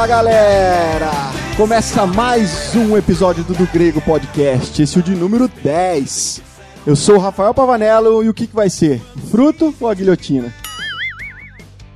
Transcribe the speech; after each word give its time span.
Fala 0.00 0.08
galera! 0.08 1.10
Começa 1.58 2.06
mais 2.06 2.74
um 2.74 2.96
episódio 2.96 3.44
do 3.44 3.52
Do 3.52 3.66
Grego 3.66 4.00
Podcast, 4.00 4.82
esse 4.82 4.96
é 4.96 5.00
o 5.00 5.02
de 5.02 5.14
número 5.14 5.46
10. 5.46 6.40
Eu 6.86 6.96
sou 6.96 7.16
o 7.16 7.18
Rafael 7.18 7.52
Pavanello 7.52 8.24
e 8.24 8.28
o 8.30 8.32
que, 8.32 8.46
que 8.46 8.56
vai 8.56 8.70
ser? 8.70 8.98
Fruto 9.30 9.74
ou 9.78 9.90
a 9.90 9.94
guilhotina? 9.94 10.54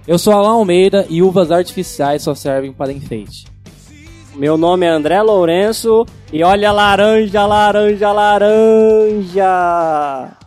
Eu 0.07 0.19
sou 0.19 0.35
Alan 0.35 0.51
Almeida 0.51 1.07
e 1.09 1.23
uvas 1.23 1.51
artificiais 1.51 2.21
só 2.21 2.35
servem 2.35 2.75
para 2.75 2.93
enfeite. 2.93 3.47
Meu 4.35 4.59
nome 4.59 4.85
é 4.85 4.91
André 4.91 5.23
Lourenço 5.23 6.05
e 6.31 6.45
olha 6.45 6.71
laranja, 6.73 7.47
laranja, 7.47 8.13
laranja. 8.13 9.49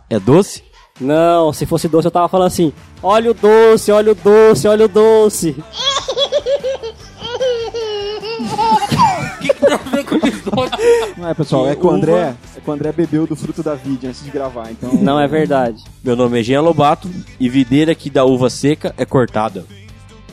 É 0.08 0.20
doce? 0.20 0.62
Não, 1.00 1.52
se 1.52 1.66
fosse 1.66 1.88
doce 1.88 2.06
eu 2.06 2.12
tava 2.12 2.28
falando 2.28 2.46
assim: 2.46 2.72
olha 3.02 3.32
o 3.32 3.34
doce, 3.34 3.90
olha 3.90 4.12
o 4.12 4.14
doce, 4.14 4.68
olha 4.68 4.84
o 4.84 4.88
doce. 4.88 5.56
Não 11.16 11.28
é, 11.28 11.34
pessoal, 11.34 11.68
é 11.68 11.74
que 11.74 11.86
o 11.86 11.90
André, 11.90 12.34
é 12.56 12.60
que 12.60 12.68
o 12.68 12.72
André 12.72 12.92
bebeu 12.92 13.26
do 13.26 13.36
fruto 13.36 13.62
da 13.62 13.74
vide 13.74 14.06
antes 14.06 14.24
de 14.24 14.30
gravar, 14.30 14.70
então. 14.70 14.92
Não 14.94 15.18
é 15.18 15.26
verdade. 15.26 15.82
Meu 16.02 16.16
nome 16.16 16.40
é 16.40 16.42
Jean 16.42 16.60
Lobato 16.60 17.08
e 17.38 17.48
videira 17.48 17.94
que 17.94 18.10
dá 18.10 18.24
uva 18.24 18.48
seca 18.50 18.94
é 18.96 19.04
cortada. 19.04 19.64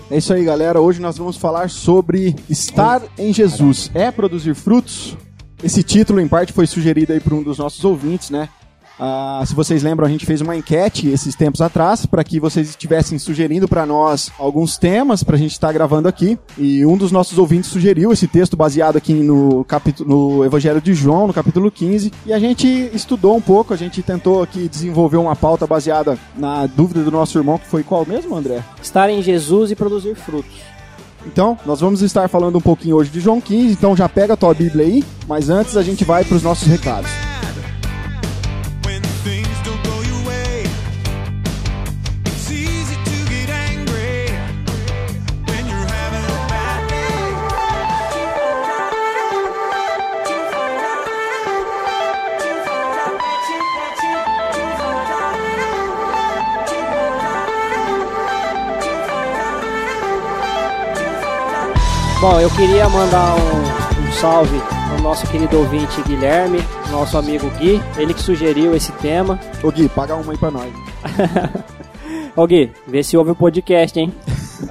É 0.09 0.17
isso 0.17 0.33
aí, 0.33 0.43
galera. 0.43 0.79
Hoje 0.79 1.01
nós 1.01 1.17
vamos 1.17 1.35
falar 1.35 1.69
sobre 1.69 2.35
estar 2.49 3.01
em 3.17 3.33
Jesus. 3.33 3.89
É 3.93 4.11
produzir 4.11 4.53
frutos? 4.53 5.17
Esse 5.63 5.81
título, 5.81 6.19
em 6.19 6.27
parte, 6.27 6.53
foi 6.53 6.67
sugerido 6.67 7.11
aí 7.11 7.19
por 7.19 7.33
um 7.33 7.41
dos 7.41 7.57
nossos 7.57 7.83
ouvintes, 7.83 8.29
né? 8.29 8.49
Ah, 8.99 9.43
se 9.45 9.53
vocês 9.53 9.83
lembram, 9.83 10.07
a 10.07 10.09
gente 10.09 10.25
fez 10.25 10.41
uma 10.41 10.55
enquete 10.55 11.09
esses 11.09 11.35
tempos 11.35 11.61
atrás 11.61 12.05
para 12.05 12.23
que 12.23 12.39
vocês 12.39 12.69
estivessem 12.69 13.19
sugerindo 13.19 13.67
para 13.67 13.85
nós 13.85 14.31
alguns 14.39 14.77
temas 14.77 15.23
para 15.23 15.35
a 15.35 15.39
gente 15.39 15.51
estar 15.51 15.67
tá 15.67 15.73
gravando 15.73 16.07
aqui. 16.07 16.37
E 16.57 16.85
um 16.85 16.97
dos 16.97 17.11
nossos 17.11 17.37
ouvintes 17.37 17.69
sugeriu 17.69 18.11
esse 18.11 18.27
texto 18.27 18.55
baseado 18.55 18.97
aqui 18.97 19.13
no 19.13 19.63
capítulo, 19.65 20.37
no 20.37 20.45
Evangelho 20.45 20.81
de 20.81 20.93
João, 20.93 21.27
no 21.27 21.33
capítulo 21.33 21.69
15. 21.69 22.11
E 22.25 22.33
a 22.33 22.39
gente 22.39 22.67
estudou 22.93 23.35
um 23.35 23.41
pouco, 23.41 23.73
a 23.73 23.77
gente 23.77 24.01
tentou 24.01 24.41
aqui 24.41 24.69
desenvolver 24.69 25.17
uma 25.17 25.35
pauta 25.35 25.67
baseada 25.67 26.17
na 26.35 26.65
dúvida 26.65 27.03
do 27.03 27.11
nosso 27.11 27.37
irmão, 27.37 27.57
que 27.57 27.67
foi 27.67 27.83
qual 27.83 28.05
mesmo, 28.05 28.35
André? 28.35 28.63
Estar 28.81 29.09
em 29.09 29.21
Jesus 29.21 29.71
e 29.71 29.75
produzir 29.75 30.15
frutos. 30.15 30.75
Então, 31.25 31.57
nós 31.65 31.81
vamos 31.81 32.01
estar 32.01 32.29
falando 32.29 32.57
um 32.57 32.61
pouquinho 32.61 32.97
hoje 32.97 33.09
de 33.09 33.19
João 33.19 33.41
15, 33.41 33.73
então 33.73 33.95
já 33.95 34.07
pega 34.07 34.35
a 34.35 34.37
tua 34.37 34.53
Bíblia 34.53 34.85
aí, 34.85 35.03
mas 35.27 35.49
antes 35.49 35.75
a 35.75 35.81
gente 35.81 36.05
vai 36.05 36.23
para 36.23 36.37
os 36.37 36.43
nossos 36.43 36.67
recados. 36.67 37.09
Bom, 62.27 62.39
eu 62.39 62.49
queria 62.49 62.89
mandar 62.89 63.35
um, 63.35 64.01
um 64.01 64.11
salve 64.13 64.59
ao 64.91 64.99
nosso 64.99 65.29
querido 65.29 65.59
ouvinte 65.59 66.01
Guilherme, 66.01 66.57
nosso 66.89 67.19
amigo 67.19 67.47
Gui, 67.59 67.79
ele 67.99 68.15
que 68.15 68.23
sugeriu 68.23 68.75
esse 68.75 68.91
tema. 68.93 69.39
Ô 69.63 69.71
Gui, 69.71 69.87
paga 69.87 70.15
uma 70.15 70.31
aí 70.31 70.37
pra 70.39 70.49
nós. 70.49 70.73
Ô 72.35 72.47
Gui, 72.47 72.71
vê 72.87 73.03
se 73.03 73.15
ouve 73.15 73.29
o 73.29 73.35
podcast, 73.35 73.99
hein? 73.99 74.11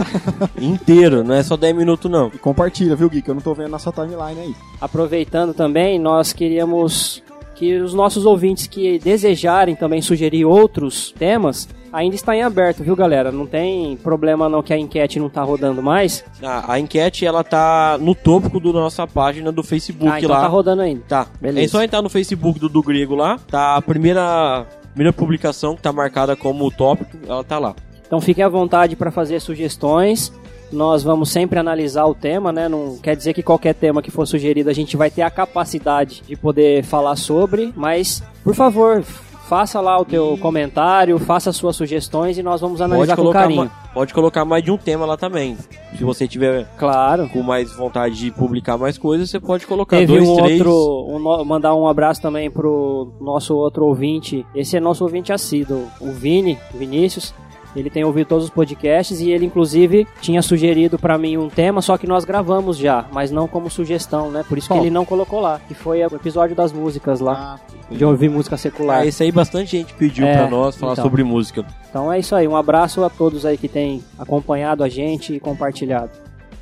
Inteiro, 0.60 1.22
não 1.22 1.36
é 1.36 1.44
só 1.44 1.56
10 1.56 1.76
minutos 1.76 2.10
não. 2.10 2.26
E 2.34 2.38
compartilha, 2.38 2.96
viu 2.96 3.08
Gui, 3.08 3.22
que 3.22 3.30
eu 3.30 3.36
não 3.36 3.40
tô 3.40 3.54
vendo 3.54 3.70
na 3.70 3.78
sua 3.78 3.92
timeline 3.92 4.40
aí. 4.40 4.54
Aproveitando 4.80 5.54
também, 5.54 5.96
nós 5.96 6.32
queríamos 6.32 7.22
que 7.54 7.76
os 7.76 7.94
nossos 7.94 8.26
ouvintes 8.26 8.66
que 8.66 8.98
desejarem 8.98 9.76
também 9.76 10.02
sugerir 10.02 10.44
outros 10.44 11.14
temas, 11.16 11.68
ainda 11.94 12.16
está 12.16 12.34
em 12.36 12.42
aberto, 12.42 12.82
viu, 12.82 12.96
galera? 12.96 13.30
Não 13.30 13.46
tem 13.46 13.96
problema 13.96 14.48
não 14.48 14.62
que 14.62 14.72
a 14.72 14.78
enquete 14.78 15.20
não 15.20 15.30
tá 15.30 15.42
rodando 15.42 15.80
mais. 15.80 16.24
Ah, 16.42 16.64
a 16.74 16.80
enquete, 16.80 17.24
ela 17.24 17.44
tá 17.44 17.96
no 18.00 18.14
tópico 18.14 18.58
da 18.58 18.72
nossa 18.72 19.06
página 19.06 19.52
do 19.52 19.62
Facebook 19.62 20.10
ah, 20.10 20.18
então 20.18 20.30
lá. 20.30 20.40
tá 20.42 20.48
rodando 20.48 20.82
ainda. 20.82 21.02
Tá. 21.08 21.26
Beleza. 21.40 21.66
É 21.66 21.68
só 21.68 21.82
entrar 21.82 22.02
no 22.02 22.08
Facebook 22.08 22.58
do, 22.58 22.68
do 22.68 22.82
Grego 22.82 23.14
lá, 23.14 23.38
tá 23.48 23.76
a 23.76 23.82
primeira, 23.82 24.66
primeira 24.92 25.12
publicação 25.12 25.76
que 25.76 25.82
tá 25.82 25.92
marcada 25.92 26.34
como 26.34 26.70
tópico, 26.70 27.16
ela 27.26 27.44
tá 27.44 27.58
lá. 27.58 27.74
Então 28.04 28.20
fiquem 28.20 28.44
à 28.44 28.48
vontade 28.48 28.96
para 28.96 29.10
fazer 29.10 29.40
sugestões. 29.40 30.32
Nós 30.72 31.04
vamos 31.04 31.30
sempre 31.30 31.58
analisar 31.58 32.04
o 32.06 32.14
tema, 32.14 32.50
né? 32.50 32.68
Não 32.68 32.98
quer 32.98 33.14
dizer 33.14 33.32
que 33.32 33.42
qualquer 33.42 33.74
tema 33.74 34.02
que 34.02 34.10
for 34.10 34.26
sugerido 34.26 34.68
a 34.68 34.72
gente 34.72 34.96
vai 34.96 35.10
ter 35.10 35.22
a 35.22 35.30
capacidade 35.30 36.22
de 36.26 36.34
poder 36.34 36.82
falar 36.82 37.14
sobre, 37.14 37.72
mas 37.76 38.22
por 38.42 38.54
favor, 38.54 39.04
faça 39.48 39.80
lá 39.80 39.98
o 40.00 40.04
teu 40.04 40.38
comentário, 40.38 41.18
faça 41.18 41.52
suas 41.52 41.76
sugestões 41.76 42.38
e 42.38 42.42
nós 42.42 42.60
vamos 42.60 42.80
analisar 42.80 43.16
com 43.16 43.30
carinho. 43.30 43.70
Pode 43.92 44.12
colocar 44.12 44.44
mais 44.44 44.64
de 44.64 44.70
um 44.70 44.76
tema 44.76 45.06
lá 45.06 45.16
também. 45.16 45.56
Se 45.96 46.02
você 46.02 46.26
tiver 46.26 46.66
claro. 46.76 47.28
com 47.28 47.42
mais 47.42 47.72
vontade 47.72 48.16
de 48.16 48.30
publicar 48.30 48.76
mais 48.76 48.98
coisas, 48.98 49.30
você 49.30 49.38
pode 49.38 49.66
colocar 49.66 49.98
Teve 49.98 50.16
dois, 50.16 50.28
um 50.28 50.36
três. 50.36 50.60
Outro, 50.60 51.16
um, 51.16 51.44
mandar 51.44 51.74
um 51.74 51.86
abraço 51.86 52.20
também 52.20 52.50
pro 52.50 53.12
nosso 53.20 53.54
outro 53.54 53.84
ouvinte. 53.84 54.44
Esse 54.54 54.76
é 54.76 54.80
nosso 54.80 55.04
ouvinte 55.04 55.32
assíduo, 55.32 55.86
o 56.00 56.10
Vini, 56.10 56.58
Vinícius. 56.74 57.32
Ele 57.74 57.90
tem 57.90 58.04
ouvido 58.04 58.28
todos 58.28 58.44
os 58.44 58.50
podcasts 58.50 59.20
e 59.20 59.30
ele, 59.30 59.46
inclusive, 59.46 60.06
tinha 60.20 60.40
sugerido 60.42 60.98
para 60.98 61.18
mim 61.18 61.36
um 61.36 61.48
tema, 61.48 61.82
só 61.82 61.98
que 61.98 62.06
nós 62.06 62.24
gravamos 62.24 62.76
já, 62.76 63.06
mas 63.12 63.30
não 63.30 63.48
como 63.48 63.70
sugestão, 63.70 64.30
né? 64.30 64.44
Por 64.48 64.58
isso 64.58 64.68
que 64.68 64.78
ele 64.78 64.90
não 64.90 65.04
colocou 65.04 65.40
lá, 65.40 65.60
que 65.66 65.74
foi 65.74 66.04
o 66.04 66.14
episódio 66.14 66.54
das 66.54 66.72
músicas 66.72 67.20
lá, 67.20 67.58
ah, 67.58 67.94
de 67.94 68.04
ouvir 68.04 68.28
música 68.28 68.56
secular. 68.56 69.00
Ah, 69.00 69.06
esse 69.06 69.22
aí 69.22 69.32
bastante 69.32 69.76
gente 69.76 69.94
pediu 69.94 70.26
é, 70.26 70.36
para 70.36 70.48
nós 70.48 70.76
falar 70.76 70.92
então. 70.92 71.04
sobre 71.04 71.24
música. 71.24 71.64
Então 71.90 72.12
é 72.12 72.18
isso 72.18 72.34
aí, 72.34 72.46
um 72.46 72.56
abraço 72.56 73.02
a 73.02 73.10
todos 73.10 73.44
aí 73.44 73.56
que 73.56 73.68
têm 73.68 74.02
acompanhado 74.18 74.84
a 74.84 74.88
gente 74.88 75.34
e 75.34 75.40
compartilhado. 75.40 76.10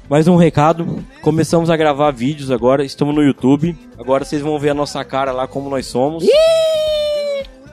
Mais 0.08 0.28
um 0.28 0.36
recado, 0.36 0.98
começamos 1.22 1.70
a 1.70 1.76
gravar 1.76 2.10
vídeos 2.10 2.50
agora, 2.50 2.84
estamos 2.84 3.14
no 3.14 3.22
YouTube. 3.22 3.76
Agora 3.98 4.24
vocês 4.24 4.42
vão 4.42 4.58
ver 4.58 4.70
a 4.70 4.74
nossa 4.74 5.02
cara 5.04 5.32
lá 5.32 5.46
como 5.46 5.70
nós 5.70 5.86
somos. 5.86 6.22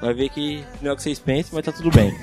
Vai 0.01 0.13
ver 0.13 0.29
que 0.29 0.63
não 0.81 0.91
é 0.91 0.93
o 0.93 0.95
que 0.95 1.03
vocês 1.03 1.19
pensam, 1.19 1.51
mas 1.53 1.65
tá 1.65 1.71
tudo 1.71 1.91
bem. 1.91 2.15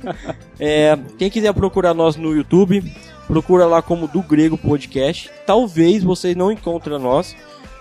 é, 0.60 0.98
quem 1.18 1.30
quiser 1.30 1.52
procurar 1.54 1.94
nós 1.94 2.16
no 2.16 2.34
YouTube, 2.34 2.82
procura 3.26 3.66
lá 3.66 3.80
como 3.80 4.06
do 4.06 4.22
Grego 4.22 4.58
Podcast. 4.58 5.30
Talvez 5.46 6.02
vocês 6.02 6.36
não 6.36 6.52
encontrem 6.52 6.98
nós, 6.98 7.34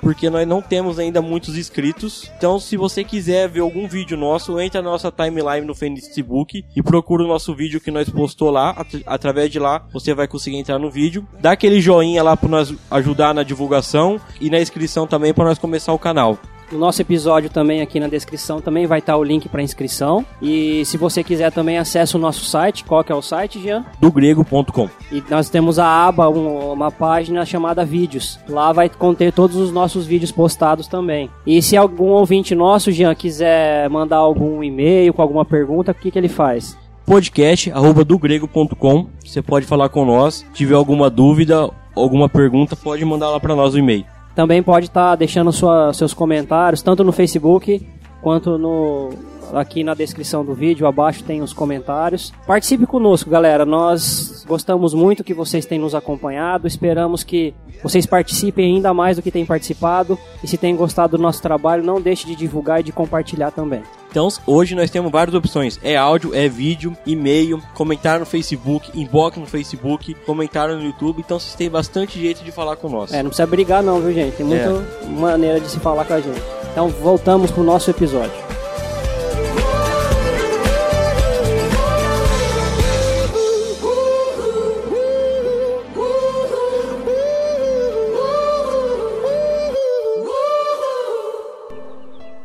porque 0.03 0.29
nós 0.29 0.47
não 0.47 0.61
temos 0.61 0.97
ainda 0.97 1.21
muitos 1.21 1.57
inscritos. 1.57 2.31
Então, 2.37 2.59
se 2.59 2.77
você 2.77 3.03
quiser 3.03 3.49
ver 3.49 3.61
algum 3.61 3.87
vídeo 3.87 4.17
nosso, 4.17 4.59
entra 4.59 4.81
na 4.81 4.91
nossa 4.91 5.11
timeline 5.11 5.65
no 5.65 5.75
Facebook 5.75 6.63
e 6.75 6.81
procura 6.81 7.23
o 7.23 7.27
nosso 7.27 7.53
vídeo 7.53 7.81
que 7.81 7.91
nós 7.91 8.09
postou 8.09 8.49
lá. 8.49 8.71
At 8.71 8.93
através 9.05 9.49
de 9.49 9.59
lá, 9.59 9.85
você 9.91 10.13
vai 10.13 10.27
conseguir 10.27 10.57
entrar 10.57 10.79
no 10.79 10.89
vídeo. 10.89 11.27
Dá 11.39 11.51
aquele 11.51 11.81
joinha 11.81 12.23
lá 12.23 12.37
para 12.37 12.49
nós 12.49 12.73
ajudar 12.91 13.33
na 13.33 13.43
divulgação 13.43 14.19
e 14.39 14.49
na 14.49 14.59
inscrição 14.59 15.05
também 15.05 15.33
para 15.33 15.45
nós 15.45 15.57
começar 15.57 15.93
o 15.93 15.99
canal. 15.99 16.37
No 16.71 16.79
nosso 16.79 17.01
episódio 17.01 17.49
também 17.49 17.81
aqui 17.81 17.99
na 17.99 18.07
descrição 18.07 18.59
também 18.59 18.85
vai 18.85 18.99
estar 18.99 19.15
o 19.17 19.23
link 19.23 19.47
para 19.49 19.61
inscrição. 19.61 20.25
E 20.41 20.83
se 20.85 20.97
você 20.97 21.23
quiser 21.23 21.51
também 21.51 21.77
acesse 21.77 22.15
o 22.15 22.19
nosso 22.19 22.45
site. 22.45 22.83
Qual 22.83 23.03
que 23.03 23.11
é 23.11 23.15
o 23.15 23.21
site, 23.21 23.61
Jean? 23.61 23.85
Dogrego.com. 23.99 24.89
E 25.11 25.23
nós 25.29 25.49
temos 25.49 25.79
a 25.79 26.07
aba, 26.07 26.29
um, 26.29 26.71
uma 26.71 26.91
página 26.91 27.45
chamada 27.45 27.85
vídeos. 27.85 28.39
Lá 28.47 28.71
vai 28.71 28.89
conter 28.89 29.31
todos 29.31 29.55
os 29.55 29.71
nossos 29.71 30.05
vídeos 30.05 30.31
postados 30.31 30.87
também. 30.87 31.29
E 31.45 31.61
se 31.61 31.77
algum 31.77 32.09
ouvinte 32.09 32.55
nosso, 32.55 32.91
Jean, 32.91 33.13
quiser 33.15 33.89
mandar 33.89 34.17
algum 34.17 34.63
e-mail 34.63 35.13
com 35.13 35.21
alguma 35.21 35.45
pergunta, 35.45 35.91
o 35.91 35.95
que, 35.95 36.11
que 36.11 36.17
ele 36.17 36.29
faz? 36.29 36.77
podcast 37.05 37.69
arroba 37.71 38.03
dogrego.com. 38.03 39.07
Você 39.23 39.41
pode 39.41 39.65
falar 39.65 39.89
com 39.89 40.05
nós. 40.05 40.35
Se 40.35 40.45
tiver 40.53 40.75
alguma 40.75 41.09
dúvida, 41.09 41.69
alguma 41.95 42.29
pergunta, 42.29 42.75
pode 42.75 43.03
mandar 43.03 43.29
lá 43.29 43.39
para 43.39 43.55
nós 43.55 43.73
o 43.73 43.77
e-mail. 43.77 44.05
Também 44.35 44.63
pode 44.63 44.87
estar 44.87 45.11
tá 45.11 45.15
deixando 45.15 45.51
sua, 45.51 45.93
seus 45.93 46.13
comentários, 46.13 46.81
tanto 46.81 47.03
no 47.03 47.11
Facebook 47.11 47.85
quanto 48.21 48.57
no 48.57 49.11
aqui 49.53 49.83
na 49.83 49.93
descrição 49.93 50.43
do 50.43 50.53
vídeo, 50.53 50.87
abaixo 50.87 51.23
tem 51.23 51.41
os 51.41 51.53
comentários. 51.53 52.33
Participe 52.47 52.85
conosco, 52.85 53.29
galera. 53.29 53.65
Nós 53.65 54.43
gostamos 54.47 54.93
muito 54.93 55.23
que 55.23 55.33
vocês 55.33 55.65
têm 55.65 55.79
nos 55.79 55.93
acompanhado. 55.93 56.67
Esperamos 56.67 57.23
que 57.23 57.53
vocês 57.81 58.05
participem 58.05 58.75
ainda 58.75 58.93
mais 58.93 59.17
do 59.17 59.21
que 59.21 59.29
têm 59.29 59.45
participado. 59.45 60.17
E 60.43 60.47
se 60.47 60.57
têm 60.57 60.75
gostado 60.75 61.17
do 61.17 61.21
nosso 61.21 61.41
trabalho, 61.41 61.83
não 61.83 62.01
deixe 62.01 62.25
de 62.25 62.35
divulgar 62.35 62.79
e 62.79 62.83
de 62.83 62.91
compartilhar 62.91 63.51
também. 63.51 63.83
Então, 64.13 64.27
hoje 64.45 64.75
nós 64.75 64.91
temos 64.91 65.11
várias 65.11 65.33
opções: 65.33 65.79
é 65.81 65.97
áudio, 65.97 66.35
é 66.35 66.47
vídeo, 66.47 66.95
e-mail, 67.03 67.59
comentário 67.73 68.19
no 68.19 68.27
Facebook, 68.27 68.91
inbox 68.93 69.37
no 69.37 69.47
Facebook, 69.47 70.13
comentário 70.23 70.77
no 70.77 70.83
YouTube. 70.83 71.23
Então, 71.25 71.39
vocês 71.39 71.55
têm 71.55 71.67
bastante 71.67 72.21
jeito 72.21 72.43
de 72.43 72.51
falar 72.51 72.75
com 72.75 72.87
nós. 72.87 73.11
É, 73.11 73.23
não 73.23 73.31
precisa 73.31 73.47
brigar, 73.47 73.81
não, 73.81 73.99
viu, 73.99 74.13
gente? 74.13 74.35
Tem 74.35 74.45
muita 74.45 74.69
é. 74.69 75.07
maneira 75.07 75.59
de 75.59 75.67
se 75.67 75.79
falar 75.79 76.05
com 76.05 76.13
a 76.13 76.21
gente. 76.21 76.39
Então, 76.71 76.89
voltamos 76.89 77.49
pro 77.49 77.63
nosso 77.63 77.89
episódio. 77.89 78.31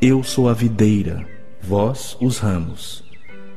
Eu 0.00 0.22
sou 0.22 0.48
a 0.48 0.54
videira 0.54 1.38
vós 1.68 2.16
os 2.18 2.38
ramos. 2.38 3.04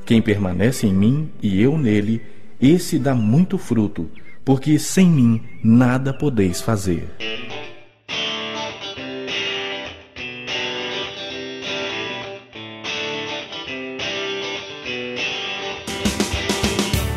Quem 0.05 0.21
permanece 0.21 0.85
em 0.85 0.93
mim 0.93 1.31
e 1.41 1.61
eu 1.61 1.77
nele, 1.77 2.21
esse 2.61 2.99
dá 2.99 3.15
muito 3.15 3.57
fruto, 3.57 4.09
porque 4.43 4.77
sem 4.77 5.09
mim 5.09 5.41
nada 5.63 6.13
podeis 6.13 6.61
fazer. 6.61 7.07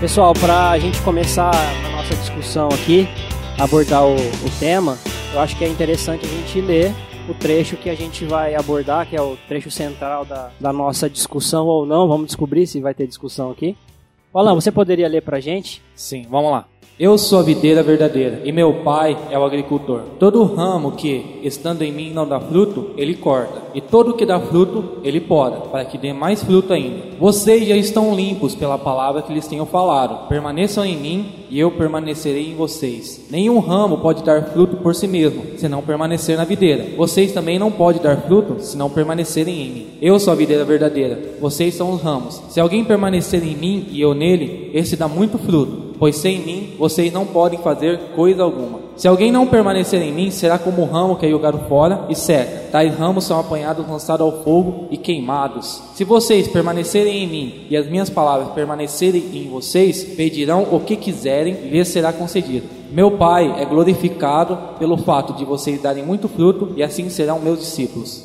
Pessoal, 0.00 0.32
para 0.34 0.70
a 0.70 0.78
gente 0.78 1.00
começar 1.02 1.50
a 1.50 1.90
nossa 1.90 2.14
discussão 2.14 2.68
aqui, 2.68 3.08
abordar 3.58 4.04
o, 4.04 4.14
o 4.14 4.50
tema, 4.60 4.96
eu 5.32 5.40
acho 5.40 5.56
que 5.56 5.64
é 5.64 5.68
interessante 5.68 6.24
a 6.24 6.28
gente 6.28 6.60
ler 6.60 6.94
o 7.28 7.34
trecho 7.34 7.76
que 7.76 7.88
a 7.88 7.94
gente 7.94 8.24
vai 8.24 8.54
abordar, 8.54 9.08
que 9.08 9.16
é 9.16 9.22
o 9.22 9.36
trecho 9.48 9.70
central 9.70 10.24
da, 10.24 10.50
da 10.60 10.72
nossa 10.72 11.08
discussão 11.08 11.66
ou 11.66 11.86
não. 11.86 12.06
Vamos 12.06 12.26
descobrir 12.26 12.66
se 12.66 12.80
vai 12.80 12.94
ter 12.94 13.06
discussão 13.06 13.50
aqui. 13.50 13.76
Alan, 14.32 14.54
você 14.54 14.72
poderia 14.72 15.08
ler 15.08 15.22
pra 15.22 15.38
gente? 15.38 15.80
Sim, 15.94 16.26
vamos 16.28 16.50
lá. 16.50 16.66
Eu 16.96 17.18
sou 17.18 17.40
a 17.40 17.42
videira 17.42 17.82
verdadeira 17.82 18.42
e 18.44 18.52
meu 18.52 18.72
pai 18.84 19.18
é 19.28 19.36
o 19.36 19.44
agricultor. 19.44 20.02
Todo 20.16 20.44
ramo 20.44 20.92
que, 20.92 21.40
estando 21.42 21.82
em 21.82 21.90
mim, 21.90 22.12
não 22.12 22.24
dá 22.24 22.38
fruto, 22.38 22.90
ele 22.96 23.16
corta. 23.16 23.62
E 23.74 23.80
todo 23.80 24.14
que 24.14 24.24
dá 24.24 24.38
fruto, 24.38 25.00
ele 25.02 25.20
poda, 25.20 25.56
para 25.56 25.84
que 25.84 25.98
dê 25.98 26.12
mais 26.12 26.44
fruto 26.44 26.72
ainda. 26.72 27.02
Vocês 27.18 27.66
já 27.66 27.76
estão 27.76 28.14
limpos 28.14 28.54
pela 28.54 28.78
palavra 28.78 29.22
que 29.22 29.32
lhes 29.32 29.48
tenho 29.48 29.66
falado. 29.66 30.28
Permaneçam 30.28 30.84
em 30.84 30.96
mim 30.96 31.32
e 31.50 31.58
eu 31.58 31.72
permanecerei 31.72 32.52
em 32.52 32.54
vocês. 32.54 33.26
Nenhum 33.28 33.58
ramo 33.58 33.98
pode 33.98 34.22
dar 34.22 34.52
fruto 34.52 34.76
por 34.76 34.94
si 34.94 35.08
mesmo, 35.08 35.58
se 35.58 35.68
não 35.68 35.82
permanecer 35.82 36.36
na 36.36 36.44
videira. 36.44 36.86
Vocês 36.96 37.32
também 37.32 37.58
não 37.58 37.72
podem 37.72 38.00
dar 38.00 38.18
fruto, 38.18 38.62
se 38.62 38.76
não 38.76 38.88
permanecerem 38.88 39.62
em 39.62 39.70
mim. 39.70 39.86
Eu 40.00 40.20
sou 40.20 40.32
a 40.32 40.36
videira 40.36 40.64
verdadeira, 40.64 41.18
vocês 41.40 41.74
são 41.74 41.90
os 41.92 42.00
ramos. 42.00 42.40
Se 42.50 42.60
alguém 42.60 42.84
permanecer 42.84 43.42
em 43.42 43.56
mim 43.56 43.88
e 43.90 44.00
eu 44.00 44.14
nele, 44.14 44.70
esse 44.72 44.94
dá 44.94 45.08
muito 45.08 45.38
fruto 45.38 45.83
pois 45.98 46.16
sem 46.16 46.40
mim 46.40 46.74
vocês 46.78 47.12
não 47.12 47.26
podem 47.26 47.58
fazer 47.58 47.98
coisa 48.14 48.42
alguma. 48.42 48.80
Se 48.96 49.08
alguém 49.08 49.32
não 49.32 49.46
permanecer 49.46 50.00
em 50.00 50.12
mim, 50.12 50.30
será 50.30 50.56
como 50.56 50.82
o 50.82 50.84
ramo 50.84 51.16
que 51.16 51.26
é 51.26 51.30
jogado 51.30 51.58
fora 51.68 52.04
e 52.08 52.14
seca. 52.14 52.70
Tais 52.70 52.94
ramos 52.96 53.24
são 53.24 53.40
apanhados, 53.40 53.86
lançados 53.88 54.24
ao 54.24 54.44
fogo 54.44 54.86
e 54.90 54.96
queimados. 54.96 55.82
Se 55.94 56.04
vocês 56.04 56.46
permanecerem 56.46 57.24
em 57.24 57.26
mim 57.26 57.66
e 57.68 57.76
as 57.76 57.88
minhas 57.88 58.08
palavras 58.08 58.50
permanecerem 58.50 59.30
em 59.34 59.48
vocês, 59.48 60.04
pedirão 60.04 60.68
o 60.70 60.80
que 60.80 60.96
quiserem 60.96 61.54
e 61.64 61.70
lhes 61.70 61.88
será 61.88 62.12
concedido. 62.12 62.66
Meu 62.92 63.12
Pai 63.12 63.60
é 63.60 63.64
glorificado 63.64 64.56
pelo 64.78 64.96
fato 64.96 65.32
de 65.32 65.44
vocês 65.44 65.82
darem 65.82 66.04
muito 66.04 66.28
fruto 66.28 66.72
e 66.76 66.82
assim 66.82 67.08
serão 67.08 67.40
meus 67.40 67.58
discípulos. 67.58 68.23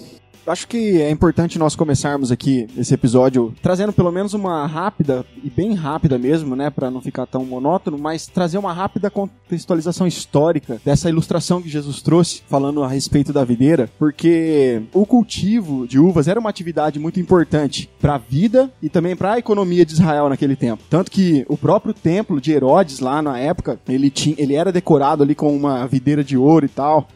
Acho 0.50 0.68
que 0.68 1.00
é 1.00 1.12
importante 1.12 1.60
nós 1.60 1.76
começarmos 1.76 2.32
aqui 2.32 2.66
esse 2.76 2.92
episódio 2.92 3.54
trazendo 3.62 3.94
pelo 3.94 4.12
menos 4.12 4.34
uma 4.34 4.66
rápida 4.66 5.24
e 5.44 5.50
bem 5.50 5.76
rápida 5.76 6.18
mesmo, 6.18 6.56
né, 6.56 6.72
para 6.72 6.90
não 6.90 7.02
ficar 7.02 7.28
tão 7.28 7.46
monótono, 7.46 8.00
mas 8.00 8.26
trazer 8.26 8.58
uma 8.58 8.74
rápida 8.74 9.12
contextualização 9.12 10.08
histórica 10.08 10.82
dessa 10.84 11.08
ilustração 11.08 11.62
que 11.62 11.70
Jesus 11.70 12.02
trouxe 12.02 12.42
falando 12.48 12.84
a 12.84 12.88
respeito 12.88 13.32
da 13.32 13.46
videira, 13.46 13.88
porque 14.00 14.82
o 14.92 15.06
cultivo 15.06 15.88
de 15.88 16.00
uvas 16.00 16.28
era 16.28 16.40
uma 16.40 16.50
atividade 16.50 16.98
muito 16.98 17.20
importante 17.20 17.88
para 18.02 18.16
a 18.16 18.18
vida 18.18 18.72
e 18.82 18.90
também 18.90 19.16
para 19.16 19.34
a 19.34 19.38
economia 19.38 19.86
de 19.86 19.94
Israel 19.94 20.30
naquele 20.30 20.56
tempo. 20.56 20.82
Tanto 20.90 21.12
que 21.12 21.46
o 21.48 21.56
próprio 21.58 21.94
templo 21.94 22.42
de 22.42 22.52
Herodes 22.52 23.00
lá 23.00 23.22
na 23.22 23.38
época, 23.38 23.80
ele 23.88 24.10
tinha, 24.10 24.36
ele 24.40 24.56
era 24.56 24.72
decorado 24.72 25.22
ali 25.22 25.36
com 25.36 25.56
uma 25.56 25.86
videira 25.86 26.24
de 26.24 26.36
ouro 26.36 26.66
e 26.66 26.70
tal. 26.70 27.08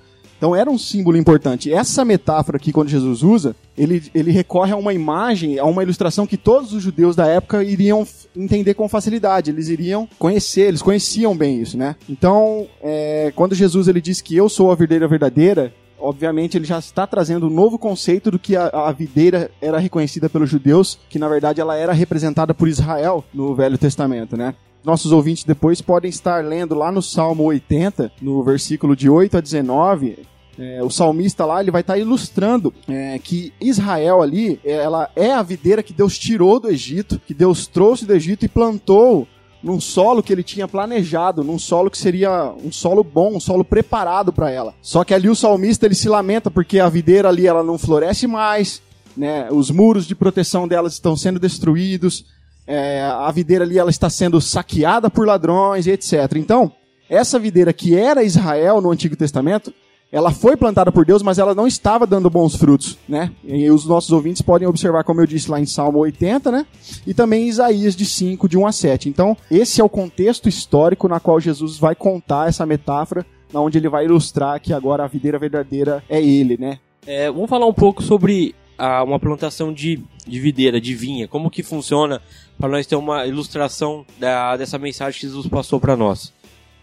Então 0.43 0.53
era 0.53 0.69
um 0.69 0.77
símbolo 0.77 1.15
importante. 1.15 1.71
Essa 1.71 2.03
metáfora 2.03 2.57
aqui, 2.57 2.73
quando 2.73 2.89
Jesus 2.89 3.23
usa, 3.23 3.55
ele, 3.77 4.03
ele 4.13 4.29
recorre 4.29 4.73
a 4.73 4.75
uma 4.75 4.93
imagem, 4.93 5.57
a 5.57 5.63
uma 5.63 5.81
ilustração 5.81 6.27
que 6.27 6.35
todos 6.35 6.73
os 6.73 6.83
judeus 6.83 7.15
da 7.15 7.25
época 7.25 7.63
iriam 7.63 8.05
entender 8.35 8.73
com 8.73 8.89
facilidade. 8.89 9.51
Eles 9.51 9.69
iriam 9.69 10.05
conhecer, 10.19 10.63
eles 10.63 10.81
conheciam 10.81 11.33
bem 11.33 11.61
isso, 11.61 11.77
né? 11.77 11.95
Então, 12.09 12.67
é, 12.81 13.31
quando 13.37 13.55
Jesus 13.55 13.87
ele 13.87 14.01
diz 14.01 14.19
que 14.19 14.35
eu 14.35 14.49
sou 14.49 14.69
a 14.69 14.75
videira 14.75 15.07
verdadeira, 15.07 15.73
obviamente 15.97 16.57
ele 16.57 16.65
já 16.65 16.77
está 16.77 17.07
trazendo 17.07 17.47
um 17.47 17.49
novo 17.49 17.79
conceito 17.79 18.29
do 18.29 18.37
que 18.37 18.57
a, 18.57 18.67
a, 18.67 18.91
videira 18.91 19.49
era 19.61 19.79
reconhecida 19.79 20.27
pelos 20.27 20.49
judeus, 20.49 20.99
que 21.09 21.17
na 21.17 21.29
verdade 21.29 21.61
ela 21.61 21.77
era 21.77 21.93
representada 21.93 22.53
por 22.53 22.67
Israel 22.67 23.23
no 23.33 23.55
Velho 23.55 23.77
Testamento, 23.77 24.35
né? 24.35 24.53
Nossos 24.83 25.13
ouvintes 25.13 25.45
depois 25.45 25.81
podem 25.81 26.09
estar 26.09 26.43
lendo 26.43 26.75
lá 26.75 26.91
no 26.91 27.01
Salmo 27.01 27.43
80, 27.45 28.11
no 28.21 28.43
versículo 28.43 28.97
de 28.97 29.09
8 29.09 29.37
a 29.37 29.39
19, 29.39 30.32
é, 30.57 30.83
o 30.83 30.89
salmista 30.89 31.45
lá 31.45 31.61
ele 31.61 31.71
vai 31.71 31.81
estar 31.81 31.93
tá 31.93 31.99
ilustrando 31.99 32.73
é, 32.87 33.17
que 33.19 33.51
Israel 33.59 34.21
ali 34.21 34.59
ela 34.63 35.09
é 35.15 35.31
a 35.31 35.41
videira 35.41 35.81
que 35.81 35.93
Deus 35.93 36.17
tirou 36.17 36.59
do 36.59 36.69
Egito, 36.69 37.19
que 37.25 37.33
Deus 37.33 37.65
trouxe 37.65 38.05
do 38.05 38.13
Egito 38.13 38.45
e 38.45 38.49
plantou 38.49 39.27
num 39.63 39.79
solo 39.79 40.21
que 40.21 40.33
ele 40.33 40.43
tinha 40.43 40.67
planejado, 40.67 41.43
num 41.43 41.57
solo 41.57 41.89
que 41.89 41.97
seria 41.97 42.53
um 42.63 42.71
solo 42.71 43.03
bom, 43.03 43.37
um 43.37 43.39
solo 43.39 43.63
preparado 43.63 44.33
para 44.33 44.51
ela. 44.51 44.75
Só 44.81 45.05
que 45.05 45.13
ali 45.13 45.29
o 45.29 45.35
salmista 45.35 45.85
ele 45.85 45.95
se 45.95 46.09
lamenta 46.09 46.51
porque 46.51 46.79
a 46.79 46.89
videira 46.89 47.29
ali 47.29 47.47
ela 47.47 47.63
não 47.63 47.77
floresce 47.77 48.27
mais, 48.27 48.81
né? 49.15 49.47
Os 49.49 49.71
muros 49.71 50.05
de 50.05 50.13
proteção 50.13 50.67
delas 50.67 50.93
estão 50.93 51.15
sendo 51.15 51.39
destruídos, 51.39 52.25
é, 52.67 53.01
a 53.01 53.31
videira 53.31 53.63
ali 53.63 53.79
ela 53.79 53.89
está 53.89 54.09
sendo 54.09 54.39
saqueada 54.41 55.09
por 55.09 55.25
ladrões 55.25 55.87
etc. 55.87 56.35
Então 56.35 56.71
essa 57.09 57.39
videira 57.39 57.71
que 57.71 57.95
era 57.95 58.23
Israel 58.23 58.81
no 58.81 58.91
Antigo 58.91 59.15
Testamento 59.15 59.73
ela 60.13 60.29
foi 60.29 60.55
plantada 60.55 60.91
por 60.91 61.03
Deus, 61.03 61.23
mas 61.23 61.39
ela 61.39 61.55
não 61.55 61.65
estava 61.65 62.05
dando 62.05 62.29
bons 62.29 62.55
frutos, 62.55 62.99
né? 63.09 63.31
E 63.43 63.71
os 63.71 63.83
nossos 63.87 64.11
ouvintes 64.11 64.43
podem 64.43 64.67
observar, 64.67 65.03
como 65.03 65.19
eu 65.19 65.25
disse 65.25 65.49
lá 65.49 65.59
em 65.59 65.65
Salmo 65.65 65.97
80, 65.97 66.51
né? 66.51 66.67
E 67.07 67.15
também 67.15 67.47
Isaías 67.47 67.95
de 67.95 68.05
5, 68.05 68.47
de 68.47 68.55
1 68.55 68.67
a 68.67 68.71
7. 68.71 69.09
Então, 69.09 69.35
esse 69.49 69.81
é 69.81 69.83
o 69.83 69.89
contexto 69.89 70.47
histórico 70.47 71.07
na 71.07 71.19
qual 71.19 71.39
Jesus 71.39 71.79
vai 71.79 71.95
contar 71.95 72.47
essa 72.47 72.63
metáfora, 72.63 73.25
na 73.51 73.59
onde 73.59 73.79
ele 73.79 73.89
vai 73.89 74.05
ilustrar 74.05 74.61
que 74.61 74.71
agora 74.71 75.03
a 75.03 75.07
videira 75.07 75.39
verdadeira 75.39 76.03
é 76.07 76.21
ele, 76.21 76.57
né? 76.59 76.77
É, 77.07 77.31
vamos 77.31 77.49
falar 77.49 77.65
um 77.65 77.73
pouco 77.73 78.03
sobre 78.03 78.53
a, 78.77 79.03
uma 79.03 79.19
plantação 79.19 79.73
de, 79.73 79.99
de 80.27 80.39
videira, 80.39 80.79
de 80.79 80.93
vinha, 80.93 81.27
como 81.27 81.49
que 81.49 81.63
funciona, 81.63 82.21
para 82.59 82.69
nós 82.69 82.85
ter 82.85 82.95
uma 82.95 83.25
ilustração 83.25 84.05
da, 84.19 84.57
dessa 84.57 84.77
mensagem 84.77 85.19
que 85.19 85.25
Jesus 85.25 85.47
passou 85.47 85.79
para 85.79 85.97
nós. 85.97 86.31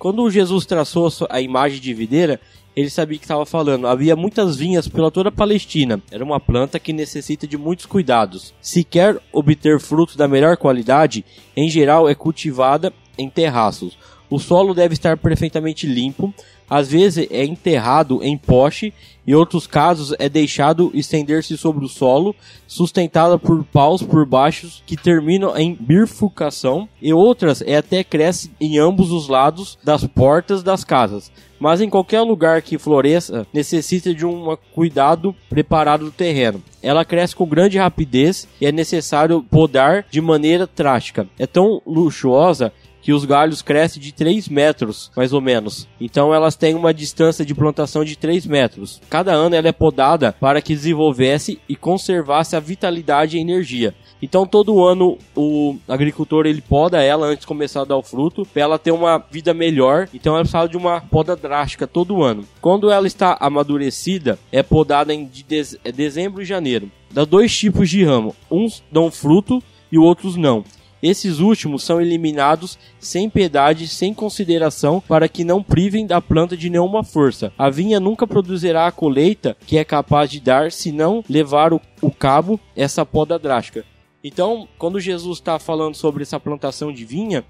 Quando 0.01 0.31
Jesus 0.31 0.65
traçou 0.65 1.13
a 1.29 1.43
imagem 1.43 1.79
de 1.79 1.93
videira, 1.93 2.41
ele 2.81 2.91
sabia 2.91 3.19
que 3.19 3.25
estava 3.25 3.45
falando. 3.45 3.87
Havia 3.87 4.17
muitas 4.17 4.57
vinhas 4.57 4.89
pela 4.89 5.11
toda 5.11 5.29
a 5.29 5.33
Palestina. 5.33 6.01
Era 6.11 6.25
uma 6.25 6.41
planta 6.41 6.79
que 6.79 6.93
necessita 6.93 7.47
de 7.47 7.59
muitos 7.59 7.87
cuidados. 7.87 8.55
Se 8.61 8.83
quer 8.83 9.19
obter 9.33 9.79
frutos 9.79 10.17
da 10.17 10.27
melhor 10.27 10.57
qualidade, 10.57 11.25
em 11.57 11.69
geral 11.69 12.09
é 12.09 12.15
cultivada 12.15 12.93
em 13.19 13.29
terraços. 13.29 13.99
O 14.31 14.39
solo 14.39 14.73
deve 14.73 14.95
estar 14.95 15.17
perfeitamente 15.17 15.87
limpo, 15.87 16.33
às 16.71 16.89
vezes 16.89 17.27
é 17.29 17.45
enterrado 17.45 18.23
em 18.23 18.39
poste, 18.39 18.95
em 19.27 19.35
outros 19.35 19.67
casos 19.67 20.15
é 20.19 20.29
deixado 20.29 20.91
estender-se 20.95 21.57
sobre 21.59 21.85
o 21.85 21.89
solo, 21.89 22.35
sustentada 22.67 23.39
por 23.39 23.65
paus 23.65 24.03
por 24.03 24.25
baixo 24.25 24.83
que 24.87 24.97
terminam 24.97 25.57
em 25.57 25.77
bifurcação, 25.79 26.89
e 27.03 27.13
outras 27.13 27.61
é 27.61 27.77
até 27.77 28.05
cresce 28.05 28.51
em 28.61 28.79
ambos 28.79 29.11
os 29.11 29.29
lados 29.29 29.77
das 29.85 30.07
portas 30.07 30.63
das 30.63 30.85
casas. 30.85 31.31
Mas 31.59 31.81
em 31.83 31.91
qualquer 31.91 32.23
lugar 32.23 32.63
que 32.63 32.79
floresça, 32.79 33.47
necessita 33.53 34.15
de 34.15 34.25
um 34.25 34.57
cuidado 34.75 35.35
preparado 35.49 36.07
do 36.07 36.11
terreno. 36.11 36.63
Ela 36.83 37.05
cresce 37.05 37.37
com 37.37 37.47
grande 37.47 37.77
rapidez 37.77 38.49
e 38.59 38.65
é 38.65 38.73
necessário 38.73 39.43
podar 39.43 40.07
de 40.11 40.23
maneira 40.23 40.69
drástica. 40.75 41.29
É 41.39 41.47
tão 41.47 41.83
luxuosa 41.87 42.73
que 43.03 43.13
os 43.13 43.25
galhos 43.25 43.63
crescem 43.63 44.01
de 44.01 44.13
3 44.13 44.49
metros, 44.49 45.11
mais 45.17 45.33
ou 45.33 45.41
menos. 45.41 45.89
Então 46.01 46.35
elas 46.35 46.57
têm 46.57 46.75
uma 46.75 46.93
distância 46.93 47.45
de 47.45 47.55
plantação 47.55 48.05
de 48.05 48.17
3 48.17 48.47
metros. 48.47 49.01
Cada 49.09 49.33
ano 49.33 49.55
ela 49.55 49.69
é 49.69 49.73
podada 49.73 50.33
para 50.41 50.61
que 50.61 50.75
desenvolvesse 50.75 51.61
e 51.69 51.77
conservasse 51.77 52.57
a 52.57 52.61
vitalidade 52.61 53.37
e 53.37 53.41
energia. 53.41 53.95
Então 54.23 54.47
todo 54.47 54.85
ano 54.85 55.17
o 55.35 55.77
agricultor 55.89 56.47
ele 56.47 56.61
poda 56.61 57.03
ela 57.03 57.27
antes 57.27 57.41
de 57.41 57.47
começar 57.47 57.83
a 57.83 57.87
dar 57.87 57.97
o 57.97 58.03
fruto, 58.03 58.45
para 58.45 58.63
ela 58.63 58.79
ter 58.79 58.91
uma 58.91 59.19
vida 59.31 59.55
melhor. 59.55 60.09
Então 60.13 60.35
ela 60.35 60.43
precisa 60.43 60.69
de 60.69 60.77
uma 60.77 61.01
poda 61.01 61.35
drástica 61.35 61.87
todo 61.87 62.23
ano. 62.23 62.45
Quando 62.61 62.91
ela 62.91 63.07
está 63.07 63.37
amadurecida, 63.41 64.39
é 64.53 64.63
podada 64.63 65.15
em 65.15 65.27
de 65.27 65.45
dezembro 65.93 66.43
e 66.43 66.45
janeiro. 66.45 66.91
Dá 67.11 67.25
dois 67.25 67.57
tipos 67.57 67.89
de 67.89 68.05
ramo, 68.05 68.37
uns 68.51 68.83
dão 68.91 69.11
fruto 69.11 69.63
e 69.91 69.99
outros 69.99 70.37
não. 70.37 70.65
Esses 71.03 71.39
últimos 71.39 71.83
são 71.83 72.01
eliminados 72.01 72.79
sem 72.99 73.31
piedade, 73.31 73.89
sem 73.89 74.13
consideração, 74.13 75.01
para 75.01 75.29
que 75.29 75.45
não 75.45 75.63
privem 75.63 76.07
da 76.07 76.21
planta 76.21 76.57
de 76.57 76.69
nenhuma 76.69 77.03
força. 77.03 77.53
A 77.57 77.71
vinha 77.71 77.99
nunca 77.99 78.27
produzirá 78.27 78.87
a 78.87 78.93
colheita 78.93 79.57
que 79.67 79.79
é 79.79 79.85
capaz 79.85 80.31
de 80.31 80.41
dar 80.41 80.71
se 80.71 80.93
não 80.93 81.25
levar 81.29 81.73
o, 81.73 81.81
o 82.03 82.11
cabo 82.11 82.61
essa 82.77 83.05
poda 83.07 83.39
drástica. 83.39 83.85
Então, 84.23 84.69
quando 84.79 85.01
Jesus 85.01 85.39
está 85.39 85.59
falando 85.59 85.95
sobre 85.95 86.23
essa 86.23 86.39
plantação 86.39 86.93
de 86.93 87.05
vinha, 87.07 87.45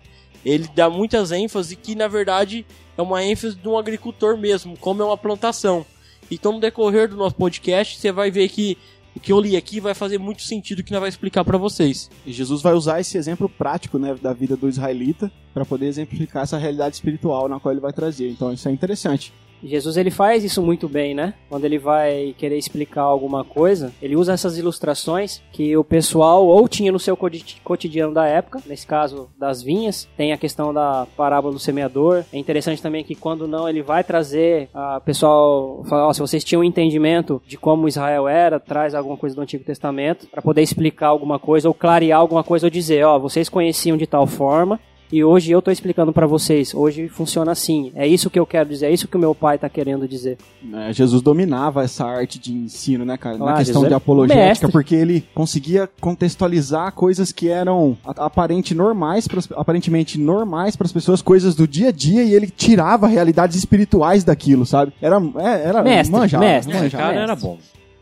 ele 0.44 0.68
dá 0.74 0.88
muitas 0.88 1.32
ênfases 1.32 1.76
que 1.80 1.94
na 1.94 2.06
verdade 2.06 2.64
é 2.96 3.02
uma 3.02 3.24
ênfase 3.24 3.56
de 3.56 3.68
um 3.68 3.76
agricultor 3.76 4.36
mesmo, 4.38 4.76
como 4.76 5.02
é 5.02 5.04
uma 5.04 5.16
plantação. 5.16 5.84
Então, 6.30 6.52
no 6.52 6.60
decorrer 6.60 7.08
do 7.08 7.16
nosso 7.16 7.34
podcast, 7.34 7.98
você 7.98 8.12
vai 8.12 8.30
ver 8.30 8.48
que 8.48 8.78
o 9.14 9.20
que 9.20 9.32
eu 9.32 9.40
li 9.40 9.56
aqui 9.56 9.80
vai 9.80 9.94
fazer 9.94 10.18
muito 10.18 10.42
sentido 10.42 10.82
que 10.82 10.92
nós 10.92 11.00
vai 11.00 11.08
explicar 11.08 11.44
para 11.44 11.58
vocês. 11.58 12.10
E 12.24 12.32
Jesus 12.32 12.62
vai 12.62 12.74
usar 12.74 13.00
esse 13.00 13.18
exemplo 13.18 13.48
prático 13.48 13.98
né, 13.98 14.14
da 14.14 14.32
vida 14.32 14.56
do 14.56 14.68
israelita 14.68 15.30
para 15.52 15.64
poder 15.64 15.86
exemplificar 15.86 16.44
essa 16.44 16.58
realidade 16.58 16.94
espiritual 16.94 17.48
na 17.48 17.58
qual 17.58 17.72
ele 17.72 17.80
vai 17.80 17.92
trazer. 17.92 18.30
Então 18.30 18.52
isso 18.52 18.68
é 18.68 18.72
interessante. 18.72 19.32
Jesus 19.62 19.96
ele 19.96 20.10
faz 20.10 20.44
isso 20.44 20.62
muito 20.62 20.88
bem, 20.88 21.14
né? 21.14 21.34
Quando 21.48 21.64
ele 21.64 21.78
vai 21.78 22.34
querer 22.38 22.56
explicar 22.56 23.02
alguma 23.02 23.44
coisa, 23.44 23.92
ele 24.00 24.16
usa 24.16 24.32
essas 24.32 24.58
ilustrações 24.58 25.42
que 25.52 25.76
o 25.76 25.84
pessoal 25.84 26.46
ou 26.46 26.68
tinha 26.68 26.92
no 26.92 26.98
seu 26.98 27.16
cotidiano 27.64 28.14
da 28.14 28.26
época, 28.26 28.60
nesse 28.66 28.86
caso 28.86 29.28
das 29.38 29.62
vinhas, 29.62 30.08
tem 30.16 30.32
a 30.32 30.38
questão 30.38 30.72
da 30.72 31.06
parábola 31.16 31.52
do 31.52 31.58
semeador. 31.58 32.24
É 32.32 32.38
interessante 32.38 32.82
também 32.82 33.04
que 33.04 33.14
quando 33.14 33.46
não 33.46 33.68
ele 33.68 33.82
vai 33.82 34.02
trazer 34.04 34.68
a 34.74 35.00
pessoal 35.00 35.84
falar, 35.88 36.08
oh, 36.08 36.14
se 36.14 36.20
vocês 36.20 36.44
tinham 36.44 36.62
um 36.62 36.64
entendimento 36.64 37.42
de 37.46 37.56
como 37.56 37.88
Israel 37.88 38.28
era, 38.28 38.60
traz 38.60 38.94
alguma 38.94 39.16
coisa 39.16 39.34
do 39.34 39.42
Antigo 39.42 39.64
Testamento 39.64 40.26
para 40.28 40.42
poder 40.42 40.62
explicar 40.62 41.08
alguma 41.08 41.38
coisa 41.38 41.68
ou 41.68 41.74
clarear 41.74 42.20
alguma 42.20 42.44
coisa 42.44 42.66
ou 42.66 42.70
dizer, 42.70 43.04
ó, 43.04 43.16
oh, 43.16 43.20
vocês 43.20 43.48
conheciam 43.48 43.96
de 43.96 44.06
tal 44.06 44.26
forma, 44.26 44.80
e 45.12 45.24
hoje 45.24 45.50
eu 45.50 45.58
estou 45.58 45.72
explicando 45.72 46.12
para 46.12 46.26
vocês. 46.26 46.74
Hoje 46.74 47.08
funciona 47.08 47.52
assim. 47.52 47.90
É 47.94 48.06
isso 48.06 48.30
que 48.30 48.38
eu 48.38 48.46
quero 48.46 48.68
dizer. 48.68 48.86
É 48.86 48.92
isso 48.92 49.08
que 49.08 49.16
o 49.16 49.20
meu 49.20 49.34
pai 49.34 49.56
está 49.56 49.68
querendo 49.68 50.06
dizer. 50.06 50.38
É, 50.72 50.92
Jesus 50.92 51.20
dominava 51.20 51.82
essa 51.82 52.04
arte 52.04 52.38
de 52.38 52.52
ensino, 52.52 53.04
né, 53.04 53.16
cara? 53.16 53.36
Na 53.36 53.56
questão 53.56 53.86
de 53.86 53.94
apologética, 53.94 54.46
mestre. 54.46 54.72
porque 54.72 54.94
ele 54.94 55.24
conseguia 55.34 55.88
contextualizar 56.00 56.92
coisas 56.92 57.32
que 57.32 57.48
eram 57.48 57.96
aparente 58.04 58.74
normais, 58.74 59.26
aparentemente 59.56 60.18
normais 60.18 60.76
para 60.76 60.86
as 60.86 60.92
pessoas, 60.92 61.20
coisas 61.20 61.54
do 61.54 61.66
dia 61.66 61.88
a 61.88 61.92
dia, 61.92 62.22
e 62.22 62.34
ele 62.34 62.48
tirava 62.48 63.06
realidades 63.06 63.56
espirituais 63.56 64.22
daquilo, 64.22 64.64
sabe? 64.64 64.92
Era, 65.00 65.16
é, 65.38 65.68
era 65.68 65.82
mestre, 65.82 66.16
manjava, 66.16 66.44
mestre, 66.44 66.74
manjava. 66.74 67.04
cara 67.04 67.20
era 67.20 67.36
bom. 67.36 67.58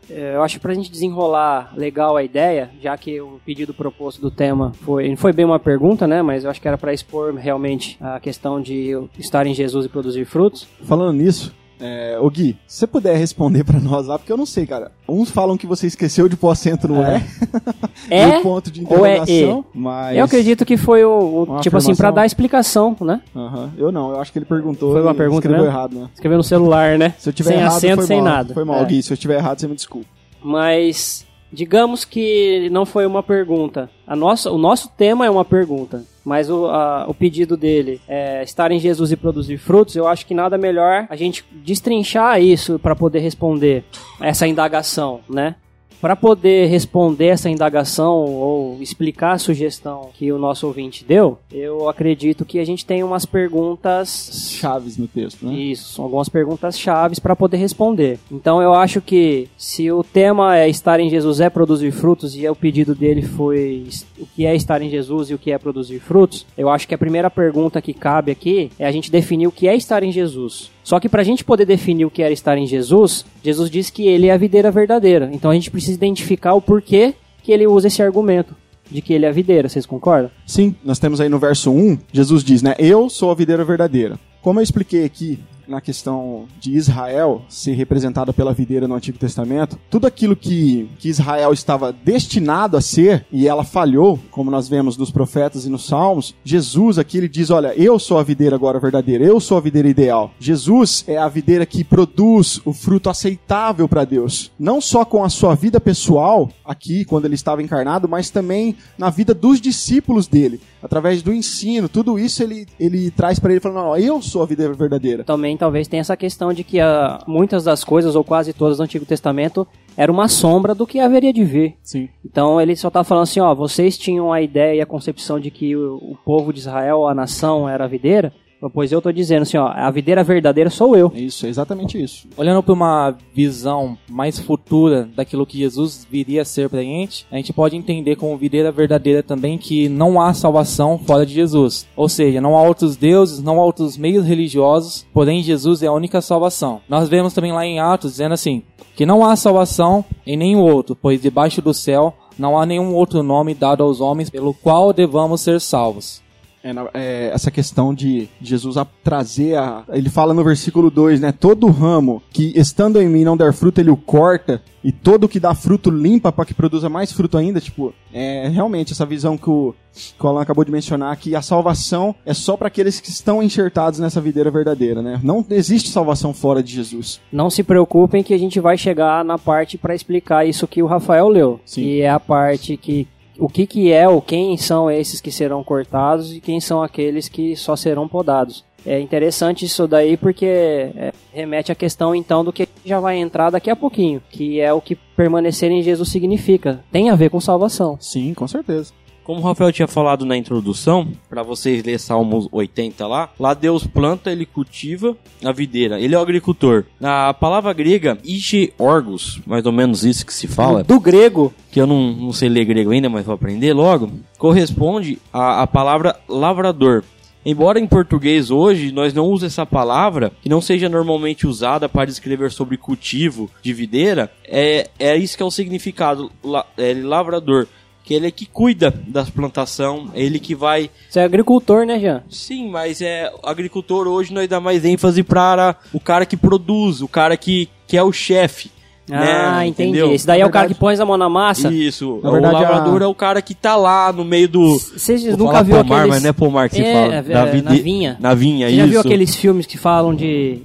É, 0.09 0.35
eu 0.35 0.43
acho 0.43 0.55
que 0.55 0.61
pra 0.61 0.73
gente 0.73 0.91
desenrolar 0.91 1.73
legal 1.75 2.17
a 2.17 2.23
ideia, 2.23 2.69
já 2.81 2.97
que 2.97 3.19
o 3.21 3.39
pedido 3.45 3.73
proposto 3.73 4.21
do 4.21 4.31
tema 4.31 4.71
foi, 4.81 5.09
não 5.09 5.17
foi 5.17 5.31
bem 5.33 5.45
uma 5.45 5.59
pergunta, 5.59 6.07
né, 6.07 6.21
mas 6.21 6.43
eu 6.43 6.49
acho 6.49 6.61
que 6.61 6.67
era 6.67 6.77
para 6.77 6.93
expor 6.93 7.33
realmente 7.35 7.97
a 8.01 8.19
questão 8.19 8.61
de 8.61 8.91
estar 9.17 9.45
em 9.45 9.53
Jesus 9.53 9.85
e 9.85 9.89
produzir 9.89 10.25
frutos. 10.25 10.67
Falando 10.83 11.17
nisso, 11.17 11.53
é, 11.79 12.17
ô 12.19 12.29
Gui, 12.29 12.57
se 12.67 12.79
você 12.79 12.87
puder 12.87 13.17
responder 13.17 13.63
para 13.63 13.79
nós 13.79 14.07
lá, 14.07 14.17
porque 14.19 14.31
eu 14.31 14.37
não 14.37 14.45
sei, 14.45 14.65
cara. 14.65 14.91
Uns 15.07 15.31
falam 15.31 15.57
que 15.57 15.65
você 15.65 15.87
esqueceu 15.87 16.27
de 16.27 16.35
pôr 16.35 16.49
acento 16.49 16.87
no 16.87 17.01
é. 17.01 17.23
É, 18.09 18.21
é 18.37 18.41
ponto 18.41 18.69
de 18.71 18.81
interrogação, 18.81 19.59
é 19.59 19.77
mas... 19.77 20.17
Eu 20.17 20.25
acredito 20.25 20.65
que 20.65 20.77
foi 20.77 21.03
o, 21.03 21.47
o 21.47 21.59
tipo 21.61 21.77
assim, 21.77 21.95
para 21.95 22.11
dar 22.11 22.25
explicação, 22.25 22.95
né? 23.01 23.21
Uhum. 23.33 23.69
Eu 23.77 23.91
não, 23.91 24.11
eu 24.11 24.19
acho 24.19 24.31
que 24.31 24.39
ele 24.39 24.45
perguntou 24.45 24.91
Foi 24.93 25.01
uma 25.01 25.15
pergunta, 25.15 25.47
escreveu 25.47 25.65
né? 25.65 25.69
errado, 25.69 25.99
né? 25.99 26.09
Escreveu 26.13 26.37
no 26.37 26.43
celular, 26.43 26.97
né? 26.97 27.13
Se 27.17 27.29
eu 27.29 27.33
tiver 27.33 27.51
sem 27.51 27.59
errado, 27.59 27.77
acento, 27.77 28.01
sem 28.03 28.21
mal. 28.21 28.25
nada. 28.25 28.53
Foi 28.53 28.63
mal, 28.63 28.81
é. 28.81 28.85
Gui. 28.85 29.03
Se 29.03 29.13
eu 29.13 29.17
tiver 29.17 29.37
errado, 29.37 29.59
você 29.59 29.67
me 29.67 29.75
desculpa. 29.75 30.07
Mas 30.41 31.25
digamos 31.51 32.05
que 32.05 32.69
não 32.71 32.85
foi 32.85 33.05
uma 33.05 33.23
pergunta. 33.23 33.89
A 34.05 34.15
nossa, 34.15 34.51
o 34.51 34.57
nosso 34.57 34.89
tema 34.89 35.25
é 35.25 35.29
uma 35.29 35.45
pergunta, 35.45 36.03
mas 36.23 36.49
o, 36.49 36.67
a, 36.67 37.05
o 37.07 37.13
pedido 37.13 37.57
dele 37.57 37.99
é 38.07 38.43
estar 38.43 38.71
em 38.71 38.79
Jesus 38.79 39.11
e 39.11 39.17
produzir 39.17 39.57
frutos. 39.57 39.95
Eu 39.95 40.07
acho 40.07 40.25
que 40.25 40.33
nada 40.33 40.57
melhor 40.57 41.07
a 41.09 41.15
gente 41.15 41.45
destrinchar 41.51 42.41
isso 42.41 42.79
para 42.79 42.95
poder 42.95 43.19
responder 43.19 43.83
essa 44.19 44.47
indagação, 44.47 45.21
né? 45.29 45.55
Para 46.01 46.15
poder 46.15 46.67
responder 46.67 47.27
essa 47.27 47.49
indagação 47.49 48.15
ou 48.25 48.81
explicar 48.81 49.33
a 49.33 49.37
sugestão 49.37 50.09
que 50.13 50.31
o 50.31 50.37
nosso 50.37 50.65
ouvinte 50.65 51.03
deu, 51.03 51.37
eu 51.51 51.89
acredito 51.89 52.45
que 52.45 52.57
a 52.57 52.65
gente 52.65 52.85
tem 52.85 53.03
umas 53.03 53.25
perguntas 53.25 54.51
chaves 54.53 54.97
no 54.97 55.07
texto, 55.07 55.45
né? 55.45 55.53
Isso, 55.53 55.93
são 55.93 56.05
algumas 56.05 56.29
perguntas 56.29 56.79
chaves 56.79 57.19
para 57.19 57.35
poder 57.35 57.57
responder. 57.57 58.17
Então 58.31 58.61
eu 58.61 58.73
acho 58.73 59.01
que 59.01 59.49
se 59.57 59.91
o 59.91 60.01
tema 60.01 60.57
é 60.57 60.69
estar 60.69 61.01
em 61.01 61.09
Jesus 61.09 61.41
é 61.41 61.49
produzir 61.49 61.91
frutos 61.91 62.33
e 62.33 62.47
o 62.47 62.55
pedido 62.55 62.95
dele 62.95 63.21
foi 63.21 63.87
o 64.17 64.25
que 64.25 64.45
é 64.45 64.55
estar 64.55 64.81
em 64.81 64.89
Jesus 64.89 65.29
e 65.29 65.33
o 65.33 65.37
que 65.37 65.51
é 65.51 65.57
produzir 65.57 65.99
frutos, 65.99 66.45
eu 66.57 66.69
acho 66.69 66.87
que 66.87 66.95
a 66.95 66.97
primeira 66.97 67.29
pergunta 67.29 67.81
que 67.81 67.93
cabe 67.93 68.31
aqui 68.31 68.71
é 68.79 68.87
a 68.87 68.91
gente 68.91 69.11
definir 69.11 69.47
o 69.47 69.51
que 69.51 69.67
é 69.67 69.75
estar 69.75 70.01
em 70.01 70.11
Jesus. 70.11 70.71
Só 70.89 70.99
que 70.99 71.07
para 71.07 71.21
a 71.21 71.23
gente 71.23 71.43
poder 71.43 71.65
definir 71.65 72.05
o 72.05 72.09
que 72.09 72.23
era 72.23 72.33
estar 72.33 72.57
em 72.57 72.65
Jesus, 72.65 73.23
Jesus 73.43 73.69
diz 73.69 73.91
que 73.91 74.07
ele 74.07 74.25
é 74.25 74.31
a 74.31 74.37
videira 74.37 74.71
verdadeira. 74.71 75.29
Então 75.31 75.51
a 75.51 75.53
gente 75.53 75.69
precisa 75.69 75.93
identificar 75.93 76.55
o 76.55 76.61
porquê 76.61 77.13
que 77.43 77.51
ele 77.51 77.67
usa 77.67 77.85
esse 77.85 78.01
argumento 78.01 78.55
de 78.89 78.99
que 78.99 79.13
ele 79.13 79.23
é 79.23 79.29
a 79.29 79.31
videira. 79.31 79.69
Vocês 79.69 79.85
concordam? 79.85 80.31
Sim, 80.47 80.75
nós 80.83 80.97
temos 80.97 81.21
aí 81.21 81.29
no 81.29 81.37
verso 81.37 81.69
1, 81.69 81.95
Jesus 82.11 82.43
diz, 82.43 82.63
né? 82.63 82.73
Eu 82.79 83.07
sou 83.07 83.29
a 83.29 83.35
videira 83.35 83.63
verdadeira. 83.63 84.19
Como 84.41 84.59
eu 84.59 84.63
expliquei 84.63 85.05
aqui 85.05 85.37
na 85.69 85.79
questão 85.79 86.47
de 86.59 86.75
Israel 86.75 87.43
ser 87.47 87.73
representada 87.73 88.33
pela 88.33 88.53
videira 88.53 88.87
no 88.87 88.95
Antigo 88.95 89.17
Testamento, 89.17 89.77
tudo 89.89 90.07
aquilo 90.07 90.35
que, 90.35 90.89
que 90.97 91.07
Israel 91.07 91.53
estava 91.53 91.93
destinado 91.93 92.75
a 92.75 92.81
ser 92.81 93.25
e 93.31 93.47
ela 93.47 93.63
falhou, 93.63 94.19
como 94.31 94.51
nós 94.51 94.67
vemos 94.67 94.97
nos 94.97 95.11
profetas 95.11 95.65
e 95.65 95.69
nos 95.69 95.85
salmos, 95.85 96.35
Jesus 96.43 96.97
aqui 96.97 97.17
ele 97.17 97.29
diz: 97.29 97.49
Olha, 97.49 97.73
eu 97.75 97.99
sou 97.99 98.17
a 98.17 98.23
videira 98.23 98.55
agora 98.55 98.79
verdadeira, 98.79 99.23
eu 99.23 99.39
sou 99.39 99.57
a 99.57 99.61
videira 99.61 99.87
ideal. 99.87 100.31
Jesus 100.39 101.03
é 101.07 101.17
a 101.17 101.27
videira 101.27 101.65
que 101.65 101.83
produz 101.83 102.59
o 102.65 102.73
fruto 102.73 103.09
aceitável 103.09 103.87
para 103.87 104.05
Deus, 104.05 104.51
não 104.59 104.81
só 104.81 105.05
com 105.05 105.23
a 105.23 105.29
sua 105.29 105.55
vida 105.55 105.79
pessoal, 105.79 106.49
aqui, 106.65 107.05
quando 107.05 107.25
ele 107.25 107.35
estava 107.35 107.61
encarnado, 107.61 108.09
mas 108.09 108.29
também 108.29 108.75
na 108.97 109.09
vida 109.09 109.33
dos 109.33 109.61
discípulos 109.61 110.27
dele 110.27 110.59
através 110.81 111.21
do 111.21 111.33
ensino, 111.33 111.89
tudo 111.89 112.17
isso 112.17 112.41
ele, 112.41 112.65
ele 112.79 113.11
traz 113.11 113.39
para 113.39 113.51
ele 113.51 113.59
falando, 113.59 113.85
não, 113.85 113.97
eu 113.97 114.21
sou 114.21 114.43
a 114.43 114.45
vida 114.45 114.71
verdadeira. 114.73 115.23
Também 115.23 115.57
talvez 115.57 115.87
tenha 115.87 116.01
essa 116.01 116.17
questão 116.17 116.53
de 116.53 116.63
que 116.63 116.79
uh, 116.79 117.19
muitas 117.27 117.63
das 117.63 117.83
coisas, 117.83 118.15
ou 118.15 118.23
quase 118.23 118.53
todas 118.53 118.77
do 118.77 118.83
Antigo 118.83 119.05
Testamento, 119.05 119.67
era 119.97 120.11
uma 120.11 120.27
sombra 120.27 120.73
do 120.73 120.87
que 120.87 120.99
haveria 120.99 121.33
de 121.33 121.43
vir. 121.43 121.75
Sim. 121.83 122.09
Então 122.25 122.59
ele 122.59 122.75
só 122.75 122.87
está 122.87 123.03
falando 123.03 123.23
assim, 123.23 123.39
ó, 123.39 123.53
vocês 123.53 123.97
tinham 123.97 124.31
a 124.31 124.41
ideia 124.41 124.75
e 124.75 124.81
a 124.81 124.85
concepção 124.85 125.39
de 125.39 125.51
que 125.51 125.75
o, 125.75 125.97
o 125.97 126.17
povo 126.23 126.53
de 126.53 126.59
Israel, 126.59 127.07
a 127.07 127.13
nação, 127.13 127.67
era 127.67 127.85
a 127.85 127.87
videira, 127.87 128.33
Pois 128.73 128.91
eu 128.91 128.99
estou 128.99 129.11
dizendo 129.13 129.43
assim, 129.43 129.57
ó, 129.57 129.67
a 129.67 129.89
videira 129.89 130.23
verdadeira 130.23 130.69
sou 130.69 130.95
eu. 130.95 131.11
Isso, 131.15 131.45
é 131.45 131.49
exatamente 131.49 132.01
isso. 132.01 132.27
Olhando 132.35 132.61
para 132.61 132.73
uma 132.73 133.17
visão 133.33 133.97
mais 134.09 134.37
futura 134.37 135.09
daquilo 135.15 135.45
que 135.45 135.57
Jesus 135.57 136.05
viria 136.09 136.41
a 136.41 136.45
ser 136.45 136.69
pra 136.69 136.81
gente, 136.81 137.25
a 137.31 137.37
gente 137.37 137.53
pode 137.53 137.77
entender 137.77 138.17
como 138.17 138.37
videira 138.37 138.71
verdadeira 138.71 139.23
também 139.23 139.57
que 139.57 139.87
não 139.87 140.19
há 140.19 140.33
salvação 140.33 140.97
fora 140.99 141.25
de 141.25 141.33
Jesus. 141.33 141.87
Ou 141.95 142.09
seja, 142.09 142.41
não 142.41 142.57
há 142.57 142.63
outros 142.63 142.97
deuses, 142.97 143.41
não 143.41 143.59
há 143.59 143.63
outros 143.63 143.97
meios 143.97 144.25
religiosos, 144.25 145.05
porém 145.13 145.41
Jesus 145.41 145.81
é 145.81 145.87
a 145.87 145.93
única 145.93 146.21
salvação. 146.21 146.81
Nós 146.89 147.07
vemos 147.07 147.33
também 147.33 147.53
lá 147.53 147.65
em 147.65 147.79
Atos 147.79 148.11
dizendo 148.11 148.33
assim, 148.33 148.63
que 148.95 149.05
não 149.05 149.25
há 149.25 149.35
salvação 149.37 150.03
em 150.27 150.35
nenhum 150.35 150.61
outro, 150.61 150.95
pois 150.95 151.21
debaixo 151.21 151.61
do 151.61 151.73
céu 151.73 152.13
não 152.37 152.57
há 152.57 152.65
nenhum 152.65 152.93
outro 152.93 153.23
nome 153.23 153.53
dado 153.53 153.83
aos 153.83 154.01
homens 154.01 154.29
pelo 154.29 154.53
qual 154.53 154.91
devamos 154.91 155.41
ser 155.41 155.61
salvos. 155.61 156.21
É, 156.63 156.71
é, 156.93 157.31
essa 157.33 157.49
questão 157.49 157.93
de 157.93 158.27
Jesus 158.41 158.77
a 158.77 158.85
trazer 158.85 159.57
a. 159.57 159.83
Ele 159.89 160.09
fala 160.09 160.33
no 160.33 160.43
versículo 160.43 160.89
2, 160.89 161.21
né? 161.21 161.31
Todo 161.31 161.67
ramo 161.67 162.21
que 162.31 162.51
estando 162.55 163.01
em 163.01 163.07
mim 163.07 163.23
não 163.23 163.37
der 163.37 163.53
fruto, 163.53 163.79
ele 163.79 163.89
o 163.89 163.97
corta, 163.97 164.61
e 164.83 164.91
todo 164.91 165.27
que 165.27 165.39
dá 165.39 165.53
fruto 165.55 165.89
limpa 165.89 166.31
para 166.31 166.45
que 166.45 166.53
produza 166.53 166.89
mais 166.89 167.11
fruto 167.11 167.37
ainda. 167.37 167.61
Tipo, 167.61 167.93
é 168.13 168.49
realmente 168.49 168.91
essa 168.91 169.05
visão 169.05 169.37
que 169.37 169.49
o, 169.49 169.73
que 169.93 170.25
o 170.25 170.27
Alan 170.27 170.41
acabou 170.41 170.65
de 170.65 170.71
mencionar, 170.71 171.15
que 171.17 171.35
a 171.35 171.41
salvação 171.41 172.13
é 172.25 172.33
só 172.33 172.57
para 172.57 172.67
aqueles 172.67 172.99
que 172.99 173.09
estão 173.09 173.41
enxertados 173.41 173.99
nessa 173.99 174.19
videira 174.19 174.51
verdadeira, 174.51 175.01
né? 175.01 175.19
Não 175.23 175.45
existe 175.49 175.89
salvação 175.89 176.33
fora 176.33 176.61
de 176.61 176.73
Jesus. 176.73 177.21
Não 177.31 177.49
se 177.49 177.63
preocupem 177.63 178.23
que 178.23 178.33
a 178.33 178.37
gente 178.37 178.59
vai 178.59 178.77
chegar 178.77 179.23
na 179.23 179.37
parte 179.37 179.77
para 179.77 179.95
explicar 179.95 180.45
isso 180.45 180.67
que 180.67 180.83
o 180.83 180.87
Rafael 180.87 181.29
leu. 181.29 181.59
Sim. 181.65 181.83
Que 181.83 182.01
é 182.01 182.09
a 182.09 182.19
parte 182.19 182.75
que 182.75 183.07
o 183.39 183.47
que, 183.47 183.65
que 183.65 183.91
é 183.91 184.07
ou 184.07 184.21
quem 184.21 184.57
são 184.57 184.91
esses 184.91 185.21
que 185.21 185.31
serão 185.31 185.63
cortados 185.63 186.33
e 186.33 186.41
quem 186.41 186.59
são 186.59 186.83
aqueles 186.83 187.29
que 187.29 187.55
só 187.55 187.75
serão 187.75 188.07
podados. 188.07 188.65
É 188.85 188.99
interessante 188.99 189.65
isso 189.65 189.87
daí 189.87 190.15
porque 190.15 190.45
é, 190.45 191.11
remete 191.33 191.71
à 191.71 191.75
questão 191.75 192.15
então 192.15 192.43
do 192.43 192.53
que 192.53 192.67
já 192.85 192.99
vai 192.99 193.17
entrar 193.17 193.49
daqui 193.49 193.69
a 193.69 193.75
pouquinho, 193.75 194.21
que 194.29 194.59
é 194.59 194.71
o 194.71 194.81
que 194.81 194.95
permanecer 194.95 195.69
em 195.71 195.81
Jesus 195.81 196.09
significa. 196.09 196.83
Tem 196.91 197.09
a 197.09 197.15
ver 197.15 197.29
com 197.29 197.39
salvação. 197.41 197.97
Sim, 197.99 198.33
com 198.33 198.47
certeza. 198.47 198.93
Como 199.29 199.41
o 199.41 199.43
Rafael 199.43 199.71
tinha 199.71 199.87
falado 199.87 200.25
na 200.25 200.35
introdução, 200.35 201.07
para 201.29 201.43
vocês 201.43 201.83
ler 201.83 201.99
Salmos 201.99 202.49
80 202.51 203.05
lá, 203.05 203.29
lá 203.39 203.53
Deus 203.53 203.85
planta, 203.85 204.31
ele 204.31 204.43
cultiva 204.43 205.15
a 205.45 205.51
videira, 205.51 206.01
ele 206.01 206.15
é 206.15 206.17
o 206.17 206.21
agricultor. 206.21 206.85
Na 206.99 207.31
palavra 207.31 207.71
grega, 207.71 208.17
ishi 208.23 208.73
orgos, 208.75 209.39
mais 209.45 209.67
ou 209.67 209.71
menos 209.71 210.03
isso 210.03 210.25
que 210.25 210.33
se 210.33 210.47
fala. 210.47 210.83
Do 210.83 210.99
grego. 210.99 211.53
Que 211.71 211.79
eu 211.79 211.85
não, 211.85 212.11
não 212.11 212.33
sei 212.33 212.49
ler 212.49 212.65
grego 212.65 212.89
ainda, 212.89 213.07
mas 213.07 213.23
vou 213.23 213.35
aprender 213.35 213.71
logo. 213.71 214.09
Corresponde 214.39 215.19
à, 215.31 215.61
à 215.61 215.67
palavra 215.67 216.19
lavrador. 216.27 217.03
Embora 217.45 217.79
em 217.79 217.85
português 217.85 218.49
hoje 218.49 218.91
nós 218.91 219.13
não 219.13 219.25
usemos 219.25 219.43
essa 219.43 219.65
palavra, 219.65 220.31
que 220.41 220.49
não 220.49 220.59
seja 220.59 220.89
normalmente 220.89 221.45
usada 221.45 221.87
para 221.87 222.09
escrever 222.09 222.51
sobre 222.51 222.77
cultivo 222.77 223.49
de 223.61 223.73
videira, 223.73 224.31
é, 224.43 224.89
é 224.97 225.15
isso 225.15 225.37
que 225.37 225.43
é 225.43 225.45
o 225.45 225.51
significado, 225.51 226.31
la, 226.43 226.65
é, 226.75 226.95
lavrador 226.95 227.67
que 228.03 228.13
ele 228.13 228.27
é 228.27 228.31
que 228.31 228.45
cuida 228.45 228.93
das 229.07 229.29
plantação, 229.29 230.09
ele 230.15 230.39
que 230.39 230.55
vai. 230.55 230.89
Você 231.09 231.19
é 231.19 231.23
agricultor, 231.23 231.85
né, 231.85 231.99
Jean? 231.99 232.23
Sim, 232.29 232.69
mas 232.69 233.01
é 233.01 233.31
agricultor 233.43 234.07
hoje 234.07 234.33
nós 234.33 234.47
dá 234.47 234.59
mais 234.59 234.83
ênfase 234.85 235.21
para 235.23 235.75
o 235.93 235.99
cara 235.99 236.25
que 236.25 236.35
produz, 236.37 237.01
o 237.01 237.07
cara 237.07 237.37
que, 237.37 237.69
que 237.87 237.95
é 237.97 238.03
o 238.03 238.11
chefe. 238.11 238.71
Ah, 239.11 239.59
né? 239.61 239.67
entendi. 239.67 239.89
Entendeu? 239.89 240.13
Esse 240.13 240.27
daí 240.27 240.39
é 240.39 240.43
Na 240.43 240.49
o 240.49 240.51
cara 240.51 240.67
que 240.67 240.75
põe 240.75 240.95
a 240.95 241.03
mão 241.05 241.17
na 241.17 241.27
massa. 241.27 241.73
Isso. 241.73 242.19
Na 242.23 242.29
verdade, 242.29 242.55
o 242.55 242.59
lavrador 242.61 243.01
a- 243.01 243.05
é 243.05 243.07
o 243.07 243.15
cara 243.15 243.41
que 243.41 243.55
tá 243.55 243.75
lá 243.75 244.13
no 244.13 244.23
meio 244.23 244.47
do. 244.47 244.77
Vocês 244.77 245.23
nunca 245.35 245.63
viu 245.63 245.77
pomar, 245.77 245.95
aqueles... 246.01 246.09
mas 246.13 246.23
não 246.23 246.29
é 246.29 246.33
pomar 246.33 246.69
que 246.69 246.75
se 246.75 246.81
É, 246.83 246.93
fala. 246.93 247.13
é, 247.15 247.17
é, 247.17 247.45
vide- 247.51 247.63
na 247.63 247.71
vinha. 247.71 248.17
Na 248.19 248.33
vinha, 248.35 248.67
Você 248.67 248.75
isso. 248.75 248.85
já 248.85 248.85
viu 248.91 248.99
aqueles 249.01 249.35
filmes 249.35 249.65
que 249.65 249.79
falam 249.79 250.13
de 250.13 250.59